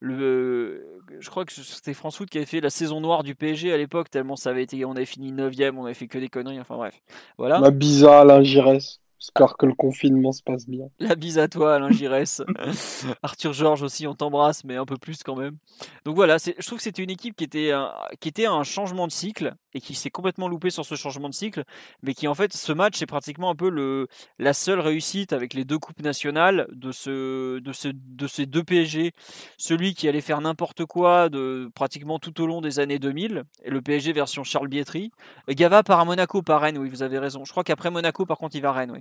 [0.00, 1.00] le.
[1.20, 3.76] Je crois que c'était France Foot qui avait fait la saison noire du PSG à
[3.76, 4.84] l'époque, tellement ça avait été.
[4.84, 6.60] On avait fini 9ème, on avait fait que des conneries.
[6.60, 7.00] Enfin bref.
[7.38, 7.58] Voilà.
[7.60, 9.00] Ma Bisa, Alain Giresse.
[9.24, 10.84] J'espère que le confinement se passe bien.
[10.98, 12.42] La bise à toi, Alain Giresse.
[13.22, 15.56] Arthur Georges aussi, on t'embrasse, mais un peu plus quand même.
[16.04, 17.90] Donc voilà, je trouve que c'était une équipe qui était, un,
[18.20, 21.34] qui était un changement de cycle et qui s'est complètement loupé sur ce changement de
[21.34, 21.64] cycle,
[22.02, 24.06] mais qui en fait, ce match, c'est pratiquement un peu
[24.38, 29.12] la seule réussite avec les deux coupes nationales de ces deux PSG.
[29.58, 33.70] Celui qui allait faire n'importe quoi de pratiquement tout au long des années 2000, et
[33.70, 35.10] le PSG version Charles Bietri.
[35.48, 37.44] Gava part à Monaco, par Rennes, oui, vous avez raison.
[37.44, 39.00] Je crois qu'après Monaco, par contre, il va à Rennes, oui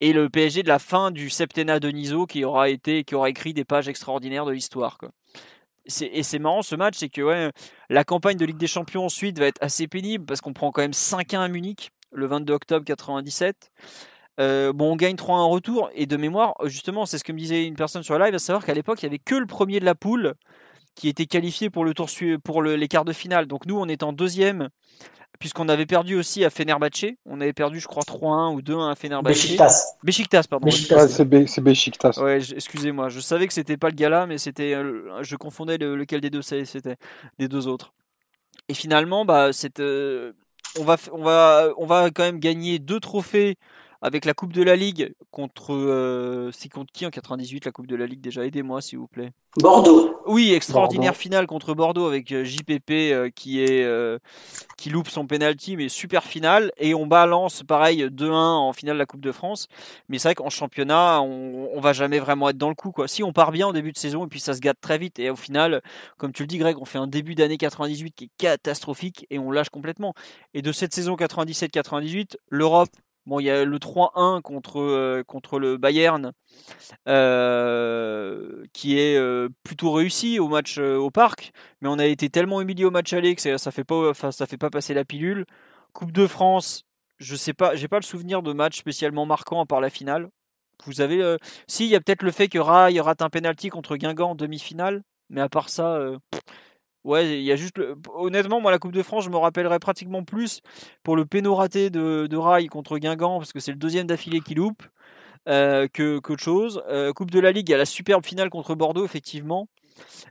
[0.00, 3.30] et le PSG de la fin du septennat de Niso qui aura été qui aura
[3.30, 5.10] écrit des pages extraordinaires de l'histoire quoi.
[6.02, 7.50] Et c'est marrant ce match, c'est que
[7.88, 10.82] la campagne de Ligue des Champions ensuite va être assez pénible parce qu'on prend quand
[10.82, 13.70] même 5-1 à Munich le 22 octobre 97.
[14.40, 17.38] Euh, bon, on gagne 3-1 en retour et de mémoire, justement, c'est ce que me
[17.38, 19.46] disait une personne sur le live, à savoir qu'à l'époque, il y avait que le
[19.46, 20.34] premier de la poule
[20.94, 22.08] qui était qualifié pour le tour
[22.44, 23.46] pour le- les quarts de finale.
[23.46, 24.68] Donc nous, on est en deuxième
[25.38, 27.14] puisqu'on avait perdu aussi à Fenerbahçe.
[27.26, 29.34] On avait perdu, je crois, 3-1 ou 2-1 à Fenerbahçe.
[29.34, 29.72] Beşiktaş.
[30.02, 30.66] Beşiktaş, pardon.
[30.68, 32.16] Ouais, c'est Be- c'est Beşiktaş.
[32.18, 35.96] Ouais, excusez-moi, je savais que c'était pas le gars-là, mais c'était, euh, je confondais le-
[35.96, 36.96] lequel des deux c'était,
[37.38, 37.92] des deux autres.
[38.68, 40.32] Et finalement, bah, c'est, euh,
[40.78, 43.56] on va, on va, on va quand même gagner deux trophées
[44.02, 47.86] avec la Coupe de la Ligue contre, euh, c'est contre qui en 98 la Coupe
[47.86, 48.44] de la Ligue déjà?
[48.44, 49.32] Aidez-moi s'il vous plaît.
[49.56, 50.20] Bordeaux.
[50.26, 51.18] Oui, extraordinaire Bordeaux.
[51.18, 54.18] finale contre Bordeaux avec euh, JPP euh, qui est euh,
[54.76, 58.98] qui loupe son penalty mais super finale et on balance pareil 2-1 en finale de
[58.98, 59.66] la Coupe de France.
[60.08, 63.08] Mais c'est vrai qu'en championnat, on, on va jamais vraiment être dans le coup quoi.
[63.08, 65.18] Si on part bien en début de saison et puis ça se gâte très vite
[65.18, 65.82] et au final,
[66.18, 69.38] comme tu le dis Greg, on fait un début d'année 98 qui est catastrophique et
[69.38, 70.14] on lâche complètement.
[70.54, 72.90] Et de cette saison 97-98, l'Europe
[73.28, 76.32] Bon, il y a le 3-1 contre, euh, contre le Bayern,
[77.08, 81.52] euh, qui est euh, plutôt réussi au match au parc,
[81.82, 84.94] mais on a été tellement humilié au match aller que ça, ça fait pas, passer
[84.94, 85.44] la pilule.
[85.92, 86.86] Coupe de France,
[87.18, 90.30] je sais pas, j'ai pas le souvenir de match spécialement marquant à part la finale.
[90.86, 93.96] Vous avez, si il y a peut-être le fait que Rai rate un penalty contre
[93.96, 96.00] Guingamp en demi-finale, mais à part ça,
[97.08, 99.78] ouais, il y a juste, le- honnêtement, moi la Coupe de France, je me rappellerai
[99.78, 100.60] pratiquement plus
[101.02, 104.40] pour le péno raté de, de Rai contre Guingamp parce que c'est le deuxième d'affilée
[104.40, 104.82] qui loupe
[105.48, 106.82] euh, qu'autre chose.
[106.88, 109.68] Euh, coupe de la Ligue, il y a la superbe finale contre Bordeaux, effectivement.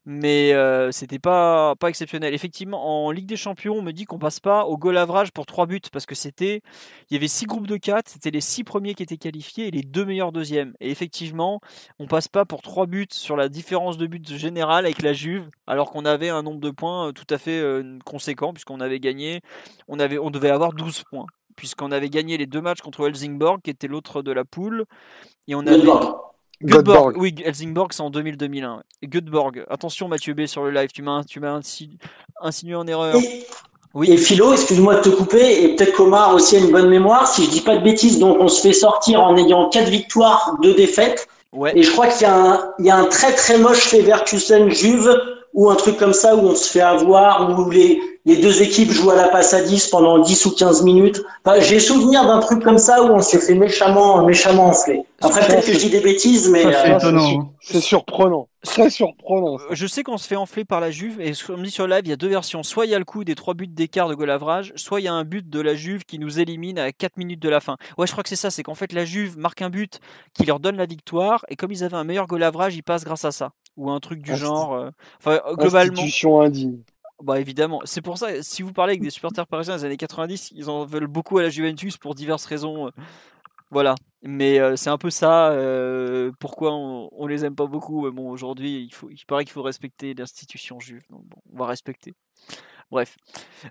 [0.05, 2.33] Mais euh, c'était pas, pas exceptionnel.
[2.33, 5.45] Effectivement, en Ligue des Champions, on me dit qu'on passe pas au goal average pour
[5.45, 6.61] 3 buts parce que c'était.
[7.09, 9.71] Il y avait 6 groupes de 4, c'était les 6 premiers qui étaient qualifiés et
[9.71, 10.73] les 2 meilleurs deuxièmes.
[10.79, 11.59] Et effectivement,
[11.99, 15.49] on passe pas pour 3 buts sur la différence de buts générale avec la Juve,
[15.67, 18.99] alors qu'on avait un nombre de points euh, tout à fait euh, conséquent, puisqu'on avait
[18.99, 19.41] gagné.
[19.87, 23.61] On, avait, on devait avoir 12 points puisqu'on avait gagné les deux matchs contre Helsingborg,
[23.63, 24.85] qui était l'autre de la poule.
[25.47, 25.89] Et on avait...
[26.63, 27.15] Göteborg.
[27.17, 28.77] Oui, Helsingborg, c'est en 2000-2001.
[28.77, 28.81] ouais.
[29.01, 29.63] Et Göteborg.
[29.69, 31.21] Attention, Mathieu B sur le live, tu m'as,
[32.41, 33.15] insinué en erreur.
[33.15, 33.45] Et,
[33.93, 34.11] Oui.
[34.11, 37.45] et Philo, excuse-moi de te couper, et peut-être qu'Omar aussi a une bonne mémoire, si
[37.45, 40.73] je dis pas de bêtises, donc on se fait sortir en ayant quatre victoires, deux
[40.73, 41.71] défaites, Ouais.
[41.75, 44.69] et je crois qu'il y, a un- il y a un très très moche Leverkusen
[44.69, 45.09] Juve,
[45.53, 48.91] ou un truc comme ça, où on se fait avoir, où les, les deux équipes
[48.91, 51.23] jouent à la passe à 10 pendant 10 ou 15 minutes.
[51.45, 55.03] Enfin, j'ai souvenir d'un truc comme ça, où on s'est fait méchamment, méchamment enfler.
[55.21, 56.65] Après, peut-être que je dis des bêtises, mais...
[56.65, 57.49] Euh, c'est hein.
[57.61, 58.49] C'est surprenant.
[58.63, 59.57] Très surprenant.
[59.57, 59.63] ça.
[59.71, 62.03] Je sais qu'on se fait enfler par la Juve et comme dit sur le live,
[62.05, 62.63] il y a deux versions.
[62.63, 65.05] Soit il y a le coup des trois buts d'écart de goal average, soit il
[65.05, 67.61] y a un but de la Juve qui nous élimine à 4 minutes de la
[67.61, 67.77] fin.
[67.97, 69.99] Ouais, je crois que c'est ça, c'est qu'en fait la Juve marque un but
[70.33, 73.05] qui leur donne la victoire et comme ils avaient un meilleur goal average, ils passent
[73.05, 74.73] grâce à ça ou un truc du Insti- genre.
[74.73, 76.81] euh, Enfin, euh, globalement, Institution indigne.
[77.23, 80.51] Bah évidemment, c'est pour ça, si vous parlez avec des supporters parisiens des années 90,
[80.53, 82.91] ils en veulent beaucoup à la Juventus pour diverses raisons.
[83.71, 85.51] Voilà, mais c'est un peu ça.
[86.39, 90.13] pourquoi on, les aime pas beaucoup Bon, aujourd'hui, il, faut, il paraît qu'il faut respecter
[90.13, 91.01] l'institution juive.
[91.09, 92.13] Donc bon, on va respecter.
[92.89, 93.17] Bref.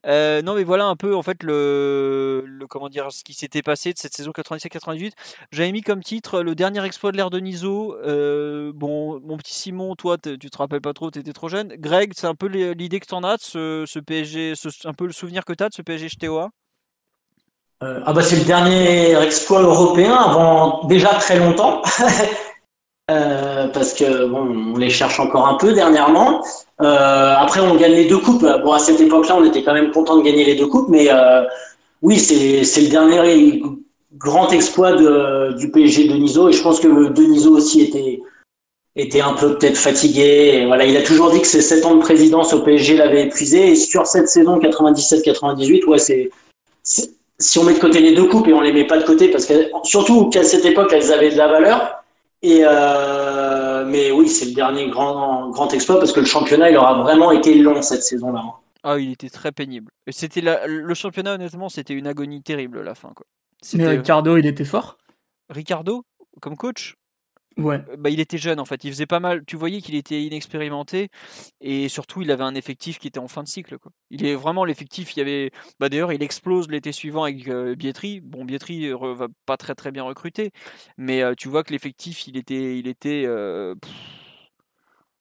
[0.05, 3.93] Euh, non, mais voilà un peu en fait le, comment dire ce qui s'était passé
[3.95, 5.12] de cette saison 97-98.
[5.53, 7.97] J'avais mis comme titre le dernier exploit de l'ère de Niso.
[8.05, 11.69] Euh, bon, mon petit Simon, toi, tu te rappelles pas trop, tu étais trop jeune.
[11.79, 14.53] Greg, c'est un peu l'idée que tu en as de ce, PSG,
[14.85, 16.51] un peu le souvenir que tu as de ce PSG HTOA
[17.83, 21.83] euh, ah bah c'est le dernier exploit européen avant déjà très longtemps.
[23.09, 26.44] Euh, parce que bon, on les cherche encore un peu dernièrement.
[26.80, 28.44] Euh, après, on gagne les deux coupes.
[28.64, 31.07] Bon, à cette époque-là, on était quand même content de gagner les deux coupes, mais
[31.09, 31.44] euh,
[32.02, 33.62] oui, c'est le dernier
[34.16, 38.20] grand exploit de, du PSG de Niso, et je pense que Deniso aussi était
[38.96, 40.64] était un peu peut-être fatigué.
[40.66, 43.72] voilà, il a toujours dit que ses sept ans de présidence au PSG l'avaient épuisé,
[43.72, 46.30] et sur cette saison 97-98, ouais, c'est
[47.38, 49.28] si on met de côté les deux coupes et on les met pas de côté
[49.28, 52.02] parce que surtout qu'à cette époque elles avaient de la valeur
[52.43, 56.76] et euh, mais oui, c'est le dernier grand, grand exploit parce que le championnat, il
[56.76, 58.43] aura vraiment été long cette saison-là.
[58.82, 59.91] Ah, il était très pénible.
[60.11, 63.12] C'était le championnat, honnêtement, c'était une agonie terrible la fin.
[63.14, 63.26] Quoi.
[63.74, 64.97] Mais Ricardo, il était fort?
[65.51, 66.05] Ricardo,
[66.41, 66.97] comme coach?
[67.59, 69.44] Euh, bah, il était jeune en fait, il faisait pas mal.
[69.46, 71.09] Tu voyais qu'il était inexpérimenté
[71.61, 73.76] et surtout il avait un effectif qui était en fin de cycle.
[74.11, 75.16] Il est vraiment l'effectif.
[75.16, 75.50] Il y avait,
[75.80, 78.20] bah, d'ailleurs, il explose l'été suivant avec euh, Bietri.
[78.20, 80.52] Bon, Bietri va pas très très bien recruter,
[80.98, 83.26] mais euh, tu vois que l'effectif, il était, il était.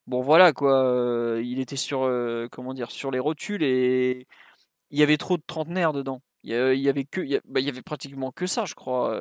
[0.08, 2.10] bon voilà quoi, il était sur
[2.52, 4.28] comment dire, sur les rotules et
[4.92, 6.22] il y avait trop de trentenaires dedans.
[6.46, 9.20] Il y avait que, bah, il y avait pratiquement que ça, je crois.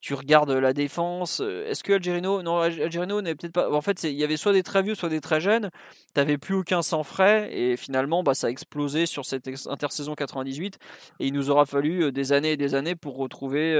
[0.00, 1.40] tu regardes la défense.
[1.40, 3.70] Est-ce que Algerino, non, Algerino n'est peut-être pas.
[3.72, 5.70] En fait, il y avait soit des très vieux, soit des très jeunes.
[6.12, 10.78] T'avais plus aucun sans frais et finalement, bah, ça a explosé sur cette intersaison 98
[11.20, 13.74] et il nous aura fallu des années et des années pour retrouver.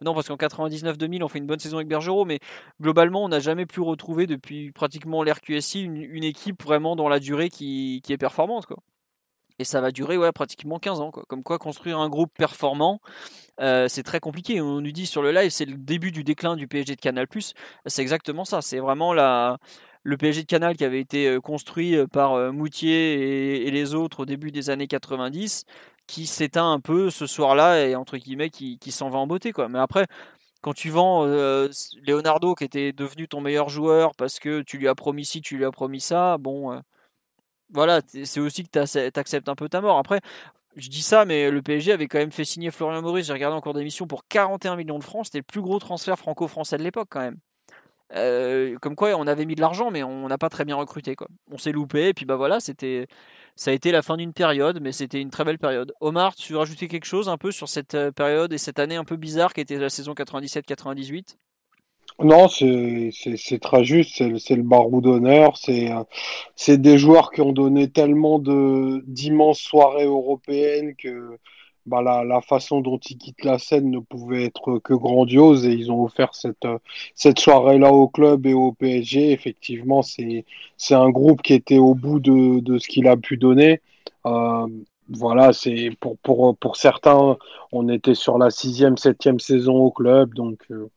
[0.00, 2.40] Non, parce qu'en 99-2000, on fait une bonne saison avec Bergerot, mais
[2.80, 7.20] globalement, on n'a jamais pu retrouver depuis pratiquement l'RQSI une, une, équipe vraiment dans la
[7.20, 8.78] durée qui, qui est performante, quoi.
[9.58, 11.10] Et ça va durer ouais, pratiquement 15 ans.
[11.10, 11.24] Quoi.
[11.28, 13.00] Comme quoi, construire un groupe performant,
[13.60, 14.60] euh, c'est très compliqué.
[14.60, 17.26] On nous dit sur le live, c'est le début du déclin du PSG de Canal.
[17.86, 18.62] C'est exactement ça.
[18.62, 23.70] C'est vraiment le PSG de Canal qui avait été euh, construit euh, par Moutier et,
[23.70, 25.64] les autres au début des années 90,
[26.06, 29.52] qui s'éteint un peu ce soir-là et entre guillemets qui, qui s'en va en beauté.
[29.52, 29.68] Quoi.
[29.68, 30.06] Mais après,
[30.60, 31.24] quand tu vends
[32.06, 35.56] Leonardo qui était devenu ton meilleur joueur parce que tu lui as promis ci, tu
[35.56, 36.80] lui as promis ça, bon
[37.72, 39.98] voilà, c'est aussi que tu acceptes un peu ta mort.
[39.98, 40.20] Après,
[40.76, 43.56] je dis ça, mais le PSG avait quand même fait signer Florian Maurice, j'ai regardé
[43.56, 45.26] en cours d'émission, pour 41 millions de francs.
[45.26, 47.38] C'était le plus gros transfert franco-français de l'époque quand même.
[48.14, 51.14] Euh, comme quoi, on avait mis de l'argent, mais on n'a pas très bien recruté.
[51.14, 51.28] Quoi.
[51.50, 53.06] On s'est loupé, et puis bah voilà, c'était,
[53.56, 55.92] ça a été la fin d'une période, mais c'était une très belle période.
[56.00, 58.96] Omar, tu veux rajouter quelque chose un peu sur cette euh, période et cette année
[58.96, 61.36] un peu bizarre qui était la saison 97-98
[62.20, 66.04] non, c'est très juste, c'est le barreau d'honneur, euh,
[66.56, 71.38] c'est des joueurs qui ont donné tellement d'immenses soirées européennes que
[71.86, 75.72] bah, la, la, façon dont ils quittent la scène ne pouvait être que grandiose et
[75.72, 76.66] ils ont offert cette,
[77.14, 79.32] cette soirée-là au club et au PSG.
[79.32, 80.44] Effectivement, c'est
[80.94, 83.80] un groupe qui était au bout de, de ce qu'il a pu donner.
[84.26, 84.66] Euh,
[85.08, 87.36] voilà, c'est pour, pour, pour certains,
[87.72, 90.90] on était sur la sixième, septième saison au club, donc euh,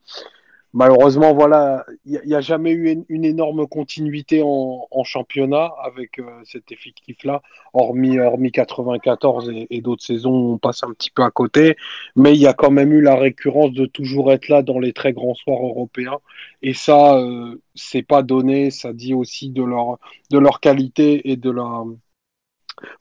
[0.74, 6.72] malheureusement, voilà, il n'y a, jamais eu une, énorme continuité en, championnat avec euh, cet
[6.72, 7.41] effectif-là,
[7.74, 11.76] hormis, hormis 94 et, d'autres saisons où on passe un petit peu à côté.
[12.15, 14.93] Mais il y a quand même eu la récurrence de toujours être là dans les
[14.93, 16.19] très grands soirs européens.
[16.61, 18.72] Et ça, euh, c'est pas donné.
[18.72, 19.97] Ça dit aussi de leur,
[20.32, 21.84] leur qualité et de la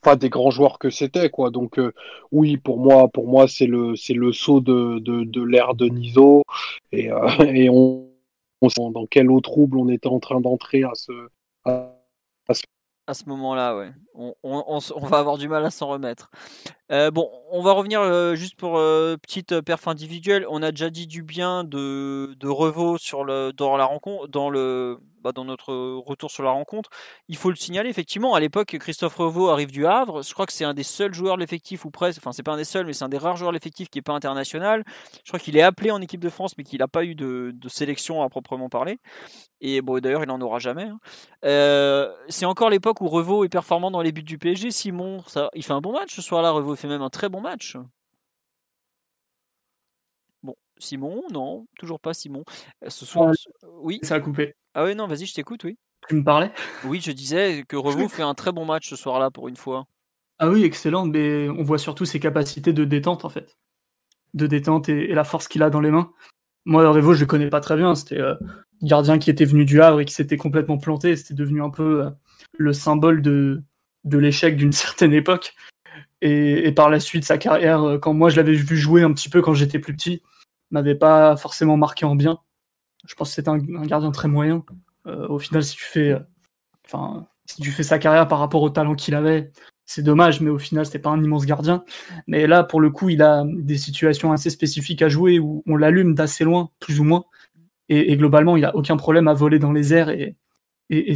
[0.03, 1.51] enfin des grands joueurs que c'était quoi.
[1.51, 1.93] Donc euh,
[2.33, 5.87] oui, pour moi, pour moi c'est le c'est le saut de, de, de l'ère de
[5.87, 6.43] Niso
[6.93, 8.09] et, euh, et on,
[8.61, 11.13] on, dans quel eau trouble on était en train d'entrer à ce,
[11.65, 11.97] à,
[12.53, 12.63] ce
[13.07, 13.91] à ce moment-là, ouais.
[14.15, 16.31] On, on, va avoir du mal à s'en remettre.
[16.93, 20.47] Euh, bon, on va revenir juste pour petite perf individuelle.
[20.49, 24.49] On a déjà dit du bien de, de Revaux sur le, dans la rencontre, dans
[24.49, 26.91] le, bah, dans notre retour sur la rencontre.
[27.29, 30.23] Il faut le signaler, effectivement, à l'époque, Christophe Revaux arrive du Havre.
[30.23, 32.53] Je crois que c'est un des seuls joueurs de l'effectif, ou presque, enfin, c'est pas
[32.53, 34.85] un des seuls, mais c'est un des rares joueurs de l'effectif qui n'est pas international.
[35.25, 37.55] Je crois qu'il est appelé en équipe de France, mais qu'il n'a pas eu de,
[37.69, 38.99] sélection à proprement parler.
[39.61, 40.89] Et bon, d'ailleurs, il n'en aura jamais.
[40.89, 40.99] Hein.
[42.29, 44.71] c'est encore l'époque où Revaux est performant dans les buts du PSG.
[44.71, 45.23] Simon,
[45.55, 47.77] il fait un bon match ce soir-là, Revaux fait même un très bon match.
[50.81, 52.45] Simon, non, toujours pas Simon.
[52.85, 53.33] Euh, ce soir,
[53.81, 54.01] oui.
[54.03, 54.55] Ça a coupé.
[54.75, 55.79] Ah oui, non, vas-y, je t'écoute, oui.
[56.09, 56.51] Tu me parlais?
[56.85, 59.87] Oui, je disais que Revaux fait un très bon match ce soir-là pour une fois.
[60.39, 63.59] Ah oui, excellent, mais on voit surtout ses capacités de détente en fait.
[64.33, 66.13] De détente et, la force qu'il a dans les mains.
[66.65, 67.95] Moi, Revo, je le connais pas très bien.
[67.95, 68.35] C'était euh,
[68.83, 71.15] gardien qui était venu du Havre et qui s'était complètement planté.
[71.17, 72.11] C'était devenu un peu euh,
[72.57, 73.63] le symbole de,
[74.05, 75.55] de l'échec d'une certaine époque.
[76.23, 79.29] Et, par la suite, sa carrière, euh, quand moi je l'avais vu jouer un petit
[79.29, 80.23] peu quand j'étais plus petit,
[80.71, 82.39] m'avait pas forcément marqué en bien.
[83.07, 84.65] Je pense que c'était un, gardien très moyen.
[85.07, 86.17] Euh, au final, si tu fais,
[86.87, 89.53] enfin, si tu fais sa carrière par rapport au talent qu'il avait,
[89.87, 91.85] c'est dommage, mais au final, c'était pas un immense gardien.
[92.27, 95.77] Mais là, pour le coup, il a des situations assez spécifiques à jouer où on
[95.77, 97.25] l'allume d'assez loin, plus ou moins.
[97.89, 100.37] Et, globalement, il a aucun problème à voler dans les airs et,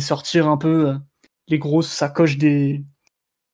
[0.01, 0.95] sortir un peu euh,
[1.49, 2.85] les grosses sacoches des,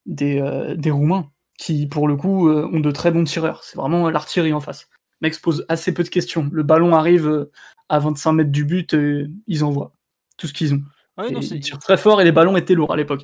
[0.05, 3.63] des, des Roumains qui, pour le coup, euh, ont de très bons tireurs.
[3.63, 4.89] C'est vraiment l'artillerie en face.
[5.21, 6.49] Mec pose assez peu de questions.
[6.51, 7.51] Le ballon arrive euh,
[7.89, 9.93] à 25 mètres du but, et ils envoient
[10.37, 10.81] tout ce qu'ils ont.
[11.29, 13.23] ils tirent très fort et les ballons étaient lourds à l'époque.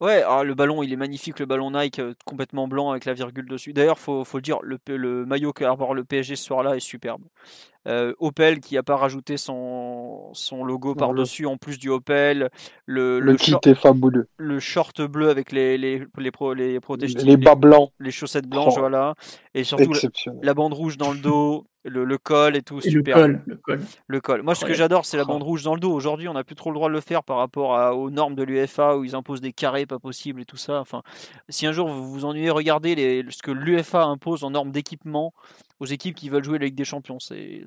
[0.00, 3.14] Ouais, ah, le ballon, il est magnifique, le ballon Nike euh, complètement blanc avec la
[3.14, 3.72] virgule dessus.
[3.72, 6.80] D'ailleurs, faut, faut le dire, le, le maillot qu'a avoir le PSG ce soir-là est
[6.80, 7.22] superbe.
[7.86, 12.50] Euh, Opel qui n'a pas rajouté son, son logo par-dessus en plus du Opel.
[12.84, 14.28] Le, le, kit est fabuleux.
[14.38, 16.80] Le short bleu avec les, les, les, pro, les
[17.24, 17.92] Les bas blancs.
[18.00, 18.80] Les chaussettes blanches, oh.
[18.80, 19.14] voilà.
[19.54, 19.92] Et surtout
[20.42, 22.80] la, bande rouge dans le dos, le, le col et tout.
[22.80, 23.28] super.
[23.28, 23.80] Le col, le col.
[24.08, 24.42] Le col.
[24.42, 25.92] Moi, ce que j'adore, c'est la bande rouge dans le dos.
[25.92, 28.34] Aujourd'hui, on n'a plus trop le droit de le faire par rapport à, aux normes
[28.34, 30.80] de l'UFA où ils imposent des carrés pas possibles et tout ça.
[30.80, 31.02] Enfin,
[31.48, 35.32] si un jour vous vous ennuyez, regardez les, ce que l'UFA impose en normes d'équipement
[35.80, 37.18] aux équipes qui veulent jouer la Ligue des Champions.
[37.20, 37.64] C'est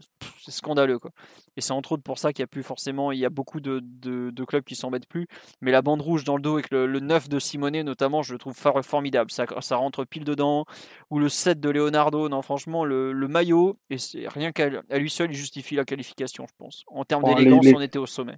[0.48, 0.99] scandaleux.
[0.99, 1.11] Quoi.
[1.57, 3.60] Et c'est entre autres pour ça qu'il y a plus forcément, il y a beaucoup
[3.60, 5.27] de, de, clubs qui s'en mettent plus.
[5.61, 8.34] Mais la bande rouge dans le dos avec le, le 9 de Simonet notamment, je
[8.34, 9.31] le trouve formidable.
[9.31, 10.65] Ça, ça rentre pile dedans.
[11.10, 12.30] Ou le 7 de Leonardo.
[12.30, 16.53] Non, franchement, le, le maillot, et rien qu'à lui seul, il justifie la qualification, je
[16.57, 16.84] pense.
[16.88, 18.38] En termes d'élégance, on était au sommet.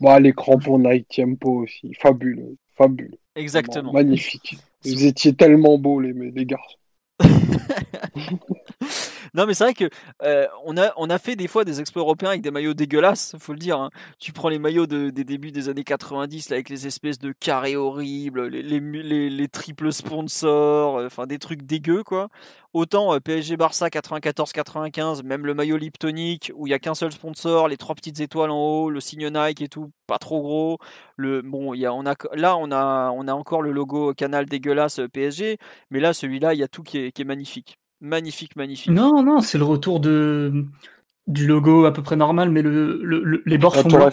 [0.00, 1.92] Bon, l'écran pour Night Tempo aussi.
[2.00, 2.56] Fabuleux.
[2.74, 3.18] Fabuleux.
[3.36, 3.92] Exactement.
[3.92, 4.56] magnifique.
[4.84, 6.78] Vous étiez tellement beaux, les, les garçons.
[9.34, 9.88] non, mais c'est vrai que
[10.22, 13.34] euh, on, a, on a fait des fois des exploits européens avec des maillots dégueulasses,
[13.38, 13.80] faut le dire.
[13.80, 13.90] Hein.
[14.18, 17.32] Tu prends les maillots de, des débuts des années 90 là, avec les espèces de
[17.32, 22.28] carrés horribles, les, les, les, triples sponsors, euh, enfin des trucs dégueux quoi.
[22.74, 27.12] Autant euh, PSG Barça 94-95, même le maillot Liptonic où il y a qu'un seul
[27.12, 30.78] sponsor, les trois petites étoiles en haut, le signe Nike et tout, pas trop gros.
[31.16, 34.44] Le bon, y a, on a là on a on a encore le logo Canal
[34.44, 35.56] dégueulasse PSG,
[35.90, 37.78] mais là celui-là il y a tout qui est magnifique.
[38.02, 38.90] Magnifique, magnifique.
[38.90, 40.64] Non, non, c'est le retour de
[41.28, 44.12] du logo à peu près normal, mais le, les bords sont blancs.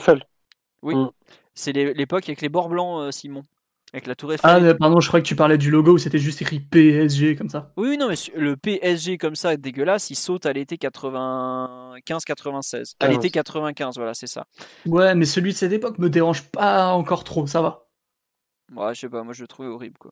[0.83, 1.09] Oui, mm.
[1.55, 3.41] c'est l'époque avec les bords blancs, euh, Simon.
[3.91, 4.47] Avec la tour Eiffel.
[4.47, 7.49] Ah, pardon, je crois que tu parlais du logo où c'était juste écrit PSG comme
[7.49, 7.73] ça.
[7.75, 12.93] Oui, non, mais le PSG comme ça, dégueulasse, il saute à l'été 95-96.
[12.99, 14.45] À l'été 95, voilà, c'est ça.
[14.85, 17.88] Ouais, mais celui de cette époque me dérange pas encore trop, ça va.
[18.75, 20.11] Ouais, je sais pas, moi je le trouvais horrible quoi.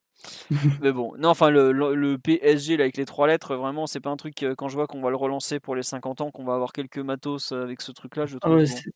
[0.82, 4.10] mais bon, non, enfin le, le, PSG là, avec les trois lettres, vraiment, c'est pas
[4.10, 6.44] un truc euh, quand je vois qu'on va le relancer pour les 50 ans, qu'on
[6.44, 8.60] va avoir quelques matos euh, avec ce truc là, je trouve.
[8.60, 8.90] Ah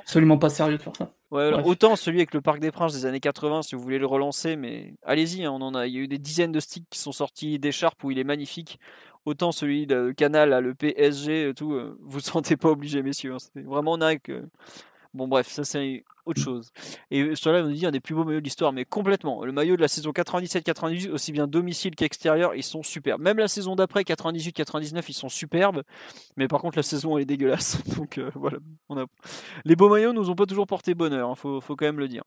[0.00, 1.12] absolument pas sérieux de faire ça.
[1.30, 4.06] Ouais, autant celui avec le Parc des Princes des années 80 si vous voulez le
[4.06, 5.86] relancer, mais allez-y, hein, on en a.
[5.86, 8.24] Il y a eu des dizaines de sticks qui sont sortis d'écharpe où il est
[8.24, 8.80] magnifique.
[9.24, 13.34] Autant celui de Canal, là, le PSG, tout, euh, vous sentez pas obligé, messieurs.
[13.34, 14.42] Hein, c'est vraiment que
[15.14, 16.70] Bon, bref, ça c'est autre chose.
[17.10, 19.44] Et sur là, on nous dit un des plus beaux maillots de l'histoire, mais complètement.
[19.44, 23.22] Le maillot de la saison 97-98, aussi bien domicile qu'extérieur, ils sont superbes.
[23.22, 25.82] Même la saison d'après, 98-99, ils sont superbes.
[26.36, 27.82] Mais par contre, la saison, est dégueulasse.
[27.96, 28.58] Donc euh, voilà.
[29.64, 32.08] Les beaux maillots nous ont pas toujours porté bonheur, il hein, faut, quand même le
[32.08, 32.22] dire.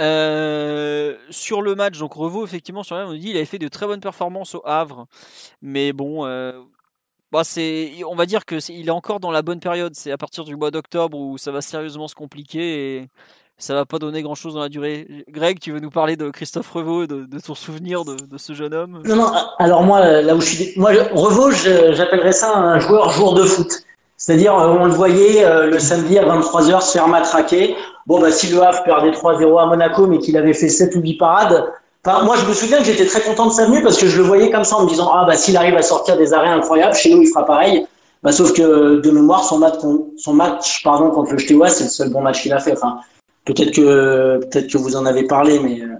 [0.00, 3.58] Euh, sur le match, donc Revaux, effectivement, sur là, on nous dit il avait fait
[3.58, 5.06] de très bonnes performances au Havre.
[5.60, 6.60] Mais bon, euh,
[7.32, 9.94] bah, c'est, on va dire que est, il est encore dans la bonne période.
[9.94, 13.08] C'est à partir du mois d'octobre où ça va sérieusement se compliquer et
[13.58, 15.24] ça va pas donner grand chose dans la durée.
[15.28, 18.74] Greg, tu veux nous parler de Christophe Revaux, de, de ton souvenir de, ce jeune
[18.74, 19.02] homme?
[19.04, 19.32] Non, non.
[19.58, 23.84] Alors moi, là où je suis, moi Revaux, j'appellerais ça un joueur jour de foot.
[24.16, 27.74] C'est-à-dire, euh, on le voyait euh, le samedi à 23h se faire matraquer.
[28.06, 31.00] Bon, bah, si le Havre perdait 3-0 à Monaco, mais qu'il avait fait 7 ou
[31.00, 31.72] 8 parades,
[32.06, 34.24] moi, je me souviens que j'étais très content de sa venue parce que je le
[34.24, 36.94] voyais comme ça en me disant ah bah s'il arrive à sortir des arrêts incroyables,
[36.94, 37.86] chez nous il fera pareil.
[38.22, 39.76] Bah, sauf que de mémoire, son match,
[40.16, 42.72] son match pardon contre le Steaua, c'est le seul bon match qu'il a fait.
[42.72, 43.00] Enfin,
[43.44, 45.96] peut-être que peut-être que vous en avez parlé, mais euh,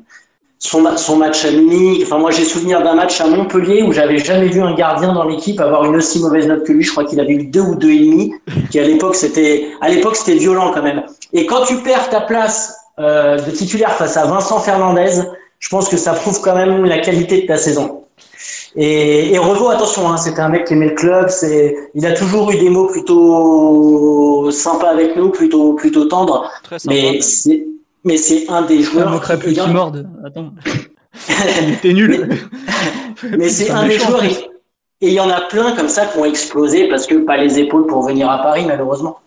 [0.58, 2.02] son, son match à Munich.
[2.04, 5.24] Enfin, moi j'ai souvenir d'un match à Montpellier où j'avais jamais vu un gardien dans
[5.24, 6.82] l'équipe avoir une aussi mauvaise note que lui.
[6.82, 8.34] Je crois qu'il avait eu deux ou deux et demi.
[8.70, 11.02] Qui à l'époque c'était à l'époque c'était violent quand même.
[11.32, 15.22] Et quand tu perds ta place euh, de titulaire face à Vincent Fernandez
[15.60, 18.04] je pense que ça prouve quand même la qualité de ta saison.
[18.74, 21.28] Et, et Revo, attention, hein, c'était un mec qui aimait le club.
[21.28, 26.50] C'est, il a toujours eu des mots plutôt sympas avec nous, plutôt plutôt tendres.
[26.64, 27.66] Très sympa, mais c'est
[28.04, 29.12] mais c'est un des joueurs.
[29.12, 30.08] Un qui, qui morde.
[30.24, 30.52] Attends.
[31.68, 32.28] était nul.
[33.38, 34.24] mais, c'est un des joueurs.
[35.02, 37.58] Et il y en a plein comme ça qui ont explosé parce que pas les
[37.58, 39.18] épaules pour venir à Paris, malheureusement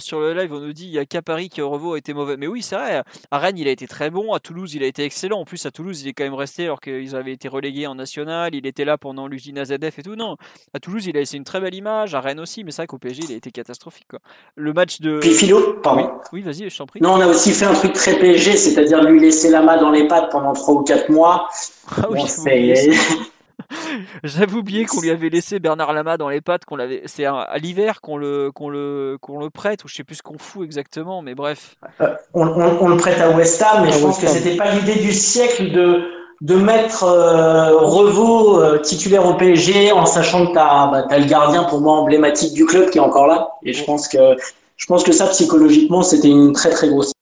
[0.00, 2.14] sur le live, on nous dit il y a qu'à Paris qui au a été
[2.14, 2.36] mauvais.
[2.36, 3.02] Mais oui, c'est vrai.
[3.30, 4.32] À Rennes, il a été très bon.
[4.32, 5.40] À Toulouse, il a été excellent.
[5.40, 7.94] En plus, à Toulouse, il est quand même resté alors qu'ils avaient été relégués en
[7.94, 8.54] national.
[8.54, 10.16] Il était là pendant l'usine AZF et tout.
[10.16, 10.36] Non,
[10.74, 12.14] à Toulouse, il a laissé une très belle image.
[12.14, 14.08] À Rennes aussi, mais c'est vrai qu'au PSG, il a été catastrophique.
[14.56, 15.18] Le match de.
[15.20, 16.10] Puis Philo, pardon.
[16.32, 17.00] Oui, vas-y, je t'en prie.
[17.00, 19.90] Non, on a aussi fait un truc très PSG, c'est-à-dire lui laisser la main dans
[19.90, 21.48] les pattes pendant 3 ou 4 mois.
[21.96, 22.20] Ah oui,
[24.24, 27.02] J'avais oublié qu'on lui avait laissé Bernard Lama dans les pattes, qu'on l'avait.
[27.06, 30.22] C'est à l'hiver qu'on le qu'on le qu'on le prête ou je sais plus ce
[30.22, 31.76] qu'on fout exactement, mais bref.
[32.00, 35.12] Euh, on, le prête à West Ham, mais je pense que c'était pas l'idée du
[35.12, 36.02] siècle de
[36.40, 41.26] de mettre euh, Revaux euh, titulaire au PSG en sachant que t'as bah, as le
[41.26, 43.52] gardien pour moi emblématique du club qui est encore là.
[43.64, 44.36] Et je pense que
[44.76, 47.12] je pense que ça psychologiquement c'était une très très grosse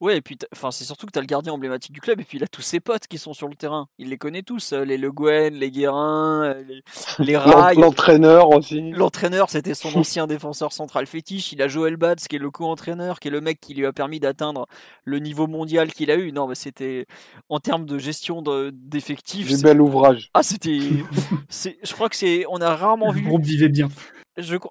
[0.00, 2.24] Ouais, et puis enfin, c'est surtout que tu as le gardien emblématique du club, et
[2.24, 3.88] puis il a tous ses potes qui sont sur le terrain.
[3.98, 6.82] Il les connaît tous, euh, les Le Guen, les Guérin, euh, les,
[7.24, 7.78] les Rails.
[7.78, 8.92] L'entraîneur aussi.
[8.92, 11.52] L'entraîneur, c'était son ancien défenseur central fétiche.
[11.52, 13.92] Il a Joël Batz, qui est le co-entraîneur, qui est le mec qui lui a
[13.92, 14.66] permis d'atteindre
[15.04, 16.30] le niveau mondial qu'il a eu.
[16.30, 17.06] Non, mais c'était
[17.48, 18.42] en termes de gestion
[18.72, 19.48] d'effectifs.
[19.48, 20.30] Du bel ouvrage.
[20.32, 20.78] Ah, c'était.
[21.50, 22.44] je crois que c'est.
[22.48, 23.22] On a rarement vu.
[23.22, 23.88] Le groupe vivait bien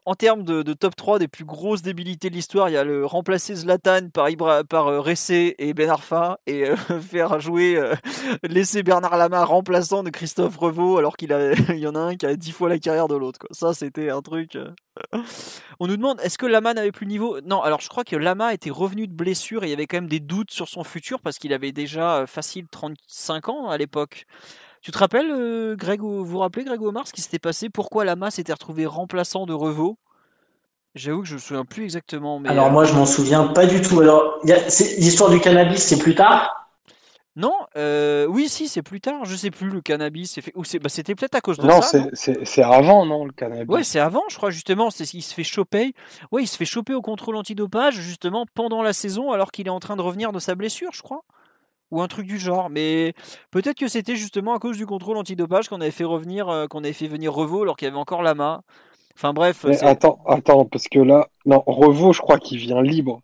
[0.06, 3.06] en termes de, top 3 des plus grosses débilités de l'histoire, il y a le
[3.06, 7.95] remplacer Zlatan par, Ibra, par euh, Ressé et Ben Arfa et euh, faire jouer, euh,
[8.44, 11.31] laisser Bernard Lama remplaçant de Christophe Revaux alors qu'il
[11.69, 13.39] il y en a un qui a 10 fois la carrière de l'autre.
[13.52, 14.57] Ça, c'était un truc.
[15.80, 17.39] On nous demande est-ce que Lama n'avait plus niveau?
[17.41, 19.98] Non, alors je crois que Lama était revenu de blessure et il y avait quand
[19.98, 24.26] même des doutes sur son futur parce qu'il avait déjà facile 35 ans à l'époque.
[24.88, 27.70] Tu te rappelles, euh, Greg, vous vous rappelez, Greg Omar, ce qui s'était passé?
[27.70, 29.98] Pourquoi Lama s'était retrouvé remplaçant de Revaux
[30.96, 32.40] J'avoue que je me souviens plus exactement.
[32.40, 32.48] Mais...
[32.48, 34.00] Alors moi, je m'en souviens pas du tout.
[34.00, 36.70] Alors, l'histoire du cannabis, c'est plus tard?
[37.36, 39.26] Non, euh, oui, si, c'est plus tard.
[39.26, 40.32] Je sais plus, le cannabis.
[40.32, 40.54] C'est fait...
[40.80, 42.00] bah, c'était peut-être à cause de non, ça.
[42.00, 43.68] Non, c'est avant, non, le cannabis?
[43.68, 44.90] Ouais, c'est avant, je crois, justement.
[44.90, 45.96] C'est il se fait choper.
[46.32, 49.70] Ouais, il se fait choper au contrôle antidopage, justement, pendant la saison, alors qu'il est
[49.70, 51.26] en train de revenir de sa blessure, je crois
[51.92, 52.70] ou un truc du genre.
[52.70, 53.14] Mais
[53.52, 56.80] peut-être que c'était justement à cause du contrôle antidopage qu'on avait fait revenir, euh, qu'on
[56.80, 58.62] avait fait venir Revaux alors qu'il y avait encore Lama.
[59.16, 59.66] Enfin bref.
[59.82, 63.22] attends, attends, parce que là, non, Revaux, je crois qu'il vient libre.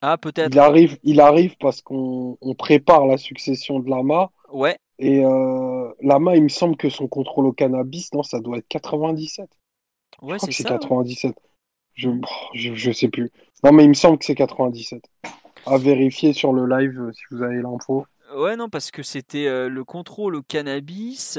[0.00, 0.52] Ah peut-être.
[0.52, 4.30] Il arrive, il arrive parce qu'on prépare la succession de Lama.
[4.52, 4.78] Ouais.
[4.98, 8.68] Et euh, Lama, il me semble que son contrôle au cannabis, non, ça doit être
[8.68, 9.48] 97.
[10.22, 10.68] Ouais, c'est ça.
[10.68, 11.34] 97.
[11.94, 12.10] Je,
[12.54, 13.32] je, je sais plus.
[13.64, 15.02] Non, mais il me semble que c'est 97
[15.66, 18.06] à vérifier sur le live euh, si vous avez l'info.
[18.34, 21.38] Ouais, non, parce que c'était euh, le contrôle au cannabis.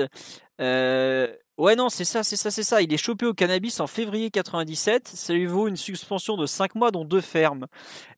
[0.61, 1.27] Euh,
[1.57, 2.81] ouais, non, c'est ça, c'est ça, c'est ça.
[2.81, 5.07] Il est chopé au cannabis en février 97.
[5.07, 7.67] Ça lui vaut une suspension de 5 mois, dont deux fermes.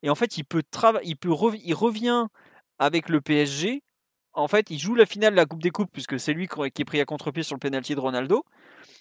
[0.04, 0.64] Et en fait, il peut
[1.04, 2.28] il peut il revient
[2.78, 3.82] avec le PSG.
[4.38, 6.82] En fait, il joue la finale de la Coupe des Coupes, puisque c'est lui qui
[6.82, 8.46] est pris à contre-pied sur le penalty de Ronaldo.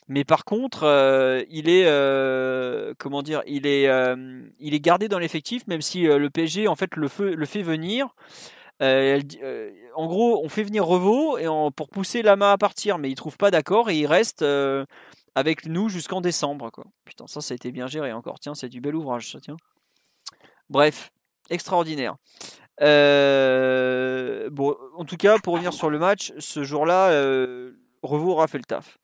[0.08, 5.08] Mais par contre, euh, il est euh, comment dire, il est euh, il est gardé
[5.08, 8.14] dans l'effectif, même si le PSG en fait le, fait venir.
[8.80, 11.46] en gros, on fait venir Revaux et
[11.76, 14.42] pour pousser Lama à partir, mais il trouve pas d'accord et il reste
[15.34, 16.70] avec nous jusqu'en décembre.
[17.04, 18.38] Putain, ça, ça a été bien géré encore.
[18.40, 19.40] Tiens, c'est du bel ouvrage, ça.
[19.40, 19.56] Tiens.
[20.70, 21.10] Bref,
[21.50, 22.16] extraordinaire.
[22.80, 27.10] Bon, en tout cas, pour revenir sur le match, ce jour-là,
[28.02, 28.98] Revaux aura fait le taf.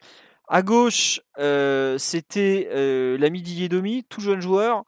[0.49, 4.85] À gauche, euh, c'était euh, l'ami Didier Domi, tout jeune joueur.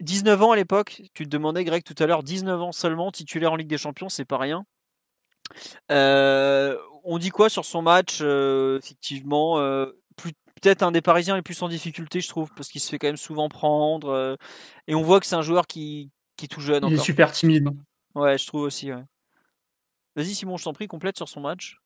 [0.00, 3.52] 19 ans à l'époque, tu te demandais Greg tout à l'heure, 19 ans seulement, titulaire
[3.52, 4.64] en Ligue des Champions, c'est pas rien.
[5.90, 9.56] Euh, on dit quoi sur son match Effectivement,
[10.54, 13.08] peut-être un des Parisiens les plus en difficulté, je trouve, parce qu'il se fait quand
[13.08, 14.38] même souvent prendre.
[14.86, 16.84] et on voit que c'est un joueur qui, qui est tout jeune.
[16.86, 17.70] Il est super timide.
[18.18, 18.90] Ouais, je trouve aussi.
[20.16, 21.80] Vas-y Simon, je t'en prie, complète sur son match.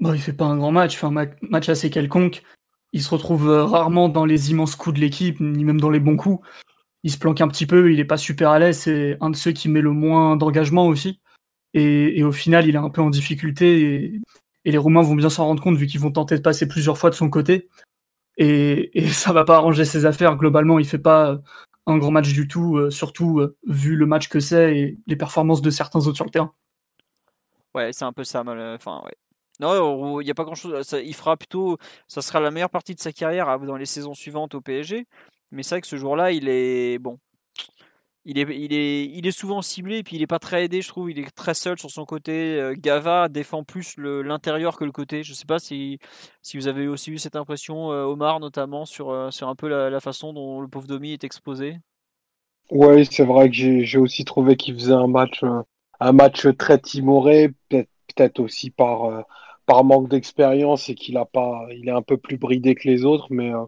[0.00, 2.42] Bon, il fait pas un grand match, il fait un match assez quelconque.
[2.92, 6.00] Il se retrouve euh, rarement dans les immenses coups de l'équipe, ni même dans les
[6.00, 6.44] bons coups.
[7.02, 9.36] Il se planque un petit peu, il est pas super à l'aise, c'est un de
[9.36, 11.20] ceux qui met le moins d'engagement aussi.
[11.74, 14.20] Et, au final, il est un peu en difficulté et,
[14.64, 17.10] les Roumains vont bien s'en rendre compte vu qu'ils vont tenter de passer plusieurs fois
[17.10, 17.68] de son côté.
[18.38, 20.36] Et, et ça va pas arranger ses affaires.
[20.36, 21.40] Globalement, il fait pas
[21.86, 25.16] un grand match du tout, euh, surtout euh, vu le match que c'est et les
[25.16, 26.52] performances de certains autres sur le terrain.
[27.74, 28.42] Ouais, c'est un peu ça.
[28.46, 29.14] Enfin, ouais.
[29.60, 30.96] Non, il n'y a pas grand chose.
[31.04, 31.76] il fera plutôt.
[32.08, 35.06] Ça sera la meilleure partie de sa carrière dans les saisons suivantes au PSG.
[35.52, 36.98] Mais c'est vrai que ce jour-là, il est.
[36.98, 37.18] Bon.
[38.26, 40.82] Il est, il, est, il est souvent ciblé et puis il n'est pas très aidé,
[40.82, 41.10] je trouve.
[41.10, 42.60] Il est très seul sur son côté.
[42.60, 45.22] Euh, Gava défend plus l'intérieur que le côté.
[45.22, 45.98] Je ne sais pas si,
[46.42, 49.68] si vous avez aussi eu cette impression, euh, Omar, notamment, sur, euh, sur un peu
[49.68, 51.78] la, façon dont le pauvre Domi est exposé.
[52.70, 55.42] Oui, c'est vrai que j'ai aussi trouvé qu'il faisait un match,
[55.98, 59.24] un match très timoré, peut-être peut aussi par,
[59.70, 63.04] par manque d'expérience et qu'il a pas, il est un peu plus bridé que les
[63.04, 63.28] autres.
[63.30, 63.62] Mais euh,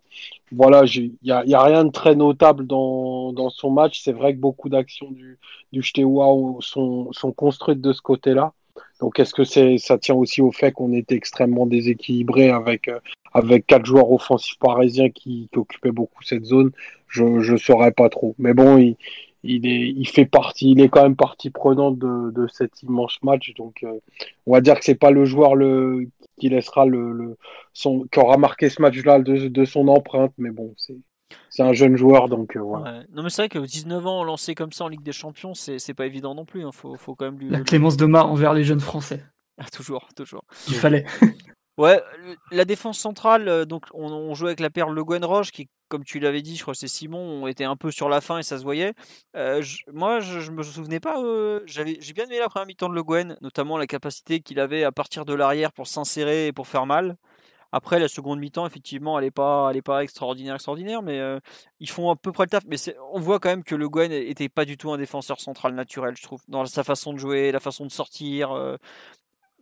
[0.51, 4.01] voilà, il n'y a, a, rien de très notable dans, dans son match.
[4.03, 5.39] C'est vrai que beaucoup d'actions du,
[5.73, 8.53] du sont, sont construites de ce côté-là.
[8.99, 12.99] Donc est-ce que c'est ça tient aussi au fait qu'on était extrêmement déséquilibré avec euh,
[13.33, 16.73] avec quatre joueurs offensifs parisiens qui, occupaient beaucoup cette zone?
[17.07, 18.35] Je je saurais pas trop.
[18.39, 18.97] Mais bon, il,
[19.43, 23.19] il est il fait partie, il est quand même partie prenante de, de cet immense
[23.23, 23.55] match.
[23.56, 23.98] Donc euh,
[24.47, 26.09] on va dire que c'est pas le joueur le
[26.39, 27.36] qui laissera le, le
[27.73, 30.32] son qui aura marqué ce match-là de, de son empreinte.
[30.39, 30.97] Mais bon, c'est
[31.51, 33.05] c'est un jeune joueur, donc euh, voilà.
[33.14, 35.94] Non, mais c'est vrai que 19 ans lancé comme ça en Ligue des Champions, c'est
[35.94, 36.64] pas évident non plus.
[36.64, 36.73] Hein.
[36.73, 37.48] Faut, faut, quand même lui.
[37.51, 39.24] La clémence de Mar envers les jeunes Français.
[39.59, 40.44] Ah, toujours, toujours.
[40.69, 41.05] Il fallait.
[41.82, 42.02] ouais,
[42.50, 46.04] la défense centrale, euh, donc on, jouait avec la paire Le Guen Roche qui, comme
[46.04, 48.38] tu l'avais dit, je crois que c'est Simon, on était un peu sur la fin
[48.38, 48.94] et ça se voyait.
[49.36, 51.16] Euh, moi, je, je, me souvenais pas.
[51.66, 54.84] j'avais, j'ai bien aimé la première mi-temps de Le Guen, notamment la capacité qu'il avait
[54.84, 57.16] à partir de l'arrière pour s'insérer et pour faire mal.
[57.72, 61.40] Après, la seconde mi-temps, effectivement, elle n'est pas, pas extraordinaire, extraordinaire, mais euh,
[61.80, 62.64] ils font à peu près le taf.
[62.66, 62.76] Mais
[63.12, 66.14] on voit quand même que Le Guen était pas du tout un défenseur central naturel,
[66.14, 68.52] je trouve, dans sa façon de jouer, la façon de sortir.
[68.52, 68.76] Euh.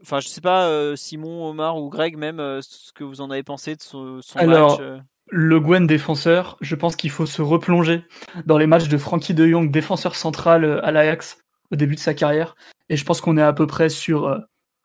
[0.02, 3.42] Enfin, je sais pas, euh, Simon, Omar ou Greg, même, ce que vous en avez
[3.42, 4.80] pensé de son, Alors...
[4.80, 5.02] match.
[5.32, 8.02] Le Gwen défenseur, je pense qu'il faut se replonger
[8.46, 11.38] dans les matchs de Frankie de Jong, défenseur central à l'Ajax
[11.70, 12.56] au début de sa carrière.
[12.88, 14.40] Et je pense qu'on est à peu près sur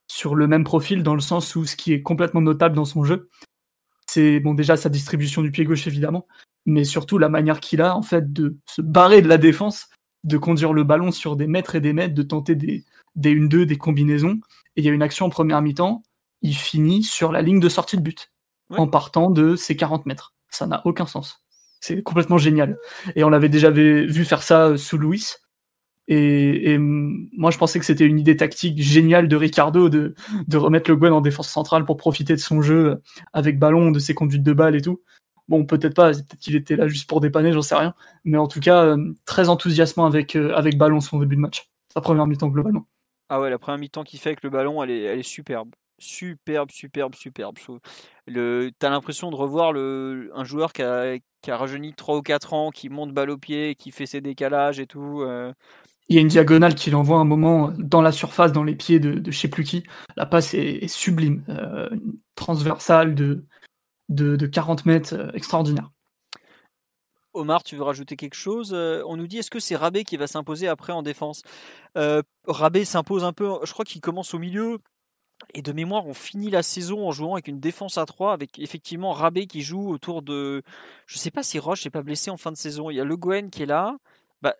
[0.07, 3.03] sur le même profil dans le sens où ce qui est complètement notable dans son
[3.03, 3.29] jeu,
[4.07, 6.27] c'est bon déjà sa distribution du pied gauche évidemment,
[6.65, 9.89] mais surtout la manière qu'il a en fait de se barrer de la défense,
[10.23, 12.85] de conduire le ballon sur des mètres et des mètres, de tenter des,
[13.15, 14.39] des 1-2, des combinaisons.
[14.75, 16.03] Et il y a une action en première mi-temps,
[16.41, 18.31] il finit sur la ligne de sortie de but
[18.69, 20.33] en partant de ses 40 mètres.
[20.49, 21.43] Ça n'a aucun sens.
[21.81, 22.77] C'est complètement génial.
[23.15, 25.23] Et on l'avait déjà vu faire ça sous Louis.
[26.07, 30.13] Et, moi, je pensais que c'était une idée tactique géniale de Ricardo de,
[30.47, 33.01] de remettre le Gwen en défense centrale pour profiter de son jeu
[33.33, 35.01] avec ballon, de ses conduites de balle et tout.
[35.47, 37.93] Bon, peut-être pas, peut-être qu'il était là juste pour dépanner, j'en sais rien.
[38.23, 41.69] Mais en tout cas, euh, très enthousiasmant avec, euh, avec ballon son début de match.
[41.93, 42.87] Sa première mi-temps globalement.
[43.29, 45.73] Ah ouais, la première mi-temps qu'il fait avec le ballon, elle est, superbe.
[45.97, 47.57] Superbe, superbe, superbe.
[48.27, 52.89] Le, t'as l'impression de revoir un joueur qui a, rajeuni 3 ou 4 ans, qui
[52.89, 55.21] monte balle au pied, qui fait ses décalages et tout.
[55.21, 55.53] Euh,
[56.07, 58.99] il y a une diagonale qu'il envoie un moment dans la surface, dans les pieds
[58.99, 59.83] de, de je sais plus qui.
[60.15, 61.89] La passe est, sublime, euh,
[62.35, 63.45] transversale de,
[64.09, 65.91] de, 40 mètres, euh, extraordinaire.
[67.35, 70.17] Omar, tu veux rajouter quelque chose euh, On nous dit est-ce que c'est Rabé qui
[70.17, 71.43] va s'imposer après en défense?
[71.97, 74.79] Euh, Rabé s'impose un peu, je crois qu'il commence au milieu.
[75.53, 78.57] Et de mémoire, on finit la saison en jouant avec une défense à 3, avec
[78.57, 80.63] effectivement Rabé qui joue autour de.
[81.07, 82.89] Je sais pas si Roche n'est pas blessé en fin de saison.
[82.89, 83.97] Il y a Le Gouen qui est là.
[84.41, 84.55] Bah,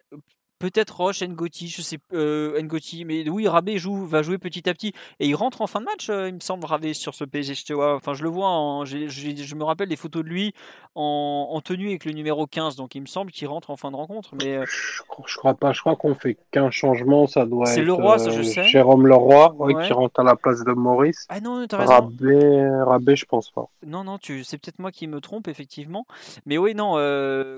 [0.72, 4.74] peut-être Roche, Ngoti, je sais, euh, Ngoti, mais oui, Rabé joue, va jouer petit à
[4.74, 7.24] petit et il rentre en fin de match, euh, il me semble, Rabé sur ce
[7.24, 7.54] PSG.
[7.54, 10.54] Je, enfin, je le vois, en, je me rappelle des photos de lui
[10.96, 13.96] en, tenue avec le numéro 15, donc il me semble qu'il rentre en fin de
[13.96, 14.32] rencontre.
[14.42, 15.02] Mais euh, je,
[15.38, 17.76] crois pas, je crois qu'on fait qu'un changement, ça doit être.
[17.76, 18.64] C'est Leroy, ça je sais.
[18.64, 19.56] Jérôme Leroy,
[19.86, 21.26] qui rentre à la place de Maurice.
[21.30, 21.94] Ah non, t'as raison.
[21.94, 23.68] Rabé, Rabé, je pense pas.
[23.86, 26.06] Non, non, tu, c'est peut-être moi qui me trompe effectivement,
[26.46, 26.94] mais oui, non,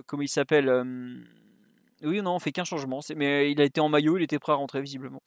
[0.05, 0.85] comment il s'appelle?
[2.03, 2.99] Oui, non, on fait qu'un changement.
[3.15, 5.21] Mais il a été en maillot, il était prêt à rentrer visiblement.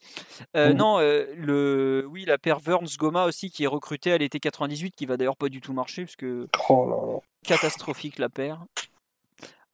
[0.56, 0.76] Euh, mmh.
[0.76, 4.94] Non, euh, le, oui, la paire Verns Goma aussi qui est recrutée à l'été 98,
[4.96, 8.64] qui va d'ailleurs pas du tout marcher parce que oh catastrophique la paire.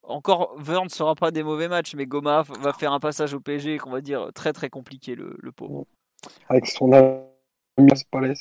[0.03, 3.79] Encore, Verns sera pas des mauvais matchs, mais Goma va faire un passage au PSG
[3.79, 5.85] qu'on va dire très très compliqué le, le pauvre.
[6.49, 7.21] Avec son ami
[7.77, 8.35] Laspalais.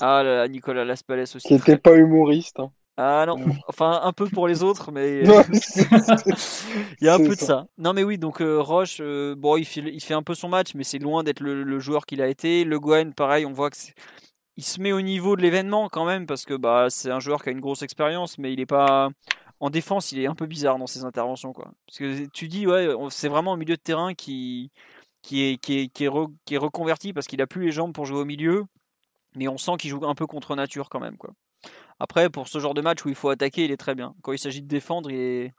[0.00, 1.46] Ah là, Nicolas Laspalais aussi.
[1.46, 2.58] Qui n'était pas humoriste.
[2.58, 2.72] Hein.
[2.96, 5.22] Ah non, enfin un peu pour les autres, mais
[7.00, 7.66] il y a un peu de ça.
[7.76, 10.48] Non mais oui, donc euh, Roche, euh, bon, il fait, il fait un peu son
[10.48, 12.64] match, mais c'est loin d'être le, joueur qu'il a été.
[12.64, 13.76] Le Gwen, pareil, on voit que
[14.56, 17.42] il se met au niveau de l'événement quand même parce que bah c'est un joueur
[17.42, 19.10] qui a une grosse expérience, mais il est pas
[19.60, 21.72] en défense, il est un peu bizarre dans ses interventions quoi.
[21.86, 24.70] Parce que tu dis ouais, c'est vraiment un milieu de terrain qui
[25.22, 28.20] qui est qui est, qui est, reconverti parce qu'il a plus les jambes pour jouer
[28.20, 28.64] au milieu,
[29.34, 31.30] mais on sent qu'il joue un peu contre nature quand même quoi.
[32.00, 34.14] Après, pour ce genre de match où il faut attaquer, il est très bien.
[34.22, 35.52] Quand il s'agit de défendre, il est,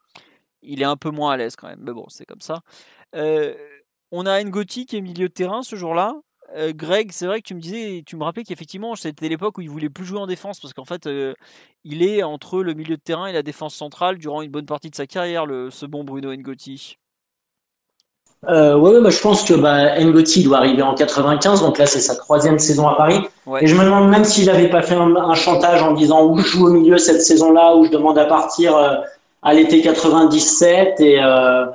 [0.61, 1.81] il est un peu moins à l'aise quand même.
[1.81, 2.61] Mais bon, c'est comme ça.
[3.15, 3.53] Euh,
[4.11, 6.15] on a Ngoti qui est milieu de terrain ce jour-là.
[6.55, 9.61] Euh, Greg, c'est vrai que tu me disais, tu me rappelais qu'effectivement, c'était l'époque où
[9.61, 11.33] il voulait plus jouer en défense parce qu'en fait, euh,
[11.83, 14.89] il est entre le milieu de terrain et la défense centrale durant une bonne partie
[14.89, 16.97] de sa carrière, le, ce bon Bruno Ngoti.
[18.47, 21.99] Euh, ouais, bah, je pense que bah, Ngoti doit arriver en 95, donc là c'est
[21.99, 23.19] sa troisième saison à Paris.
[23.61, 26.47] Et je me demande même s'il n'avait pas fait un, chantage en disant où je
[26.47, 28.95] joue au milieu cette saison-là, où je demande à partir euh,
[29.41, 30.99] à l'été 97.
[30.99, 31.65] Et euh,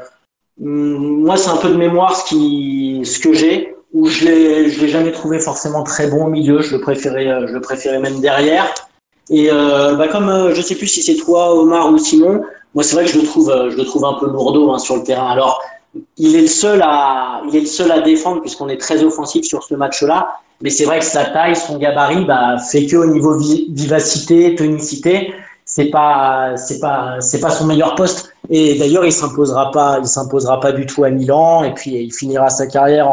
[0.62, 4.70] hum, moi, c'est un peu de mémoire ce, qui, ce que j'ai, où je l'ai,
[4.70, 6.60] je l'ai jamais trouvé forcément très bon au milieu.
[6.60, 8.72] Je le préférais, euh, je le préférais même derrière.
[9.30, 12.42] Et euh, bah comme euh, je sais plus si c'est toi, Omar ou Simon,
[12.74, 14.96] moi c'est vrai que je le trouve, je le trouve un peu lourdeau hein, sur
[14.96, 15.30] le terrain.
[15.30, 15.62] Alors
[16.16, 19.44] il est le seul à, il est le seul à défendre puisqu'on est très offensif
[19.44, 20.28] sur ce match-là.
[20.62, 25.32] Mais c'est vrai que sa taille, son gabarit, bah, fait que au niveau vivacité, tonicité,
[25.64, 28.34] c'est pas, c'est pas, c'est pas son meilleur poste.
[28.50, 31.64] Et d'ailleurs, il s'imposera pas, il s'imposera pas du tout à Milan.
[31.64, 33.08] Et puis, il finira sa carrière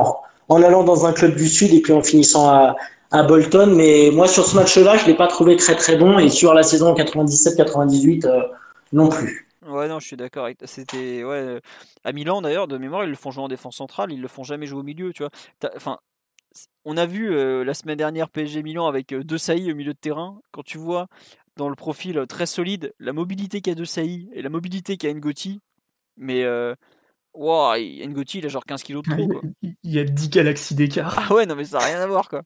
[0.50, 2.76] en, allant dans un club du Sud et puis en finissant à,
[3.12, 3.74] à Bolton.
[3.76, 6.20] Mais moi, sur ce match-là, je l'ai pas trouvé très très bon.
[6.20, 8.42] Et sur la saison 97-98, euh,
[8.92, 9.47] non plus.
[9.68, 10.48] Ouais, non, je suis d'accord.
[10.64, 11.62] C'était ouais,
[12.04, 14.44] à Milan d'ailleurs, de mémoire, ils le font jouer en défense centrale, ils le font
[14.44, 15.32] jamais jouer au milieu, tu vois.
[15.76, 16.00] Enfin,
[16.86, 19.94] on a vu euh, la semaine dernière PSG Milan avec euh, deux saillies au milieu
[19.94, 20.40] de terrain.
[20.52, 21.08] Quand tu vois
[21.56, 25.14] dans le profil euh, très solide la mobilité qu'a deux saillies et la mobilité qu'a
[25.14, 25.60] Ngoti,
[26.18, 26.46] mais
[27.38, 29.28] Wow, Ngoti, il a genre 15 kilos de trop.
[29.28, 29.42] Quoi.
[29.62, 31.14] Il y a 10 galaxies d'écart.
[31.18, 32.30] Ah ouais, non, mais ça n'a rien à voir.
[32.30, 32.42] quoi.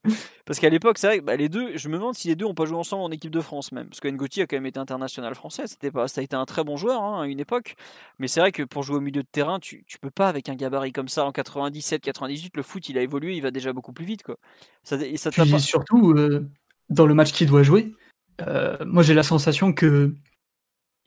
[0.45, 2.43] Parce qu'à l'époque, c'est vrai que bah, les deux, je me demande si les deux
[2.43, 3.87] n'ont pas joué ensemble en équipe de France même.
[3.87, 5.65] Parce que Ngoti a quand même été international français.
[5.67, 7.75] C'était pas, ça a été un très bon joueur hein, à une époque.
[8.19, 10.49] Mais c'est vrai que pour jouer au milieu de terrain, tu, tu peux pas avec
[10.49, 12.57] un gabarit comme ça en 97, 98.
[12.57, 14.23] Le foot, il a évolué, il va déjà beaucoup plus vite.
[14.23, 14.35] Quoi.
[14.83, 16.49] Ça, ça Puis, surtout, euh,
[16.89, 17.93] dans le match qu'il doit jouer,
[18.41, 20.13] euh, moi j'ai la sensation que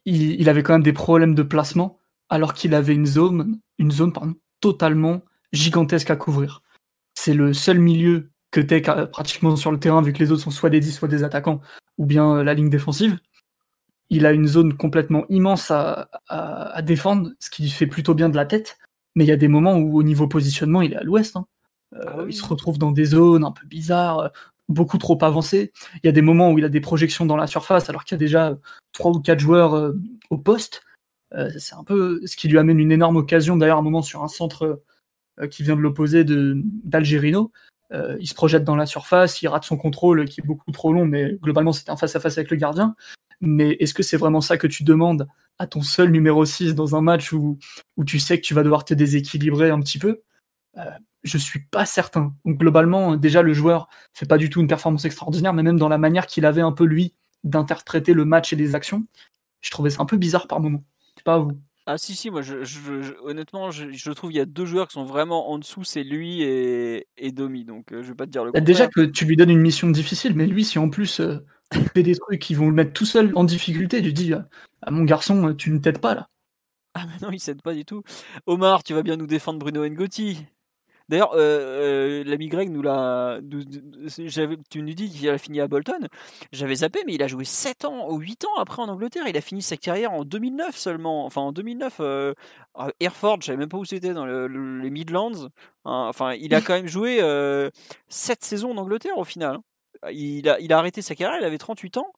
[0.07, 2.01] il, il avait quand même des problèmes de placement
[2.35, 6.63] alors qu'il avait une zone, une zone pardon, totalement gigantesque à couvrir.
[7.15, 10.51] C'est le seul milieu que t'es pratiquement sur le terrain, vu que les autres sont
[10.51, 11.61] soit des 10, soit des attaquants,
[11.97, 13.21] ou bien euh, la ligne défensive.
[14.11, 16.09] Il a une zone complètement immense à,
[16.83, 18.79] défendre, ce qui fait plutôt bien de la tête.
[19.15, 21.37] Mais il y a des moments où, au niveau positionnement, il est à l'ouest.
[21.37, 21.47] Hein.
[21.95, 24.29] Euh, ah il se retrouve dans des zones un peu bizarres, euh,
[24.69, 25.73] beaucoup trop avancées.
[26.03, 28.17] Il y a des moments où il a des projections dans la surface, alors qu'il
[28.17, 28.59] y a déjà
[28.93, 29.95] trois ou quatre joueurs
[30.31, 30.83] au poste.
[31.33, 34.03] Euh, c'est un peu ce qui lui amène une énorme occasion, d'ailleurs, à un moment
[34.03, 34.83] sur un centre
[35.41, 37.53] euh, qui vient de l'opposé d'Algerino.
[37.93, 40.93] Euh, il se projette dans la surface, il rate son contrôle qui est beaucoup trop
[40.93, 42.97] long, mais globalement c'était un face-à-face avec le gardien.
[43.41, 45.29] Mais est-ce que c'est vraiment ça que tu demandes
[45.59, 47.59] à ton seul numéro 6 dans un match où,
[47.97, 50.23] où tu sais que tu vas devoir te déséquilibrer un petit peu?
[51.23, 52.35] Je suis pas certain.
[52.45, 55.89] Donc globalement, déjà le joueur fait pas du tout une performance extraordinaire, mais même dans
[55.89, 57.15] la manière qu'il avait un peu lui
[57.45, 59.07] d'interpréter le match et les actions,
[59.61, 60.83] je trouvais ça un peu bizarre par moment
[61.25, 61.59] pas vous.
[61.87, 62.55] Ah si si moi je,
[63.23, 66.41] honnêtement je, trouve il y a deux joueurs qui sont vraiment en dessous c'est lui
[66.41, 69.27] et, et Domi donc euh, je vais pas te dire le bah, Déjà que tu
[69.27, 71.45] lui donnes une mission difficile mais lui si en plus euh,
[71.75, 74.49] il fait des trucs qui vont le mettre tout seul en difficulté tu dis à
[74.81, 76.31] ah, mon garçon tu ne t'aides pas là.
[76.95, 78.03] Ah mais non il s'aide pas du tout.
[78.47, 80.47] Omar tu vas bien nous défendre Bruno Ngotti.
[81.09, 83.41] D'ailleurs, euh, euh, l'ami Greg nous l'a.
[84.71, 86.09] Tu nous dis qu'il a fini à Bolton.
[86.53, 89.29] J'avais zappé, mais il a joué 7 ans ou 8 ans après en Angleterre.
[89.29, 91.27] Il a fini sa carrière en 2009 seulement.
[91.27, 92.35] Enfin, en 2009, euh,
[92.75, 95.49] à Hereford, je savais même pas où c'était, dans les Midlands.
[95.85, 97.19] Hein, enfin, il a quand même joué
[98.09, 99.59] 7 saisons en Angleterre au final.
[100.11, 102.13] Il a, il a arrêté sa carrière, il avait 38 ans.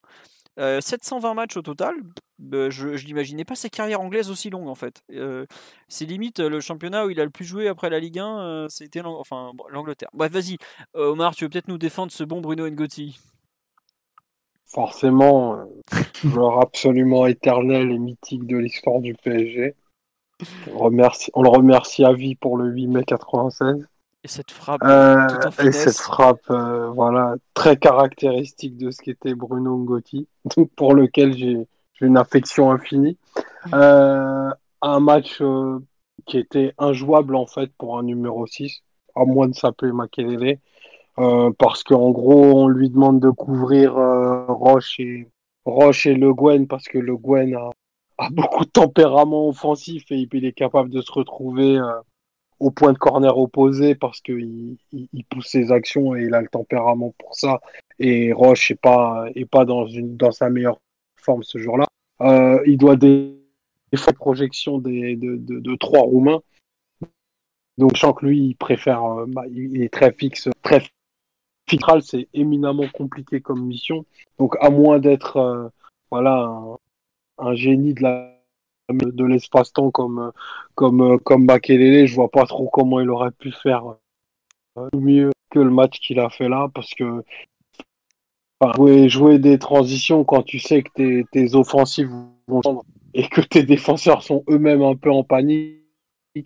[0.59, 1.95] 720 matchs au total.
[2.39, 5.03] Bah, je, n'imaginais pas sa carrière anglaise aussi longue en fait.
[5.11, 5.47] Euh,
[5.89, 8.67] c'est limite le championnat où il a le plus joué après la Ligue 1, euh,
[8.69, 10.11] c'était enfin l'Angleterre.
[10.13, 10.59] Bref, vas-y,
[10.97, 13.19] euh, Omar, tu veux peut-être nous défendre ce bon Bruno Ngotti
[14.67, 15.65] Forcément,
[16.23, 19.75] joueur absolument éternel et mythique de l'histoire du PSG.
[20.75, 23.87] On, remercie, on le remercie à vie pour le 8 mai 96.
[24.25, 24.83] Et cette frappe,
[25.63, 30.29] et cette frappe, voilà, très caractéristique de ce qu'était Bruno Ngotti,
[30.77, 31.67] pour lequel j'ai
[31.99, 33.17] j'ai une affection infinie.
[33.73, 34.51] Euh,
[34.83, 35.79] un match euh,
[36.27, 38.83] qui était injouable en fait pour un numéro 6,
[39.15, 40.59] à moins de s'appeler Makelele,
[41.19, 45.29] euh, parce qu'en gros on lui demande de couvrir euh, Roche et
[45.65, 47.71] Roche et Le Guen parce que Le Guen a,
[48.19, 51.81] a, beaucoup de tempérament offensif et il est capable de se retrouver
[52.61, 56.41] au point de corner opposé parce qu'il il, il, pousse ses actions et il a
[56.41, 57.61] le tempérament pour ça.
[57.99, 60.79] Et Roche est pas est pas dans une dans sa meilleure
[61.17, 61.87] forme ce jour-là.
[62.21, 63.37] Euh, il doit des,
[63.93, 66.41] des projections des, de, trois Roumains.
[67.79, 70.83] Donc, je sens que lui, il préfère, euh, bah, il est très fixe, très
[71.69, 74.07] fitral, c'est éminemment compliqué comme mission.
[74.39, 75.69] Donc, à moins d'être, euh,
[76.11, 76.51] voilà,
[77.39, 80.33] un, génie de l'espace-temps comme
[80.75, 83.97] comme comme Bakelele, je vois pas trop comment il aurait pu faire
[84.95, 87.25] mieux que le match qu'il a fait là, parce que
[88.77, 92.11] jouer, jouer des transitions quand tu sais que tes, tes offensives
[92.49, 92.61] vont
[93.15, 95.81] et que tes défenseurs sont eux-mêmes un peu en panique,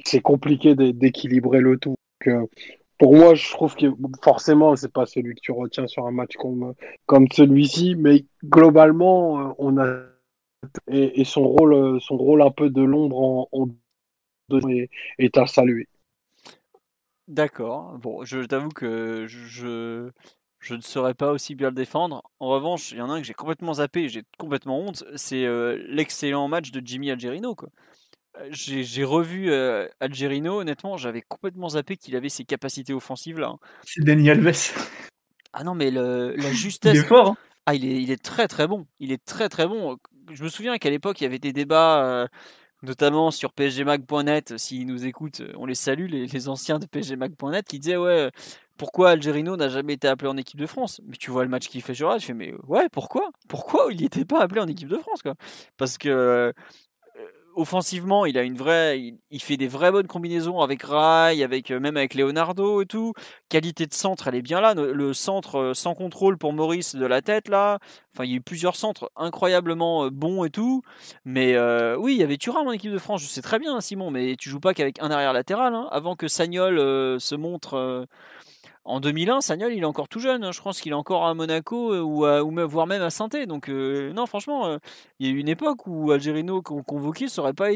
[0.04, 1.96] c'est compliqué d'équilibrer le tout.
[2.26, 2.48] Donc,
[2.98, 3.86] pour moi, je trouve que
[4.22, 6.74] forcément, c'est pas celui que tu retiens sur un match comme,
[7.06, 10.02] comme celui-ci, mais globalement, on a
[10.88, 13.68] et, son rôle, son rôle un peu de l'ombre en, en
[15.18, 15.88] est à saluer.
[17.28, 17.98] D'accord.
[17.98, 20.10] Bon, je t'avoue que je,
[20.60, 22.22] je ne saurais pas aussi bien le défendre.
[22.38, 25.44] En revanche, il y en a un que j'ai complètement zappé, j'ai complètement honte, c'est
[25.44, 27.56] euh, l'excellent match de Jimmy Algerino.
[28.38, 33.48] Euh, j'ai revu euh, Algerino, honnêtement, j'avais complètement zappé qu'il avait ses capacités offensives là.
[33.48, 33.58] Hein.
[33.84, 34.72] C'est Dani Alves.
[35.52, 36.94] Ah non, mais la justesse.
[36.94, 37.28] il est fort.
[37.28, 37.36] Hein.
[37.66, 38.86] ah, il est, il est très très bon.
[39.00, 39.96] Il est très très bon.
[40.30, 42.28] Je me souviens qu'à l'époque, il y avait des débats
[42.82, 47.96] notamment sur psgmag.net, s'ils nous écoutent, on les salue, les, anciens de psgmag.net, qui disaient
[47.98, 48.30] ouais,
[48.80, 51.02] pourquoi Algerino n'a jamais été appelé en équipe de France?
[51.06, 53.28] Mais tu vois le match qu'il fait sur je fais mais ouais, pourquoi?
[53.46, 55.34] Pourquoi il n'était pas appelé en équipe de France quoi?
[55.76, 56.54] Parce que
[57.54, 61.80] offensivement, il a une vraie, il, fait des vraies bonnes combinaisons avec Rai, avec euh,
[61.80, 63.12] même avec Leonardo et tout.
[63.48, 64.74] Qualité de centre, elle est bien là.
[64.74, 67.78] Le centre euh, sans contrôle pour Maurice de la tête là.
[68.14, 70.82] Enfin, il y a eu plusieurs centres incroyablement euh, bons et tout.
[71.24, 71.58] Mais
[71.96, 73.22] oui, il y avait Thuram en équipe de France.
[73.22, 75.74] Je sais très bien, Simon, mais tu joues pas qu'avec un arrière latéral.
[75.74, 75.88] Hein.
[75.90, 76.78] Avant que Sagnol
[77.20, 78.06] se montre
[78.90, 80.44] en 2001, Sagnol, il est encore tout jeune.
[80.44, 80.52] Hein.
[80.52, 83.68] Je pense qu'il est encore à Monaco euh, ou, ou voire même à saint Donc,
[83.68, 84.78] euh, non, franchement, euh,
[85.18, 87.70] il y a eu une époque où Algerino convoqué, ça aurait pas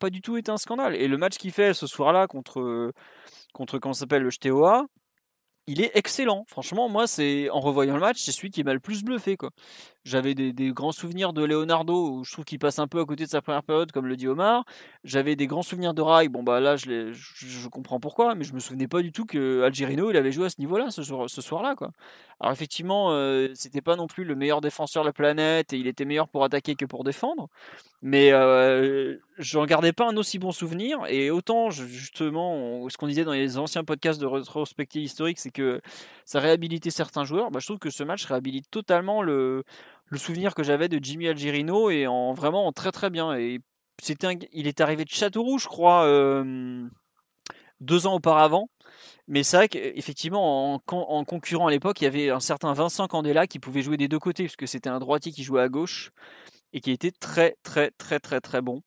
[0.00, 0.96] pas du tout été un scandale.
[0.96, 2.92] Et le match qu'il fait ce soir-là contre,
[3.52, 4.86] contre comment s'appelle, le Steaua,
[5.66, 6.44] il est excellent.
[6.48, 9.36] Franchement, moi, c'est en revoyant le match, c'est celui qui m'a le plus bluffé.
[9.36, 9.50] Quoi.
[10.06, 13.24] J'avais des, grands souvenirs de Leonardo, où je trouve qu'il passe un peu à côté
[13.24, 14.64] de sa première période, comme le dit Omar.
[15.02, 16.28] J'avais des grands souvenirs de Rai.
[16.28, 19.62] Bon, bah là, je, je, comprends pourquoi, mais je me souvenais pas du tout que
[19.62, 21.74] Algerino, il avait joué à ce niveau-là, ce, ce soir-là.
[21.74, 21.90] Quoi.
[22.38, 25.88] Alors, effectivement, euh, c'était pas non plus le meilleur défenseur de la planète, et il
[25.88, 27.48] était meilleur pour attaquer que pour défendre.
[28.00, 31.00] Mais euh, je n'en gardais pas un aussi bon souvenir.
[31.08, 35.80] Et autant, justement, ce qu'on disait dans les anciens podcasts de rétrospective historique, c'est que
[36.24, 37.50] ça réhabilitait certains joueurs.
[37.50, 39.64] Bah, je trouve que ce match réhabilite totalement le,
[40.06, 43.36] le souvenir que j'avais de Jimmy Algerino et en vraiment très très bien.
[43.36, 43.60] Et
[44.52, 46.06] il est arrivé de Châteauroux, je crois,
[47.80, 48.68] deux ans auparavant.
[49.28, 53.08] Mais c'est vrai qu'effectivement, en, en, concurrent à l'époque, il y avait un certain Vincent
[53.08, 56.12] Candela qui pouvait jouer des deux côtés, puisque c'était un droitier qui jouait à gauche
[56.72, 58.82] et qui était très très très très très bon.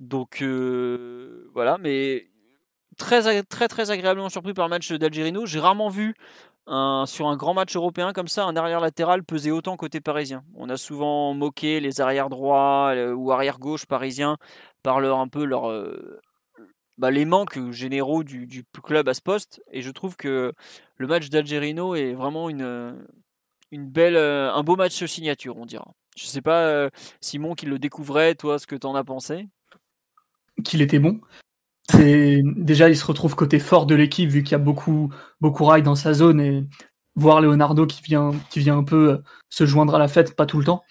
[0.00, 2.28] Donc voilà, mais
[2.96, 5.46] très très très agréablement surpris par le match d'Algerino.
[5.46, 6.14] J'ai rarement vu
[6.66, 10.44] sur un grand match européen comme ça, un arrière latéral peser autant côté parisien.
[10.54, 14.36] On a souvent moqué les arrières droits euh, ou arrière gauche parisiens
[14.82, 16.20] par leur un peu leur euh,
[16.98, 19.62] bah, les manques généraux du, club à ce poste.
[19.70, 20.52] Et je trouve que
[20.96, 23.06] le match d'Algerino est vraiment une,
[23.70, 25.94] une belle, un beau match signature, on dira.
[26.16, 26.88] Je sais pas, euh,
[27.20, 29.48] Simon, qui le découvrait, toi, ce que tu en as pensé?
[30.64, 31.20] Qu'il était bon.
[31.90, 35.64] C'est déjà, il se retrouve côté fort de l'équipe vu qu'il y a beaucoup, beaucoup
[35.64, 36.64] rail dans sa zone et
[37.14, 39.18] voir Leonardo qui vient, qui vient un peu euh,
[39.50, 40.82] se joindre à la fête, pas tout le temps.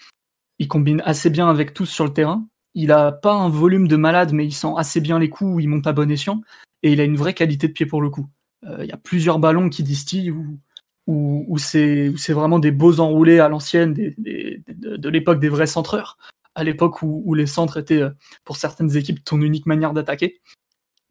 [0.57, 2.47] Il combine assez bien avec tous sur le terrain.
[2.73, 5.67] Il a pas un volume de malade, mais il sent assez bien les coups, il
[5.67, 6.41] monte à bon escient
[6.83, 8.27] et il a une vraie qualité de pied pour le coup.
[8.65, 10.59] Euh, il y a plusieurs ballons qui distillent où,
[11.07, 16.17] où, c'est vraiment des beaux enroulés à l'ancienne de, l'époque des vrais centreurs,
[16.55, 18.11] à l'époque où, les centres étaient euh,
[18.43, 20.41] pour certaines équipes ton unique manière d'attaquer.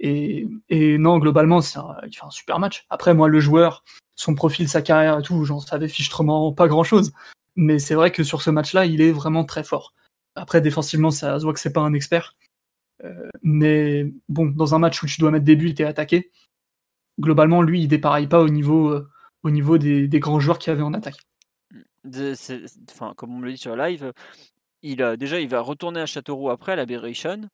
[0.07, 2.85] Et, non, globalement, il fait un super match.
[2.91, 3.85] Après, moi, le joueur,
[4.17, 7.13] son profil, sa carrière et tout, j'en savais fichtrement pas grand chose.
[7.57, 9.95] Mais c'est vrai que sur ce match-là, il est vraiment très fort.
[10.35, 12.37] Après, défensivement, ça se voit que c'est pas un expert.
[13.03, 16.31] Euh, mais bon, dans un match où tu dois mettre des buts et attaquer,
[17.19, 19.09] globalement, lui, il dépareille pas au niveau, euh,
[19.43, 21.21] au niveau des, grands joueurs qu'il y avait en attaque.
[22.91, 24.13] enfin, comme on le dit sur live,
[24.85, 27.49] il déjà il va retourner à Châteauroux après l'Aberration,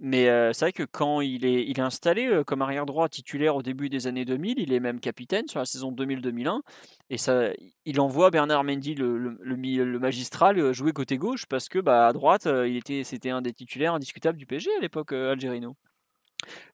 [0.00, 3.08] mais euh, c'est vrai que quand il est, il est installé euh, comme arrière droit
[3.08, 6.60] titulaire au début des années 2000, il est même capitaine sur la saison 2000-2001,
[7.08, 7.50] et ça,
[7.86, 12.12] il envoie Bernard Mendy, le, le, magistral, euh, jouer côté gauche parce que bah, à
[12.12, 15.76] droite, il était, c'était un des titulaires indiscutables du PSG à l'époque, Algerino.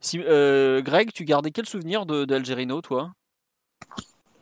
[0.00, 3.12] Si, Greg, tu gardais quel souvenir d'Algerino, toi?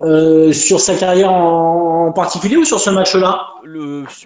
[0.02, 3.48] Euh, sur sa carrière en, particulier ou sur ce match-là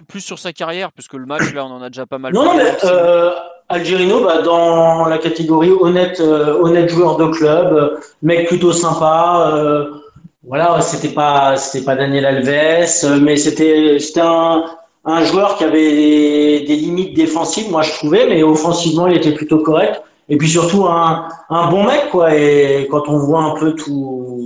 [0.07, 2.45] Plus sur sa carrière, puisque le match, là, on en a déjà pas mal Non,
[2.45, 3.31] non, mais euh,
[3.69, 9.87] Algerino, bah, dans la catégorie honnête, euh, honnête joueur de club, mec plutôt sympa.
[10.47, 14.63] voilà, c'était pas, c'était pas Daniel Alves, mais c'était, c'était un,
[15.05, 19.59] un joueur qui avait des, limites défensives, moi je trouvais, mais offensivement, il était plutôt
[19.59, 20.01] correct.
[20.29, 22.33] Et puis surtout un, un bon mec, quoi.
[22.33, 24.42] Et quand on voit un peu tout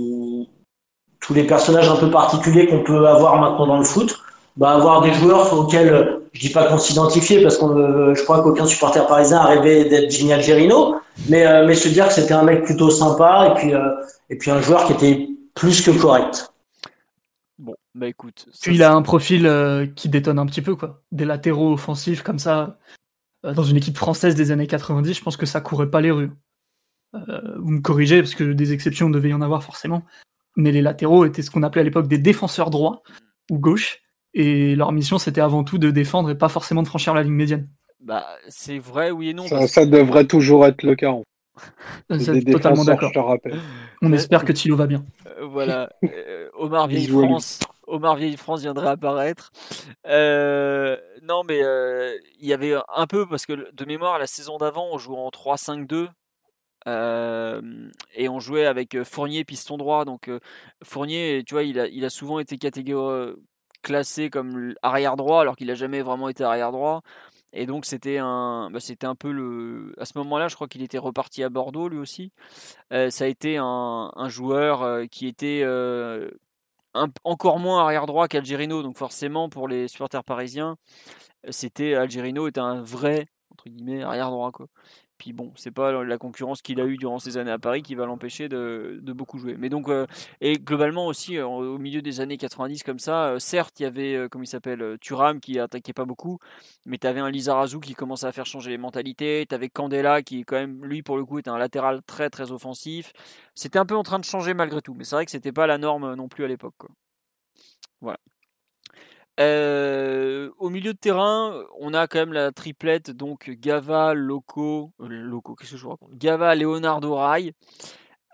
[1.28, 4.18] tous les personnages un peu particuliers qu'on peut avoir maintenant dans le foot,
[4.56, 8.42] bah, avoir des joueurs auxquels je dis pas qu'on s'identifiait parce qu'on euh, je crois
[8.42, 10.96] qu'aucun supporter parisien a rêvé d'être Gini Algerino,
[11.28, 13.90] mais euh, mais se dire que c'était un mec plutôt sympa et puis euh,
[14.30, 16.50] et puis un joueur qui était plus que correct.
[17.58, 18.46] Bon, bah écoute.
[18.62, 21.02] Puis il a un profil qui détonne un petit peu quoi.
[21.12, 22.78] Des latéraux offensifs comme ça
[23.44, 26.30] dans une équipe française des années 90, je pense que ça courait pas les rues.
[27.12, 30.02] vous me corrigez parce que des exceptions devait y en avoir forcément,
[30.56, 33.02] mais les latéraux étaient ce qu'on appelait à l'époque des défenseurs droits
[33.50, 34.00] ou gauche,
[34.34, 37.32] et leur mission c'était avant tout de défendre et pas forcément de franchir la ligne
[37.32, 37.68] médiane.
[38.00, 39.46] Bah, c'est vrai, oui et non.
[39.66, 41.14] Ça, devrait toujours être le cas.
[42.18, 43.36] C'est totalement d'accord.
[44.02, 45.04] On espère que Thilo va bien.
[45.26, 45.90] Euh, voilà.
[46.04, 47.60] Euh, Omar Vieille France.
[47.86, 49.50] Omar Vieille France viendrait apparaître.
[50.06, 51.60] Euh, non, mais
[52.40, 55.28] il y avait un peu, parce que de mémoire, la saison d'avant, on jouait en
[55.28, 56.08] 3-5-2.
[56.88, 60.04] Et on jouait avec Fournier piston droit.
[60.04, 60.30] Donc
[60.82, 62.58] Fournier, tu vois, il a, souvent été
[63.82, 67.02] classé comme arrière droit alors qu'il n'a jamais vraiment été arrière droit.
[67.52, 69.94] Et donc c'était un, bah, c'était un peu le.
[69.98, 72.32] À ce moment-là, je crois qu'il était reparti à Bordeaux lui aussi.
[72.90, 75.64] Ça a été un, joueur qui était
[77.24, 78.82] encore moins arrière droit qu'Algerino.
[78.82, 80.76] Donc forcément pour les supporters parisiens,
[81.50, 84.66] c'était Algerino était un vrai entre guillemets arrière droit quoi.
[85.18, 87.94] Puis bon, c'est pas la concurrence qu'il a eu durant ses années à Paris qui
[87.96, 89.56] va l'empêcher de, beaucoup jouer.
[89.58, 90.06] Mais donc, euh,
[90.40, 93.86] et globalement aussi, euh, au milieu des années 90 comme ça, euh, certes, il y
[93.86, 96.38] avait, comme il s'appelle, Turam qui attaquait pas beaucoup,
[96.86, 100.22] mais tu avais un Lizarazu qui commençait à faire changer les mentalités, tu avais Candela
[100.22, 103.12] qui, quand même, lui, pour le coup, était un latéral très très offensif.
[103.54, 105.66] C'était un peu en train de changer malgré tout, mais c'est vrai que c'était pas
[105.66, 106.76] la norme non plus à l'époque.
[108.00, 108.18] Voilà.
[109.38, 115.06] Euh, au milieu de terrain, on a quand même la triplette, donc Gava, Loco, euh,
[115.08, 116.16] Loco, qu'est-ce que je raconte?
[116.16, 117.54] Gava, Leonardo Rai.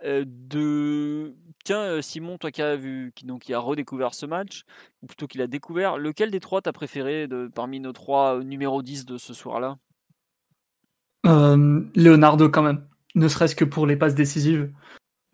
[0.04, 4.64] Euh, de tiens Simon, toi qui as vu, qui donc qui a redécouvert ce match,
[5.02, 8.82] ou plutôt qu'il a découvert, lequel des trois t'as préféré de, parmi nos trois numéro
[8.82, 9.76] 10 de ce soir-là?
[11.24, 14.70] Leonardo quand même, ne serait-ce que pour les passes décisives.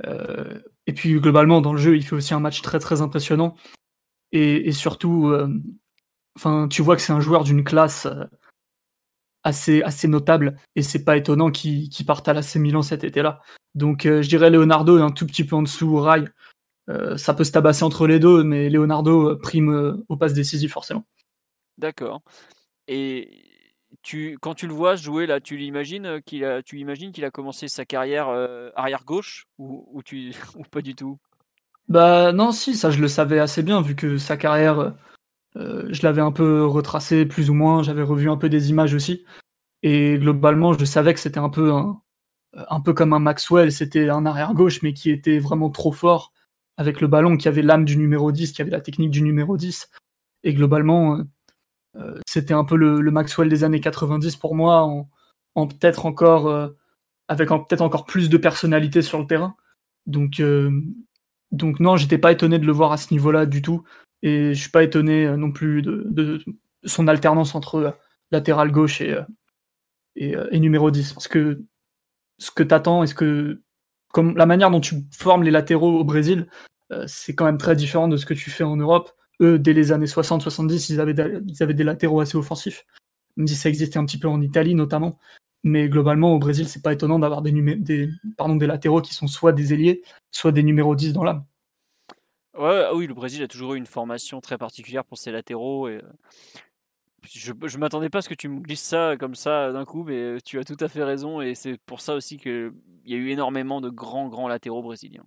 [0.05, 3.57] et puis globalement dans le jeu, il fait aussi un match très très impressionnant.
[4.33, 5.49] Et, surtout, euh,
[6.37, 8.25] enfin, tu vois que c'est un joueur d'une classe euh,
[9.43, 13.41] assez, notable, et c'est pas étonnant qu'il parte à l'AC Milan cet été-là.
[13.75, 16.25] Donc euh, je dirais Leonardo un tout petit peu en dessous Rai.
[17.17, 21.07] ça peut se tabasser entre les deux, mais Leonardo prime au passe décisif forcément.
[21.79, 22.23] D'accord.
[22.89, 23.45] Et
[24.03, 27.31] tu, quand tu le vois jouer là, tu l'imagines qu'il a, tu imagines qu'il a
[27.31, 28.29] commencé sa carrière
[28.75, 30.03] arrière gauche ou
[30.71, 31.19] pas du tout?
[31.91, 34.95] Bah non, si, ça je le savais assez bien, vu que sa carrière,
[35.57, 38.95] euh, je l'avais un peu retracé plus ou moins, j'avais revu un peu des images
[38.95, 39.25] aussi.
[39.83, 42.01] Et globalement, je savais que c'était un peu un,
[42.55, 46.33] un peu comme un Maxwell, c'était un arrière gauche, mais qui était vraiment trop fort
[46.77, 49.57] avec le ballon, qui avait l'âme du numéro 10, qui avait la technique du numéro
[49.57, 49.91] 10.
[50.45, 51.25] Et globalement, euh,
[51.97, 54.83] euh, c'était un peu le, Maxwell des années 90 pour moi,
[55.57, 56.73] en, peut-être encore,
[57.29, 59.57] avec peut-être encore plus de personnalité sur le terrain.
[60.07, 60.41] Donc,
[61.53, 63.83] donc non, j'étais pas étonné de le voir à ce niveau-là du tout.
[64.23, 66.43] Et je suis pas étonné euh, non plus de,
[66.85, 67.91] son alternance entre euh,
[68.31, 69.17] latéral gauche et,
[70.21, 71.13] euh, numéro 10.
[71.15, 71.63] Parce que
[72.39, 73.63] ce que t'attends et ce que.
[74.13, 76.49] Comme la manière dont tu formes les latéraux au Brésil,
[77.07, 79.13] c'est quand même très différent de ce que tu fais en Europe.
[79.41, 81.15] Eux, dès les années 60-70, ils avaient,
[81.47, 82.85] ils avaient des latéraux assez offensifs.
[83.37, 85.21] Même si ça existait un petit peu en Italie notamment.
[85.63, 89.53] Mais globalement, au Brésil, c'est pas étonnant d'avoir des, des, des latéraux qui sont soit
[89.53, 91.45] des ailiers, soit des numéros 10 dans l'âme.
[92.59, 95.89] Ouais, ah oui, le Brésil a toujours eu une formation très particulière pour ses latéraux.
[95.89, 95.97] Et...
[95.97, 96.03] Euh,
[97.33, 100.05] je ne m'attendais pas à ce que tu me glisses ça comme ça d'un coup,
[100.05, 101.41] mais tu as tout à fait raison.
[101.41, 102.73] Et c'est pour ça aussi qu'il
[103.05, 105.25] y a eu énormément de grands, grands latéraux brésiliens.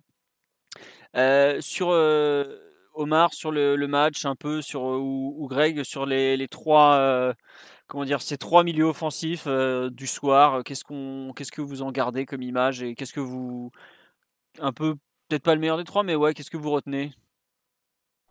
[1.16, 2.58] Euh, sur euh,
[2.94, 7.34] Omar, sur le, match, un peu, sur, ou, Greg, sur les, les trois
[7.86, 11.82] comment dire, ces trois milieux offensifs euh, du soir, euh, qu'est-ce qu'on, qu'est-ce que vous
[11.82, 13.70] en gardez comme image et qu'est-ce que vous,
[14.60, 14.94] un peu,
[15.28, 17.12] peut-être pas le meilleur des trois, mais ouais, qu'est-ce que vous retenez?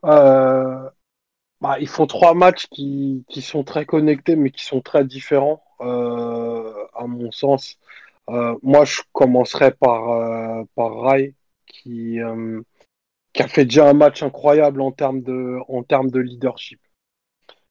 [0.06, 0.90] Euh,
[1.62, 7.08] bah, Ils font trois matchs qui, sont très connectés, mais qui sont très différents, à
[7.08, 7.78] mon sens.
[8.28, 11.36] moi, je commencerai par, par Rai,
[11.68, 16.80] qui, a fait déjà un match incroyable en termes de leadership.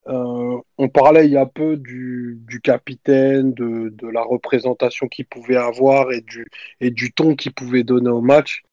[0.07, 6.11] Euh, on parlait il y a peu du, capitaine, de, la représentation qu'il pouvait avoir
[6.11, 6.47] et du,
[6.81, 8.63] et du ton qu'il pouvait donner au match.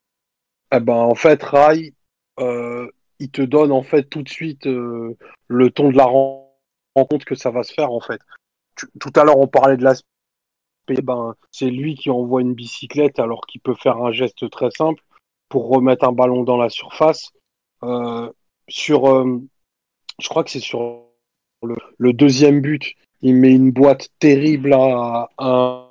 [0.73, 1.95] Eh ben, en fait, Rai,
[2.41, 2.89] euh,
[3.19, 5.17] il te donne en fait tout de suite euh,
[5.49, 8.21] le ton de la rencontre que ça va se faire en fait.
[8.99, 10.07] tout à l'heure, on parlait de l'aspect.
[11.05, 15.03] Ben, c'est lui qui envoie une bicyclette alors qu'il peut faire un geste très simple
[15.49, 17.31] pour remettre un ballon dans la surface.
[18.69, 19.05] sur,
[20.21, 21.10] je crois que c'est sur
[21.63, 25.87] le, deuxième but, il met une boîte terrible à, un,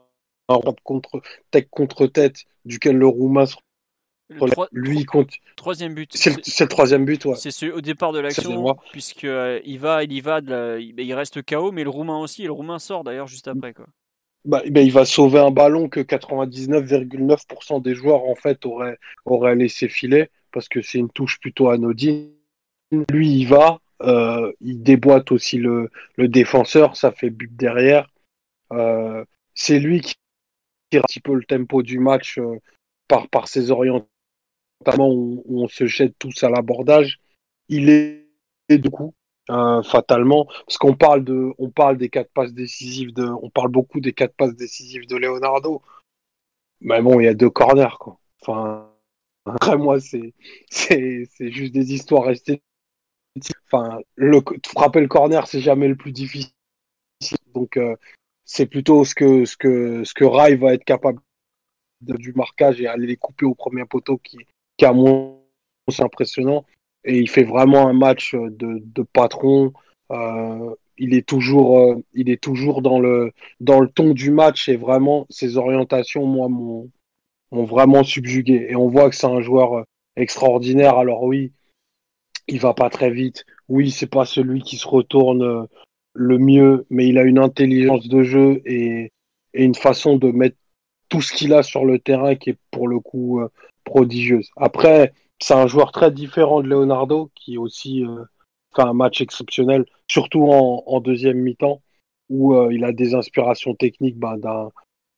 [0.83, 1.21] contre,
[1.51, 3.45] tête contre tête, duquel le Roumain
[4.71, 5.31] lui compte.
[5.55, 6.11] Troisième but.
[6.15, 7.35] C'est le, troisième but, ouais.
[7.35, 11.71] C'est au départ de l'action, puisque euh, il va, il y va, il reste KO,
[11.71, 13.87] mais le Roumain aussi, et le Roumain sort d'ailleurs juste après, quoi.
[14.45, 19.55] bah, ben, il va sauver un ballon que 99,9% des joueurs en fait auraient, auraient
[19.55, 22.31] laissé filer parce que c'est une touche plutôt anodine.
[23.11, 28.09] Lui, il va, euh, il déboîte aussi le, le, défenseur, ça fait but derrière.
[28.71, 30.15] Euh, c'est lui qui
[30.89, 32.59] tire un petit peu le tempo du match euh,
[33.07, 34.07] par, par ses orientations
[34.87, 37.19] où, on se jette tous à l'abordage.
[37.67, 38.25] Il est
[38.69, 39.13] du coup
[39.83, 43.99] fatalement, parce qu'on parle de, on parle des quatre passes décisives de, on parle beaucoup
[43.99, 45.81] des quatre passes décisives de Leonardo.
[46.81, 48.19] Mais bon, il y a deux corners quoi.
[48.41, 48.91] Enfin,
[49.45, 50.33] après moi, c'est,
[51.39, 52.63] juste des histoires esthétiques.
[53.65, 53.99] Enfin,
[54.65, 56.51] frapper le corner, c'est jamais le plus difficile.
[57.53, 57.95] Donc, euh,
[58.45, 61.19] c'est plutôt ce que, ce que, ce que Rai va être capable
[62.01, 64.37] de, du marquage et aller les couper au premier poteau qui,
[64.77, 65.39] qui à mon
[65.99, 66.65] impressionnant
[67.03, 69.73] et il fait vraiment un match de, de patron.
[70.11, 74.67] Euh, il est toujours, euh, il est toujours dans le dans le ton du match
[74.69, 76.89] et vraiment ses orientations, moi, m'ont
[77.51, 78.67] vraiment subjugué.
[78.69, 79.85] Et on voit que c'est un joueur
[80.15, 80.97] extraordinaire.
[80.97, 81.53] Alors oui,
[82.49, 83.45] il va pas très vite.
[83.67, 85.63] Oui, c'est pas celui qui se retourne euh,
[86.13, 89.11] le mieux, mais il a une intelligence de jeu et,
[89.53, 90.57] et une façon de mettre
[91.09, 93.49] tout ce qu'il a sur le terrain qui est pour le coup euh,
[93.83, 94.49] prodigieuse.
[94.57, 98.23] Après, c'est un joueur très différent de Leonardo qui aussi euh,
[98.75, 101.81] fait un match exceptionnel, surtout en, deuxième mi-temps
[102.29, 104.69] où il a des inspirations techniques ben, d'un.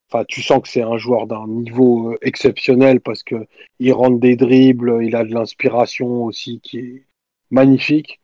[0.10, 3.48] Enfin, tu sens que c'est un joueur d'un niveau exceptionnel parce que
[3.80, 7.03] il rentre des dribbles, il a de l'inspiration aussi qui est
[7.52, 8.19] magnifique.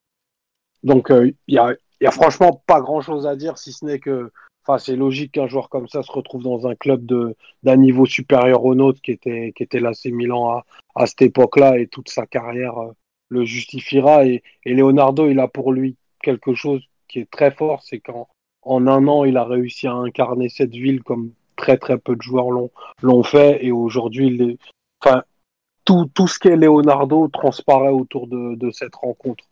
[0.84, 4.32] Donc, il y a, franchement pas grand chose à dire si ce n'est que
[4.78, 7.06] c'est logique qu'un joueur comme ça se retrouve dans un club
[7.64, 11.78] d'un niveau supérieur au nôtre qui était qui était l'AC Milan à, à cette époque-là
[11.80, 12.92] et toute sa carrière euh,
[13.30, 18.00] le justifiera et, Leonardo il a pour lui quelque chose qui est très fort c'est
[18.00, 18.28] qu'en
[18.64, 22.22] en un an il a réussi à incarner cette ville comme très très peu de
[22.22, 22.50] joueurs
[23.02, 24.58] l'ont fait et aujourd'hui il est
[25.88, 29.46] tout tout ce qu'est Leonardo transparaît autour de cette rencontre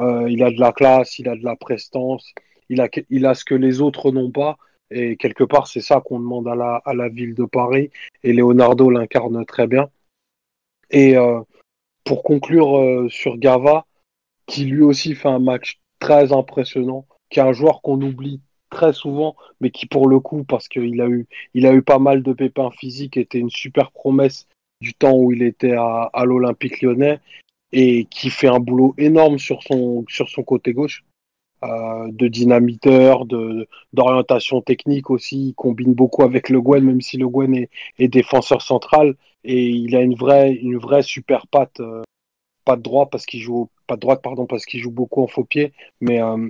[0.00, 2.32] euh, il a de la classe il a de la prestance
[2.68, 4.56] il a, il a ce que les autres n'ont pas.
[4.90, 7.90] Et quelque part, c'est ça qu'on demande à la, à la ville de Paris.
[8.22, 9.90] Et Leonardo l'incarne très bien.
[10.90, 11.40] Et euh,
[12.04, 13.86] pour conclure euh, sur Gava,
[14.46, 18.40] qui lui aussi fait un match très impressionnant, qui est un joueur qu'on oublie
[18.70, 22.22] très souvent, mais qui pour le coup, parce qu'il a eu, a eu pas mal
[22.22, 24.46] de pépins physiques, était une super promesse
[24.80, 27.20] du temps où il était à, à l'Olympique lyonnais
[27.72, 31.04] et qui fait un boulot énorme sur son, sur son côté gauche.
[31.64, 35.48] Euh, de dynamiteur, de d'orientation technique aussi.
[35.48, 37.68] Il combine beaucoup avec Le Guen, même si Le Guen est,
[37.98, 42.04] est, défenseur central et il a une vraie une vraie super patte, euh,
[42.64, 45.72] patte droite parce qu'il joue pas droite pardon parce qu'il joue beaucoup en faux pied,
[46.00, 46.48] mais euh,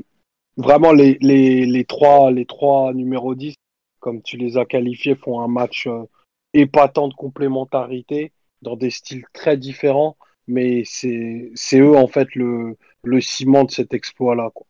[0.59, 3.55] vraiment les, les, les trois les trois numéros 10
[4.01, 6.05] comme tu les as qualifiés font un match euh,
[6.55, 10.17] épatant de complémentarité dans des styles très différents,
[10.47, 14.67] mais c'est eux en fait le le ciment de cet exploit là quoi.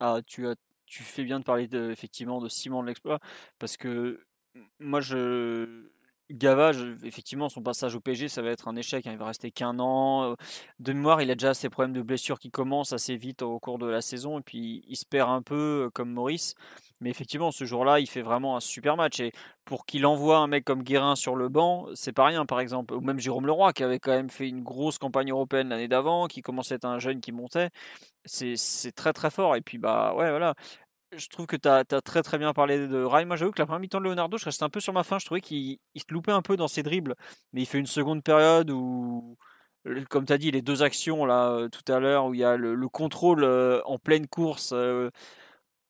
[0.00, 0.54] Ah, tu as,
[0.86, 3.20] tu fais bien de parler de, effectivement de Simon de l'exploit
[3.58, 4.20] parce que
[4.78, 5.90] moi je
[6.30, 6.70] Gava,
[7.02, 9.06] effectivement, son passage au PSG, ça va être un échec.
[9.06, 9.12] Hein.
[9.12, 10.36] Il va rester qu'un an.
[10.78, 13.78] De mémoire, il a déjà ses problèmes de blessure qui commencent assez vite au cours
[13.78, 14.38] de la saison.
[14.38, 16.54] Et puis, il se perd un peu comme Maurice.
[17.00, 19.20] Mais effectivement, ce jour-là, il fait vraiment un super match.
[19.20, 19.32] Et
[19.64, 22.94] pour qu'il envoie un mec comme Guérin sur le banc, c'est pas rien, par exemple.
[22.94, 26.26] Ou même Jérôme Leroy, qui avait quand même fait une grosse campagne européenne l'année d'avant,
[26.26, 27.70] qui commençait à être un jeune qui montait.
[28.24, 29.56] C'est très très fort.
[29.56, 30.54] Et puis, bah ouais, voilà
[31.16, 33.24] je trouve que tu as, très très bien parlé de Rai.
[33.24, 35.18] Moi, j'avoue que la première mi-temps de Leonardo, je restais un peu sur ma fin.
[35.18, 37.14] Je trouvais qu'il se loupait un peu dans ses dribbles.
[37.52, 39.36] Mais il fait une seconde période où,
[40.08, 42.44] comme tu as dit, les deux actions là euh, tout à l'heure, où il y
[42.44, 45.10] a le, contrôle euh, en pleine course, euh,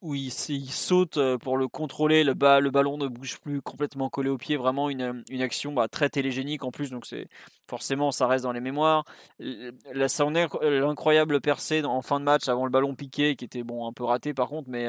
[0.00, 4.38] où il, saute pour le contrôler, le, le, ballon ne bouge plus, complètement collé au
[4.38, 4.56] pied.
[4.56, 6.90] Vraiment une, une action bah, très télégénique en plus.
[6.90, 7.28] Donc, c'est
[7.68, 9.04] forcément, ça reste dans les mémoires.
[9.40, 13.92] Est l'incroyable percée en fin de match avant le ballon piqué, qui était bon un
[13.92, 14.88] peu raté par contre, mais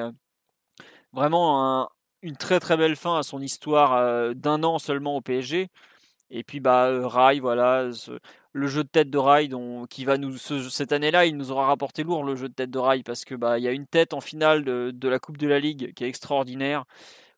[1.13, 1.89] vraiment
[2.21, 5.69] une très très belle fin à son histoire euh, d'un an seulement au PSG.
[6.29, 7.89] Et puis bah euh, Rai, voilà,
[8.53, 11.65] le jeu de tête de Rai, dont, qui va nous cette année-là, il nous aura
[11.65, 13.88] rapporté lourd le jeu de tête de Rai parce que bah il y a une
[13.88, 16.86] tête en finale de, de, la Coupe de la Ligue qui est extraordinaire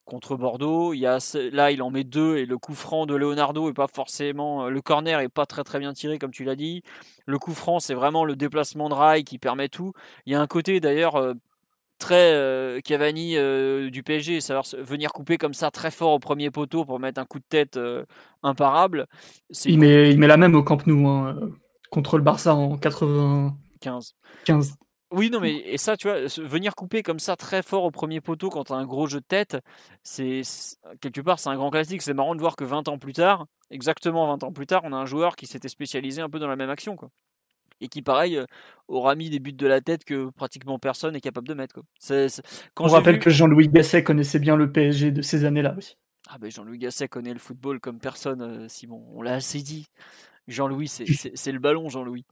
[0.06, 0.94] contre Bordeaux.
[0.94, 1.19] Il y a
[1.52, 4.81] là il en met deux et le coup franc de Leonardo est pas forcément le
[4.81, 6.84] corner est pas très très bien tiré comme tu l'as dit.
[7.26, 9.94] Le coup franc c'est vraiment le déplacement de Rai qui permet tout.
[10.26, 11.34] Il y a un côté d'ailleurs euh,
[11.99, 16.51] très euh, Cavani euh, du PSG, savoir venir couper comme ça très fort au premier
[16.51, 18.05] poteau pour mettre un coup de tête euh,
[18.43, 19.07] imparable.
[19.65, 21.37] Il met, il met la même au Camp Nou hein,
[21.89, 24.15] contre le Barça en 95.
[24.45, 24.75] 15.
[25.11, 28.19] Oui, non, mais et ça, tu vois, venir couper comme ça très fort au premier
[28.19, 29.57] poteau quand t'as un gros jeu de tête,
[30.01, 30.41] c'est
[31.01, 32.01] quelque part c'est un grand classique.
[32.01, 34.91] C'est marrant de voir que 20 ans plus tard, exactement 20 ans plus tard, on
[34.91, 37.09] a un joueur qui s'était spécialisé un peu dans la même action, quoi.
[37.81, 38.45] Et qui, pareil, euh,
[38.87, 41.75] aura mis des buts de la tête que pratiquement personne est capable de mettre.
[41.75, 41.83] Quoi.
[42.73, 45.97] Quand on rappelle que Jean-Louis Gasset connaissait bien le PSG de ces années-là aussi.
[46.29, 49.05] Ah ben Jean-Louis Gasset connaît le football comme personne, euh, Simon.
[49.13, 49.87] On l'a assez dit.
[50.47, 52.25] Jean-Louis, c'est le ballon, Jean-Louis.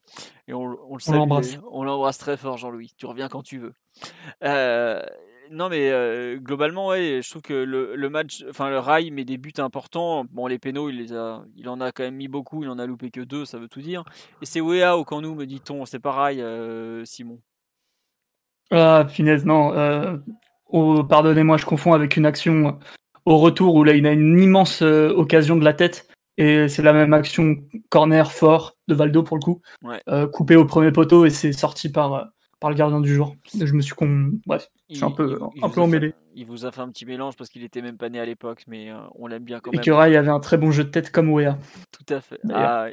[0.48, 1.62] Et on, on le.
[1.72, 2.92] On l'embrasse très fort, Jean-Louis.
[2.98, 3.74] Tu reviens quand tu veux.
[4.44, 5.02] Euh,
[5.52, 9.38] non, mais euh, globalement, ouais, je trouve que le, match, enfin le rail met des
[9.38, 10.26] buts importants.
[10.32, 12.64] Bon, les pénaux, il les a, il en a quand même mis beaucoup.
[12.64, 14.04] Il en a loupé que deux, ça veut tout dire.
[14.42, 15.86] Et c'est Wea au nous, me dit-on.
[15.86, 17.40] C'est pareil, euh, Simon.
[18.72, 20.22] Ah, finesse, non.
[20.68, 22.80] Oh, pardonnez-moi, je confonds avec une action
[23.26, 26.08] au retour où là, il a une immense occasion de la tête
[26.38, 27.58] et c'est la même action
[27.90, 29.62] corner fort de Valdo pour le coup,
[30.08, 32.24] euh, coupé au premier poteau et c'est sorti par, euh,
[32.60, 33.36] par le gardien du jour.
[33.54, 34.32] je me suis con...
[34.46, 36.14] Bref, je suis un peu, un peu emmêlé.
[36.36, 38.64] il vous a fait un petit mélange parce qu'il était même pas né à l'époque,
[38.68, 39.80] mais euh, on l'aime bien quand même.
[39.80, 41.58] Et que Rai avait un très bon jeu de tête comme Wea.
[41.92, 42.40] Tout à fait.
[42.52, 42.88] Ah,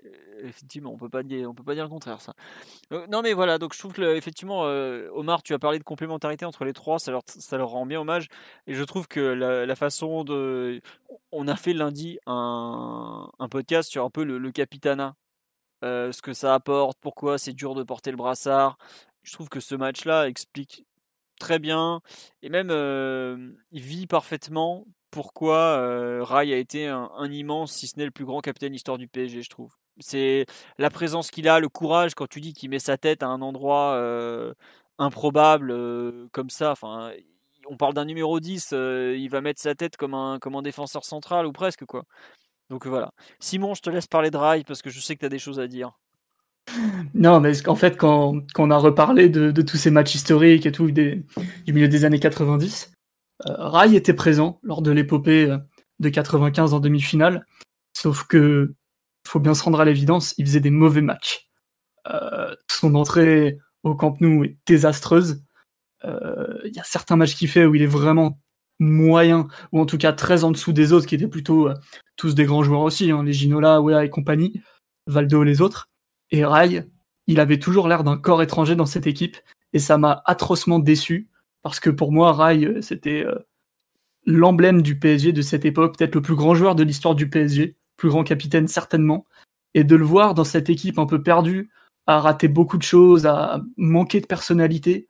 [0.45, 2.35] effectivement, on peut pas dire, on peut pas dire le contraire ça.
[3.09, 6.45] Non mais voilà, donc je trouve que effectivement, euh, Omar, tu as parlé de complémentarité
[6.45, 8.29] entre les trois, ça leur, ça leur rend bien hommage,
[8.67, 10.81] et je trouve que la, façon de,
[11.33, 15.15] on a fait lundi un, un podcast sur un peu le, capitana,
[15.85, 18.79] euh, ce que ça apporte, pourquoi c'est dur de porter le brassard.
[19.23, 20.87] Je trouve que ce match-là explique
[21.39, 22.01] très bien,
[22.43, 22.71] et même
[23.73, 28.41] il vit parfaitement pourquoi Rai a été un, immense, si ce n'est le plus grand
[28.41, 30.47] capitaine histoire du PSG, je trouve c'est
[30.79, 33.43] la présence qu'il a, le courage quand tu dis qu'il met sa tête à un
[33.43, 34.01] endroit
[34.99, 35.75] improbable
[36.33, 36.75] comme ça.
[37.71, 40.63] On parle d'un numéro 10, euh, il va mettre sa tête comme un, comme un
[40.63, 42.05] défenseur central ou presque quoi.
[42.71, 43.13] Donc voilà.
[43.41, 45.39] Simon, je te laisse parler de Rai parce que je sais que tu as des
[45.39, 45.99] choses à dire.
[47.15, 50.91] Non, mais en fait, quand, on a reparlé de, tous ces matchs historiques et tout
[50.91, 51.25] du
[51.67, 52.93] milieu des années 90,
[53.45, 55.57] Rai était présent lors de l'épopée
[55.99, 57.45] de 95 en demi-finale.
[57.93, 58.75] Sauf que
[59.27, 61.49] faut bien se rendre à l'évidence, il faisait des mauvais matchs.
[62.09, 65.43] Euh, son entrée au Camp Nou est désastreuse.
[66.05, 68.41] Euh, il y a certains matchs qu'il fait où il est vraiment
[68.79, 71.75] moyen, ou en tout cas très en dessous des autres, qui étaient plutôt euh,
[72.17, 74.63] tous des grands joueurs aussi, hein, les Ginola, Wea et compagnie,
[75.07, 75.88] Valdo et les autres.
[76.31, 76.85] Et Rai,
[77.27, 79.37] il avait toujours l'air d'un corps étranger dans cette équipe,
[79.73, 81.29] et ça m'a atrocement déçu,
[81.63, 83.25] parce que pour moi, Rai, c'était
[84.25, 87.77] l'emblème du PSG de cette époque, peut-être le plus grand joueur de l'histoire du PSG
[87.97, 89.27] plus grand capitaine certainement,
[89.75, 91.71] et de le voir dans cette équipe un peu perdue,
[92.07, 95.09] à rater beaucoup de choses, à manquer de personnalité,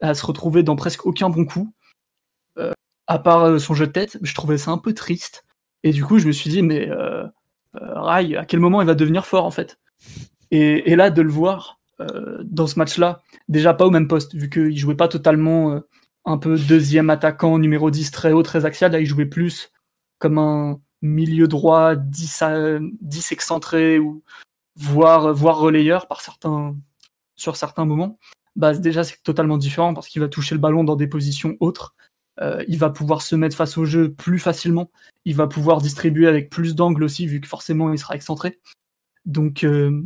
[0.00, 1.72] à se retrouver dans presque aucun bon coup,
[2.58, 2.72] euh,
[3.06, 5.44] à part euh, son jeu de tête, je trouvais ça un peu triste.
[5.82, 7.26] Et du coup, je me suis dit, mais euh,
[7.74, 9.78] Rai, à quel moment il va devenir fort en fait?
[10.50, 11.78] Et, là, de le voir
[12.44, 15.80] dans ce match-là, déjà pas au même poste, vu qu'il jouait pas totalement
[16.24, 19.72] un peu deuxième attaquant, numéro 10 très haut, très axial, là il jouait plus
[20.18, 22.42] comme un, milieu droit 10,
[23.00, 24.22] 10 excentré ou
[24.76, 26.76] voire, voire relayeur par certains,
[27.36, 28.18] sur certains moments,
[28.56, 31.94] bah, déjà c'est totalement différent parce qu'il va toucher le ballon dans des positions autres.
[32.40, 34.90] Euh, il va pouvoir se mettre face au jeu plus facilement.
[35.24, 38.60] Il va pouvoir distribuer avec plus d'angles aussi, vu que forcément il sera excentré.
[39.24, 40.02] Donc, euh,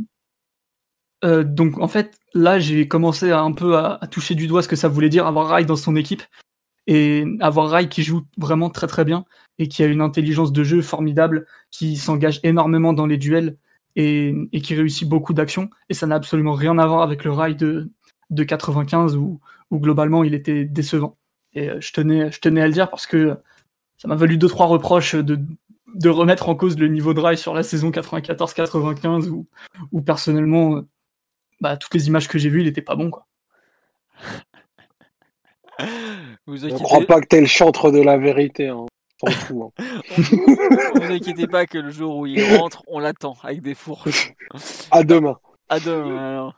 [1.24, 4.68] euh, donc en fait, là j'ai commencé à, un peu à, toucher du doigt ce
[4.68, 6.22] que ça voulait dire avoir Rai dans son équipe
[6.86, 9.24] et avoir Rai qui joue vraiment très très bien
[9.58, 13.56] et qui a une intelligence de jeu formidable, qui s'engage énormément dans les duels
[13.96, 15.70] et, qui réussit beaucoup d'actions.
[15.88, 17.90] Et ça n'a absolument rien à voir avec le Rai de,
[18.30, 19.40] de 95 où,
[19.72, 21.16] globalement il était décevant.
[21.54, 23.36] Et euh, je tenais, je tenais à le dire parce que
[23.96, 25.38] ça m'a valu deux trois reproches de,
[25.94, 29.46] de remettre en cause le niveau de Rai sur la saison 94-95 où,
[29.92, 30.88] où personnellement, euh,
[31.62, 33.26] bah, toutes les images que j'ai vues, il était pas bon quoi.
[36.46, 38.68] Vous ne crois pas que t'es le chantre de la vérité.
[38.68, 38.86] Hein.
[39.24, 39.70] Hein.
[40.96, 44.04] vous inquiétez pas que le jour où il rentre, on l'attend avec des fours.
[44.90, 45.36] à demain.
[45.68, 46.52] À demain.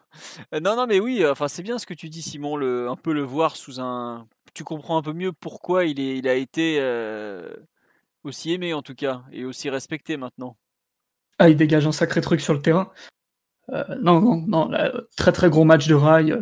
[0.55, 1.26] Euh, non, non, mais oui.
[1.26, 2.56] Enfin, c'est bien ce que tu dis, Simon.
[2.56, 4.26] Le, un peu le voir sous un.
[4.55, 7.55] Tu comprends un peu mieux pourquoi il est, il a été euh,
[8.22, 10.56] aussi aimé en tout cas et aussi respecté maintenant.
[11.39, 12.90] Ah, il dégage un sacré truc sur le terrain.
[13.73, 14.70] Euh, non, non, non.
[15.16, 16.36] très très gros match de rail.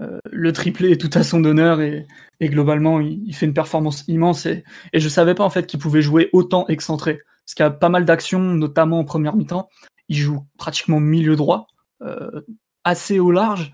[0.00, 2.06] Euh, le triplé est tout à son honneur et,
[2.42, 6.28] globalement il, fait une performance immense et, je savais pas en fait qu'il pouvait jouer
[6.32, 9.68] autant excentré parce qu'il y a pas mal d'actions notamment en première mi-temps
[10.08, 11.68] il joue pratiquement milieu droit
[12.02, 12.42] euh,
[12.84, 13.72] assez au large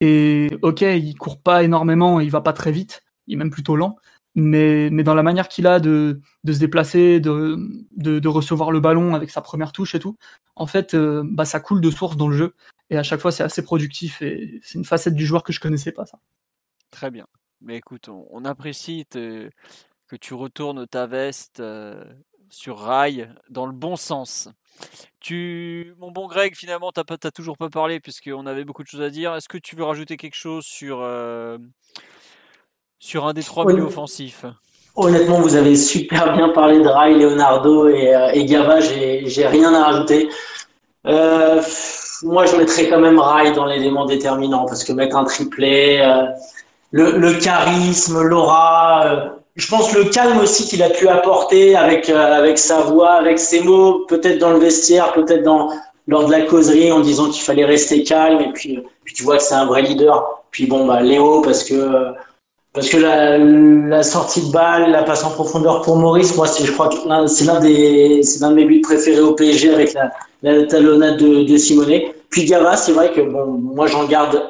[0.00, 3.74] et ok il court pas énormément il va pas très vite il est même plutôt
[3.74, 3.96] lent
[4.34, 7.56] mais, mais dans la manière qu'il a de, de se déplacer de,
[7.96, 10.16] de, recevoir le ballon avec sa première touche et tout
[10.56, 12.54] en fait euh, bah ça coule de source dans le jeu
[12.90, 15.60] et à chaque fois c'est assez productif et c'est une facette du joueur que je
[15.60, 16.18] connaissais pas ça.
[16.90, 17.26] Très bien.
[17.60, 19.50] Mais écoute, on, apprécie que
[20.20, 21.62] tu retournes ta veste
[22.50, 24.48] sur rail dans le bon sens.
[25.20, 29.00] Tu, mon bon Greg, finalement, tu n'as toujours pas parlé puisqu'on avait beaucoup de choses
[29.00, 29.34] à dire.
[29.34, 31.58] Est-ce que tu veux rajouter quelque chose sur, euh,
[33.04, 34.46] sur un des trois milieux offensifs
[34.96, 38.78] Honnêtement, vous avez super bien parlé de Rai, Leonardo et, euh, et Gava.
[38.80, 40.28] J'ai rien à rajouter.
[41.06, 41.60] Euh,
[42.22, 46.00] moi, je mettrais quand même Rai dans l'élément déterminant parce que mettre un triplé,
[46.92, 52.34] le, le, charisme, l'aura, je pense le calme aussi qu'il a pu apporter avec euh,
[52.34, 55.70] avec sa voix, avec ses mots, peut-être dans le vestiaire, peut-être dans
[56.08, 59.36] lors de la causerie en disant qu'il fallait rester calme et puis puis tu vois
[59.36, 60.42] que c'est un vrai leader.
[60.50, 62.14] Puis bon bah Léo parce que
[62.74, 66.64] parce que la, la sortie de balle, la passe en profondeur pour Maurice, moi c'est
[66.64, 66.96] je crois que
[67.28, 70.10] c'est l'un des c'est l'un de mes buts préférés au PSG avec la,
[70.42, 72.14] la talonnade de, de Simonet.
[72.30, 74.42] Puis Gava, c'est vrai que bon moi j'en garde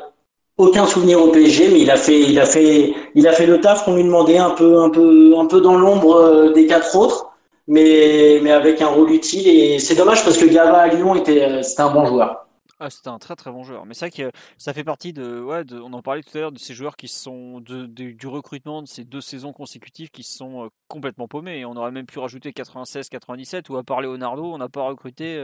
[0.57, 3.61] aucun souvenir au PSG, mais il a fait, il a fait, il a fait le
[3.61, 6.97] taf qu'on lui demandait un peu, un peu, un peu dans l'ombre euh, des quatre
[6.97, 7.27] autres,
[7.67, 9.49] mais, mais avec un rôle utile.
[9.49, 12.44] Et c'est dommage parce que Gava à Lyon était, euh, c'était un bon joueur.
[12.81, 13.87] Ah, c'était un très très bon joueur.
[13.87, 16.53] Mais c'est vrai que ça fait partie de, ouais, on en parlait tout à l'heure
[16.53, 20.65] de ces joueurs qui sont de, du recrutement de ces deux saisons consécutives qui sont
[20.65, 21.59] euh, complètement paumés.
[21.59, 25.37] Et on aurait même pu rajouter 96-97 ou à part Leonardo, on n'a pas recruté.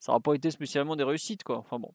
[0.00, 1.58] ça n'aura pas été spécialement des réussites quoi.
[1.58, 1.92] Enfin bon.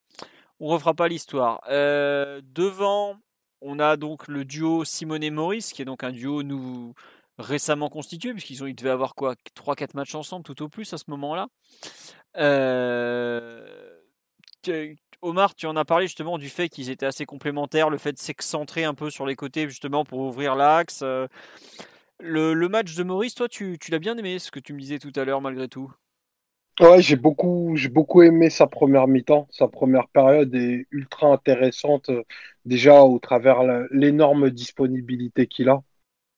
[0.60, 1.62] On refera pas l'histoire.
[1.70, 3.18] Euh, devant,
[3.62, 6.42] on a donc le duo Simone et Maurice, qui est donc un duo
[7.38, 9.36] récemment constitué, puisqu'ils ont, ils devaient avoir quoi?
[9.56, 11.48] 3-4 matchs ensemble tout au plus à ce moment-là.
[12.38, 13.93] Euh,
[15.22, 18.20] Omar, tu en as parlé justement du fait qu'ils étaient assez complémentaires, le fait de
[18.20, 21.02] s'excentrer un peu sur les côtés justement pour ouvrir l'axe.
[21.02, 21.28] Euh,
[22.20, 25.12] le, match de Maurice, toi, tu l'as bien aimé, ce que tu me disais tout
[25.16, 25.92] à l'heure malgré tout?
[26.80, 29.48] Ouais, j'ai beaucoup, j'ai beaucoup aimé sa première mi-temps.
[29.52, 32.24] Sa première période est ultra intéressante, euh,
[32.66, 33.62] déjà au travers
[33.92, 35.84] l'énorme disponibilité qu'il a.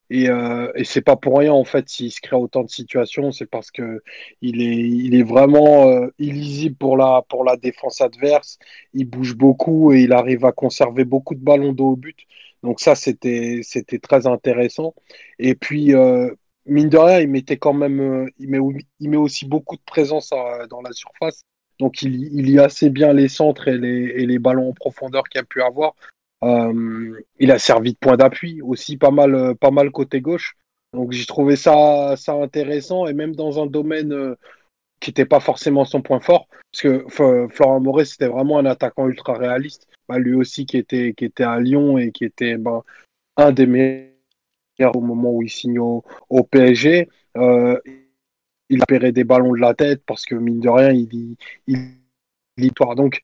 [0.10, 3.32] Et, euh, et c'est pas pour rien en fait s'il se crée autant de situations,
[3.32, 4.04] c'est parce que
[4.42, 8.60] il est, il est vraiment euh, illisible pour la, pour la défense adverse.
[8.94, 12.18] Il bouge beaucoup et il arrive à conserver beaucoup de ballons d'eau au but.
[12.64, 14.94] Donc ça, c'était, c'était très intéressant.
[15.40, 16.32] Et puis, euh,
[16.66, 18.60] mine de rien, il mettait quand même, euh, il met,
[19.00, 20.32] il met aussi beaucoup de présence
[20.70, 21.42] dans la surface.
[21.80, 25.24] Donc il, il lit assez bien les centres et les, et les ballons en profondeur
[25.26, 25.96] qu'il a pu avoir.
[26.44, 30.56] Euh, il a servi de point d'appui aussi pas mal, euh, pas mal côté gauche.
[30.94, 34.36] Donc j'ai trouvé ça, ça intéressant et même dans un domaine
[35.00, 39.08] qui n'était pas forcément son point fort, parce que Florent Moret c'était vraiment un attaquant
[39.08, 39.88] ultra réaliste.
[40.08, 42.84] Bah, lui aussi qui était, qui était à Lyon et qui était ben,
[43.38, 46.04] un des meilleurs au moment où il signe au,
[46.52, 47.10] PSG.
[47.38, 47.80] Euh,
[48.70, 51.36] il a péré des ballons de la tête parce que mine de rien, il
[51.68, 51.78] il,
[52.58, 53.24] il Donc,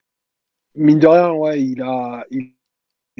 [0.76, 2.26] mine de rien, ouais, il a,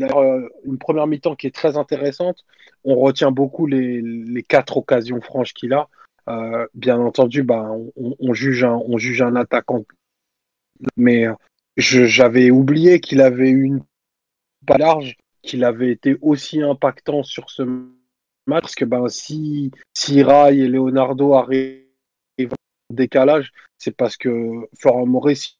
[0.03, 2.45] euh, une première mi-temps qui est très intéressante.
[2.83, 5.89] On retient beaucoup les, les quatre occasions franches qu'il a.
[6.29, 9.83] Euh, bien entendu, bah, on, juge un, on juge un attaquant,
[10.95, 11.25] mais
[11.77, 13.83] j'avais oublié qu'il avait une
[14.67, 17.63] pas large, qu'il avait été aussi impactant sur ce
[18.45, 21.85] parce que ben, si, si Rai et Leonardo arrivent
[22.39, 25.57] en décalage, c'est parce que Florent Maurice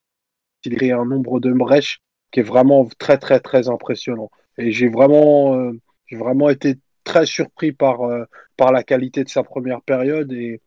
[0.66, 2.02] il crée un nombre de brèches
[2.32, 4.30] qui est vraiment très très très impressionnant.
[4.58, 8.26] Et j'ai vraiment, euh, été très surpris par, euh,
[8.58, 10.62] par la qualité de sa première période et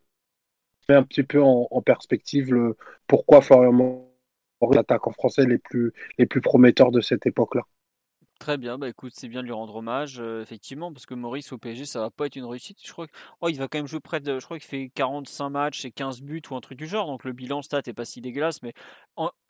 [0.88, 2.76] met un petit peu en, perspective le,
[3.06, 7.62] pourquoi Florent Maurice attaque en français les plus, les plus prometteurs de cette époque-là.
[8.40, 11.52] Très bien, bah écoute, c'est bien de lui rendre hommage, euh, effectivement, parce que Maurice
[11.52, 12.78] au PSG, ça va pas être une réussite.
[12.84, 14.40] Je crois qu'il oh, va quand même jouer près de.
[14.40, 17.24] Je crois qu'il fait 45 matchs et 15 buts ou un truc du genre, donc
[17.24, 18.72] le bilan stat est pas si dégueulasse, mais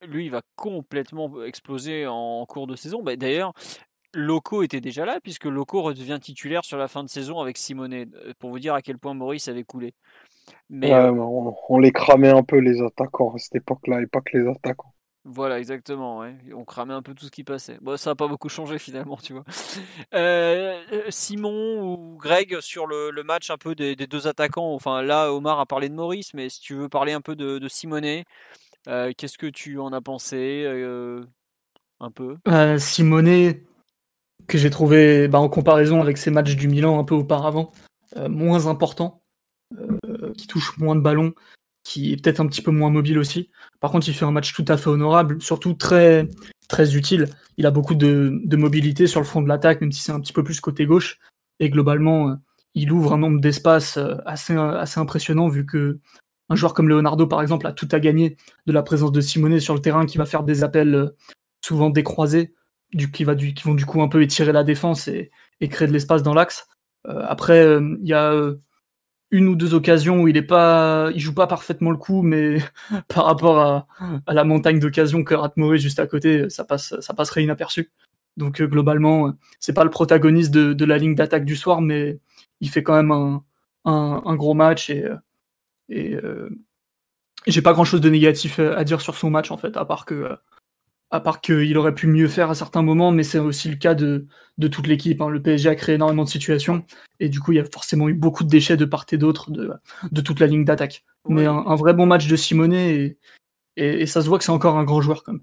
[0.06, 3.02] lui, il va complètement exploser en, cours de saison.
[3.02, 3.54] Bah, D'ailleurs,
[4.12, 8.06] Loco était déjà là, puisque Loco redevient titulaire sur la fin de saison avec Simonet,
[8.38, 9.94] pour vous dire à quel point Maurice avait coulé.
[10.68, 14.20] Mais, euh, on, on, les cramait un peu les attaquants à cette époque-là, et pas
[14.20, 14.93] que les attaquants.
[15.26, 16.22] Voilà, exactement.
[16.54, 17.78] On cramait un peu tout ce qui passait.
[17.80, 19.44] Bon, ça n'a pas beaucoup changé finalement, tu vois.
[20.14, 24.74] Euh, Simon ou Greg sur le, match un peu des, deux attaquants.
[24.74, 27.66] Enfin, là, Omar a parlé de Maurice, mais si tu veux parler un peu de,
[27.68, 28.24] Simonet,
[28.86, 31.24] euh, qu'est-ce que tu en as pensé euh,
[32.00, 32.36] un peu?
[32.78, 33.64] Simonet,
[34.46, 37.72] que j'ai trouvé bah, en comparaison avec ses matchs du Milan un peu auparavant,
[38.28, 39.22] moins important,
[40.36, 41.34] qui touche moins de ballons,
[41.84, 43.50] qui est peut-être un petit peu moins mobile aussi.
[43.78, 46.26] Par contre, il fait un match tout à fait honorable, surtout très,
[46.66, 47.28] très utile.
[47.58, 50.32] Il a beaucoup de, mobilité sur le front de l'attaque, même si c'est un petit
[50.32, 51.18] peu plus côté gauche.
[51.60, 52.34] Et globalement, euh,
[52.74, 56.00] il ouvre un nombre d'espaces euh, assez, assez impressionnant, vu que
[56.50, 58.36] un joueur comme Leonardo, par exemple, a tout à gagner
[58.66, 61.16] de la présence de Simonet sur le terrain, qui va faire des appels euh,
[61.64, 62.54] souvent décroisés,
[63.12, 65.30] qui, va du, qui vont du coup un peu étirer la défense et
[65.68, 66.66] créer de l'espace dans l'axe.
[67.04, 68.54] après, il y a
[69.30, 72.58] une ou deux occasions où il est pas, il joue pas parfaitement le coup, mais
[73.08, 73.86] par rapport à,
[74.32, 77.90] la montagne d'occasions que rate Maurice juste à côté, ça passe, ça passerait inaperçu.
[78.36, 82.18] Donc euh, globalement, c'est pas le protagoniste de, la ligne d'attaque du soir, mais
[82.60, 83.40] il fait quand même
[83.84, 85.04] un, gros match et,
[85.88, 86.48] et euh,
[87.46, 90.06] j'ai pas grand chose de négatif à dire sur son match en fait, à part
[90.06, 90.36] que
[91.10, 93.94] à part qu'il aurait pu mieux faire à certains moments, mais c'est aussi le cas
[93.94, 94.26] de,
[94.58, 95.20] de toute l'équipe.
[95.20, 95.28] Hein.
[95.28, 96.84] Le PSG a créé énormément de situations,
[97.20, 99.50] et du coup, il y a forcément eu beaucoup de déchets de part et d'autre
[99.50, 99.72] de,
[100.10, 101.04] de toute la ligne d'attaque.
[101.28, 103.16] Mais un, vrai bon match de Simonet,
[103.76, 105.42] et, et, ça se voit que c'est encore un grand joueur quand même.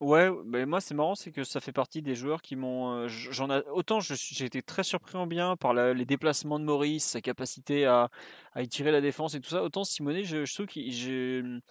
[0.00, 2.92] Ouais, mais moi c'est marrant, c'est que ça fait partie des joueurs qui m'ont.
[2.92, 7.22] Euh, j'en autant j'ai été très surpris en bien par les déplacements de Maurice, sa
[7.22, 8.10] capacité à,
[8.52, 9.62] à étirer la défense et tout ça.
[9.62, 11.62] Autant Simonet, je, je trouve qu'il,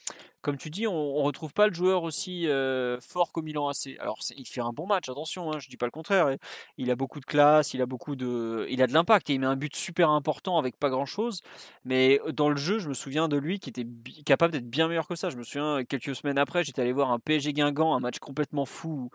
[0.46, 3.98] comme tu dis, on, on retrouve pas le joueur aussi euh, fort qu'au Milan AC.
[4.00, 6.38] Alors il fait un bon match, attention, hein, je dis pas le contraire.
[6.78, 9.40] Il a beaucoup de classe, il a beaucoup de, il a de l'impact et il
[9.40, 11.42] met un but super important avec pas grand chose.
[11.84, 13.88] Mais dans le jeu, je me souviens de lui qui était
[14.24, 15.32] capable d'être bien meilleur que ça.
[15.32, 18.66] Je me souviens quelques semaines après, j'étais allé voir un PSG Guingamp, un match complètement
[18.66, 19.10] fou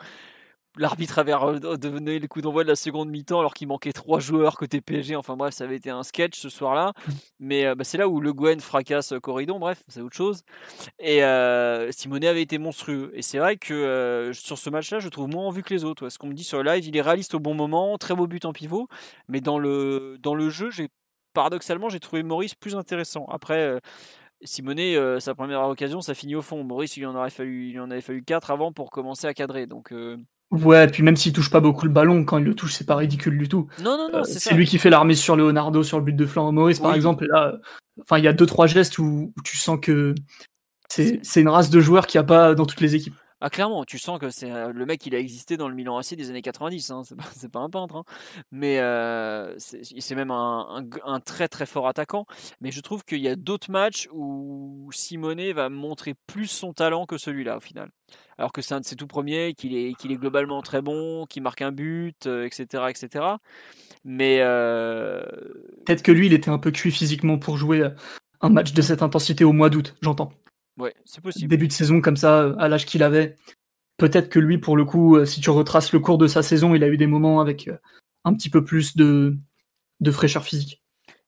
[0.76, 1.34] l'arbitre avait
[1.78, 5.16] donné le coup d'envoi de la seconde mi-temps alors qu'il manquait trois joueurs côté PSG.
[5.16, 6.92] Enfin bref, ça avait été un sketch ce soir-là.
[7.40, 9.58] Mais euh, bah, c'est là où Le Guen fracasse Corridon.
[9.58, 10.42] Bref, c'est autre chose.
[10.98, 13.10] Et euh, Simonet avait été monstrueux.
[13.14, 15.84] Et c'est vrai que euh, sur ce match-là, je trouve moins en vue que les
[15.84, 16.08] autres.
[16.08, 18.26] Ce qu'on me dit sur le live, il est réaliste au bon moment, très beau
[18.26, 18.88] but en pivot.
[19.28, 20.88] Mais dans le, dans le jeu, j'ai
[21.32, 23.26] paradoxalement, j'ai trouvé Maurice plus intéressant.
[23.26, 23.80] Après.
[24.42, 26.64] Simonet, sa première occasion, ça finit au fond.
[26.64, 29.66] Maurice, il en aurait fallu, il en avait fallu 4 avant pour commencer à cadrer.
[29.66, 29.92] Donc,
[30.50, 32.96] Ouais, puis même s'il touche pas beaucoup le ballon, quand il le touche, c'est pas
[32.96, 33.68] ridicule du tout.
[33.82, 36.26] Non, non, non, euh, c'est lui qui fait l'armée sur Leonardo sur le but de
[36.26, 37.26] Florent Maurice, par exemple.
[37.30, 37.58] là,
[38.02, 40.14] enfin, il y a deux trois gestes où, tu sens que
[40.88, 43.14] c'est une race de joueurs qu'il n'y a pas dans toutes les équipes.
[43.42, 45.96] Ah clairement, tu sens que c'est euh, le mec il a existé dans le Milan
[45.96, 47.02] AC des années 90, hein.
[47.32, 48.04] c'est pas, un peintre, hein.
[48.52, 50.84] mais euh, c'est même un,
[51.24, 52.26] très très fort attaquant.
[52.60, 57.06] Mais je trouve qu'il y a d'autres matchs où Simonet va montrer plus son talent
[57.06, 57.90] que celui-là au final.
[58.36, 61.24] Alors que c'est un de ses tout premiers, qu'il est, qu'il est globalement très bon,
[61.24, 63.24] qu'il marque un but, etc., euh, etc.
[64.04, 64.38] Mais
[65.86, 67.88] peut-être que lui il était un peu cuit physiquement pour jouer
[68.42, 70.30] un match de cette intensité au mois d'août, j'entends.
[70.80, 71.48] Ouais, c'est possible.
[71.48, 73.36] Début de saison comme ça, à l'âge qu'il avait.
[73.98, 76.74] Peut-être que lui, pour le coup, euh, si tu retraces le cours de sa saison,
[76.74, 77.76] il a eu des moments avec euh,
[78.24, 79.36] un petit peu plus de,
[80.00, 80.82] de fraîcheur physique.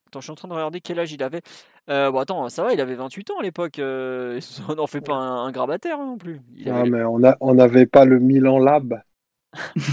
[0.07, 1.43] Attends, je suis en train de regarder quel âge il avait.
[1.91, 3.75] Euh, bon, attends, ça va, il avait 28 ans à l'époque.
[3.79, 6.41] on n'en fait pas un, un grabataire hein, non plus.
[6.67, 9.03] Ah, mais on n'avait on pas le Milan Lab.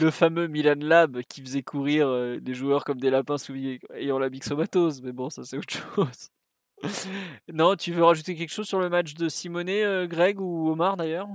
[0.00, 4.30] le fameux Milan Lab qui faisait courir des joueurs comme des lapins souillés ayant la
[4.30, 5.02] myxomatose.
[5.02, 6.30] Mais bon, ça c'est autre chose.
[7.52, 10.96] Non, tu veux rajouter quelque chose sur le match de Simonet, euh, Greg ou Omar
[10.96, 11.28] d'ailleurs?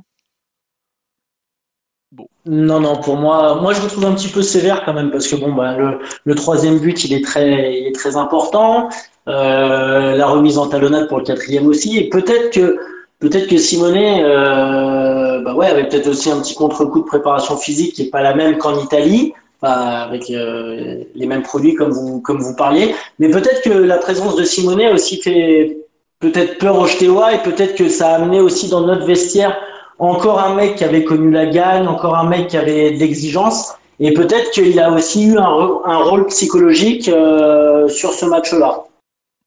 [2.11, 2.28] Bon.
[2.45, 5.28] Non, non, pour moi, moi je le trouve un petit peu sévère quand même parce
[5.28, 8.90] que bon, bah, le, troisième but il est très, il est très important.
[9.28, 12.78] Euh, la remise en talonnade pour le quatrième aussi, et peut-être que
[13.20, 17.94] peut-être que Simonet, euh, bah ouais, avait peut-être aussi un petit contre-coup de préparation physique
[17.94, 19.34] qui est pas la même qu'en Italie
[19.64, 22.94] avec euh, les mêmes produits comme vous, comme vous parliez.
[23.19, 25.77] Mais peut-être que la présence de Simonet a aussi fait
[26.19, 29.57] peut-être peur aux Ch'téois et peut-être que ça a amené aussi dans notre vestiaire
[29.99, 33.73] encore un mec qui avait connu la gagne, encore un mec qui avait de l'exigence.
[33.99, 38.84] Et peut-être qu'il a aussi eu un, un rôle psychologique euh, sur ce match-là.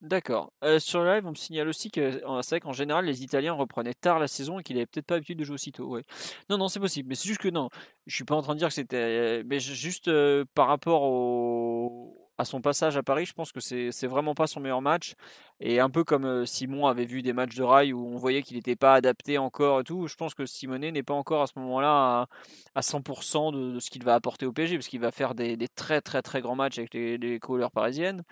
[0.06, 0.52] D'accord.
[0.62, 3.54] Euh, sur le live, on me signale aussi que c'est vrai qu'en général, les Italiens
[3.54, 5.88] reprenaient tard la saison et qu'il n'avait peut-être pas l'habitude de jouer aussitôt.
[5.88, 6.02] Ouais.
[6.48, 7.08] Non, non, c'est possible.
[7.08, 7.68] Mais c'est juste que non.
[8.06, 9.42] Je suis pas en train de dire que c'était.
[9.44, 12.25] Mais juste euh, par rapport au...
[12.38, 15.14] à son passage à Paris, je pense que c'est vraiment pas son meilleur match.
[15.60, 18.42] Et un peu comme euh, Simon avait vu des matchs de rail où on voyait
[18.42, 21.46] qu'il n'était pas adapté encore et tout, je pense que Simonet n'est pas encore à
[21.46, 22.28] ce moment-là
[22.74, 26.00] à, 100% de, ce qu'il va apporter au PSG parce qu'il va faire des, très
[26.00, 28.22] très très grands matchs avec les, les couleurs parisiennes.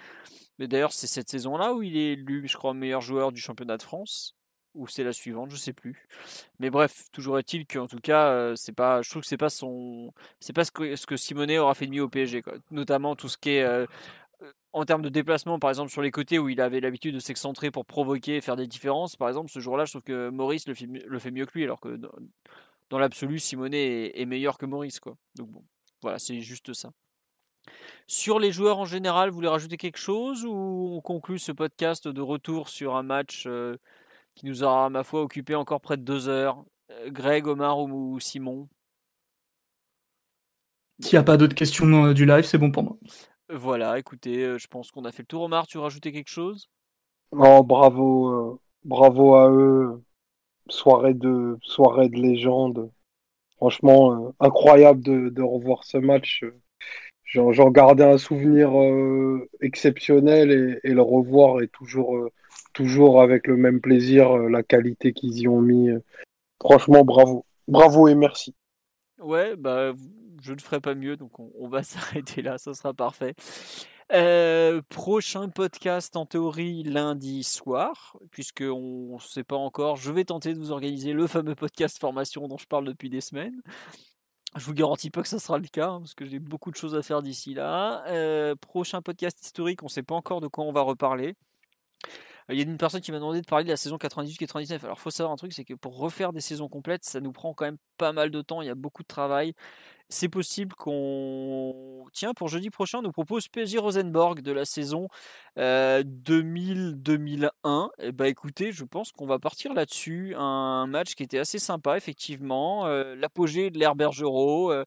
[0.58, 3.76] Mais d'ailleurs, c'est cette saison-là où il est élu, je crois, meilleur joueur du championnat
[3.76, 4.36] de France.
[4.74, 6.08] Ou c'est la suivante, je sais plus.
[6.58, 9.50] Mais bref, toujours est-il qu'en tout cas, euh, c'est pas, je trouve que c'est pas
[9.50, 12.54] son, c'est pas ce que, ce que Simonet aura fait de mieux au PSG, quoi.
[12.72, 13.86] Notamment tout ce qui est euh,
[14.42, 17.20] euh, en termes de déplacement, par exemple sur les côtés où il avait l'habitude de
[17.20, 19.14] s'excentrer pour provoquer et faire des différences.
[19.14, 21.64] Par exemple, ce jour-là, je trouve que Maurice le fait, le fait mieux que lui,
[21.64, 22.00] alors que
[22.90, 25.16] dans, l'absolu, Simonet est, meilleur que Maurice, quoi.
[25.36, 25.64] Donc bon,
[26.02, 26.90] voilà, c'est juste ça.
[28.08, 32.08] Sur les joueurs en général, vous voulez rajouter quelque chose ou on conclut ce podcast
[32.08, 33.46] de retour sur un match
[34.34, 38.18] qui nous aura, ma foi, occupé encore près de deux heures euh, Greg, Omar ou,
[38.20, 38.68] Simon
[41.00, 42.96] S'il n'y a pas d'autres questions euh, du live, c'est bon pour moi.
[43.48, 45.42] Voilà, écoutez, je pense qu'on a fait le tour.
[45.42, 46.68] Omar, tu veux rajouter quelque chose?
[47.30, 50.02] Oh, bravo, bravo à eux.
[50.68, 52.90] soirée de soirée de légende.
[53.56, 56.42] Franchement, incroyable de, de, revoir ce match.
[57.24, 58.70] J'en gardais un souvenir
[59.60, 62.30] exceptionnel et, et, le revoir est toujours,
[62.74, 65.88] toujours avec le même plaisir, la qualité qu'ils y ont mis.
[66.60, 67.46] Franchement, bravo.
[67.66, 68.54] Bravo et merci.
[69.18, 69.92] Ouais, bah,
[70.42, 73.34] je ne ferai pas mieux, donc on, va s'arrêter là, ça sera parfait.
[74.12, 79.96] Euh, prochain podcast en théorie lundi soir, puisqu'on ne sait pas encore.
[79.96, 83.22] Je vais tenter de vous organiser le fameux podcast formation dont je parle depuis des
[83.22, 83.62] semaines.
[84.56, 86.76] Je vous garantis pas que ça sera le cas, hein, parce que j'ai beaucoup de
[86.76, 88.04] choses à faire d'ici là.
[88.08, 91.34] Euh, prochain podcast historique, on ne sait pas encore de quoi on va reparler.
[92.50, 94.84] Il y a une personne qui m'a demandé de parler de la saison 98-99.
[94.84, 97.54] Alors, faut savoir un truc, c'est que pour refaire des saisons complètes, ça nous prend
[97.54, 98.60] quand même pas mal de temps.
[98.60, 99.54] Il y a beaucoup de travail.
[100.10, 102.04] C'est possible qu'on.
[102.12, 105.08] Tiens, pour jeudi prochain, on nous propose PSG Rosenborg de la saison
[105.56, 107.48] 2000-2001.
[107.64, 110.34] Euh, Et eh bah écoutez, je pense qu'on va partir là-dessus.
[110.36, 112.86] Un match qui était assez sympa, effectivement.
[112.86, 114.70] Euh, l'apogée de l'ère Bergerot.
[114.70, 114.84] Euh,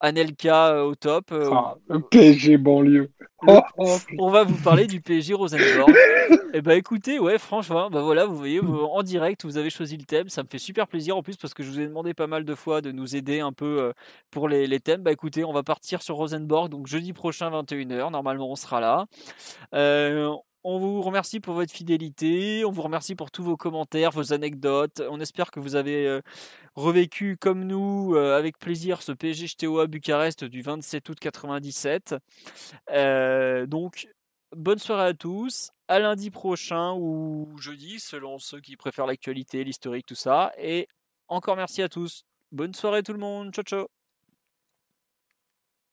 [0.00, 1.32] Anelka euh, au top.
[1.32, 1.76] Euh, ah,
[2.10, 3.10] PSG banlieue.
[4.18, 5.90] on va vous parler du PSG Rosenborg.
[5.90, 9.70] et eh bah ben, écoutez, ouais, franchement, bah voilà, vous voyez, en direct, vous avez
[9.70, 10.28] choisi le thème.
[10.28, 12.44] Ça me fait super plaisir en plus parce que je vous ai demandé pas mal
[12.44, 13.92] de fois de nous aider un peu euh,
[14.30, 15.02] pour les, les thèmes.
[15.02, 16.68] Bah écoutez, on va partir sur Rosenborg.
[16.68, 18.10] Donc jeudi prochain, 21h.
[18.10, 19.06] Normalement, on sera là.
[20.68, 25.00] On vous remercie pour votre fidélité, on vous remercie pour tous vos commentaires, vos anecdotes.
[25.08, 26.20] On espère que vous avez euh,
[26.74, 29.46] revécu comme nous euh, avec plaisir ce PSG
[29.80, 32.16] à Bucarest du 27 août 97.
[32.90, 34.08] Euh, donc
[34.56, 40.06] bonne soirée à tous, à lundi prochain ou jeudi selon ceux qui préfèrent l'actualité, l'historique,
[40.06, 40.52] tout ça.
[40.58, 40.88] Et
[41.28, 42.24] encore merci à tous.
[42.50, 43.54] Bonne soirée tout le monde.
[43.54, 43.86] Ciao ciao.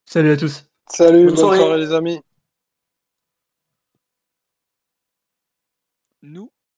[0.09, 0.65] Salut à tous.
[0.89, 2.19] Salut, bonne, soirée les amis.
[6.23, 6.51] Nous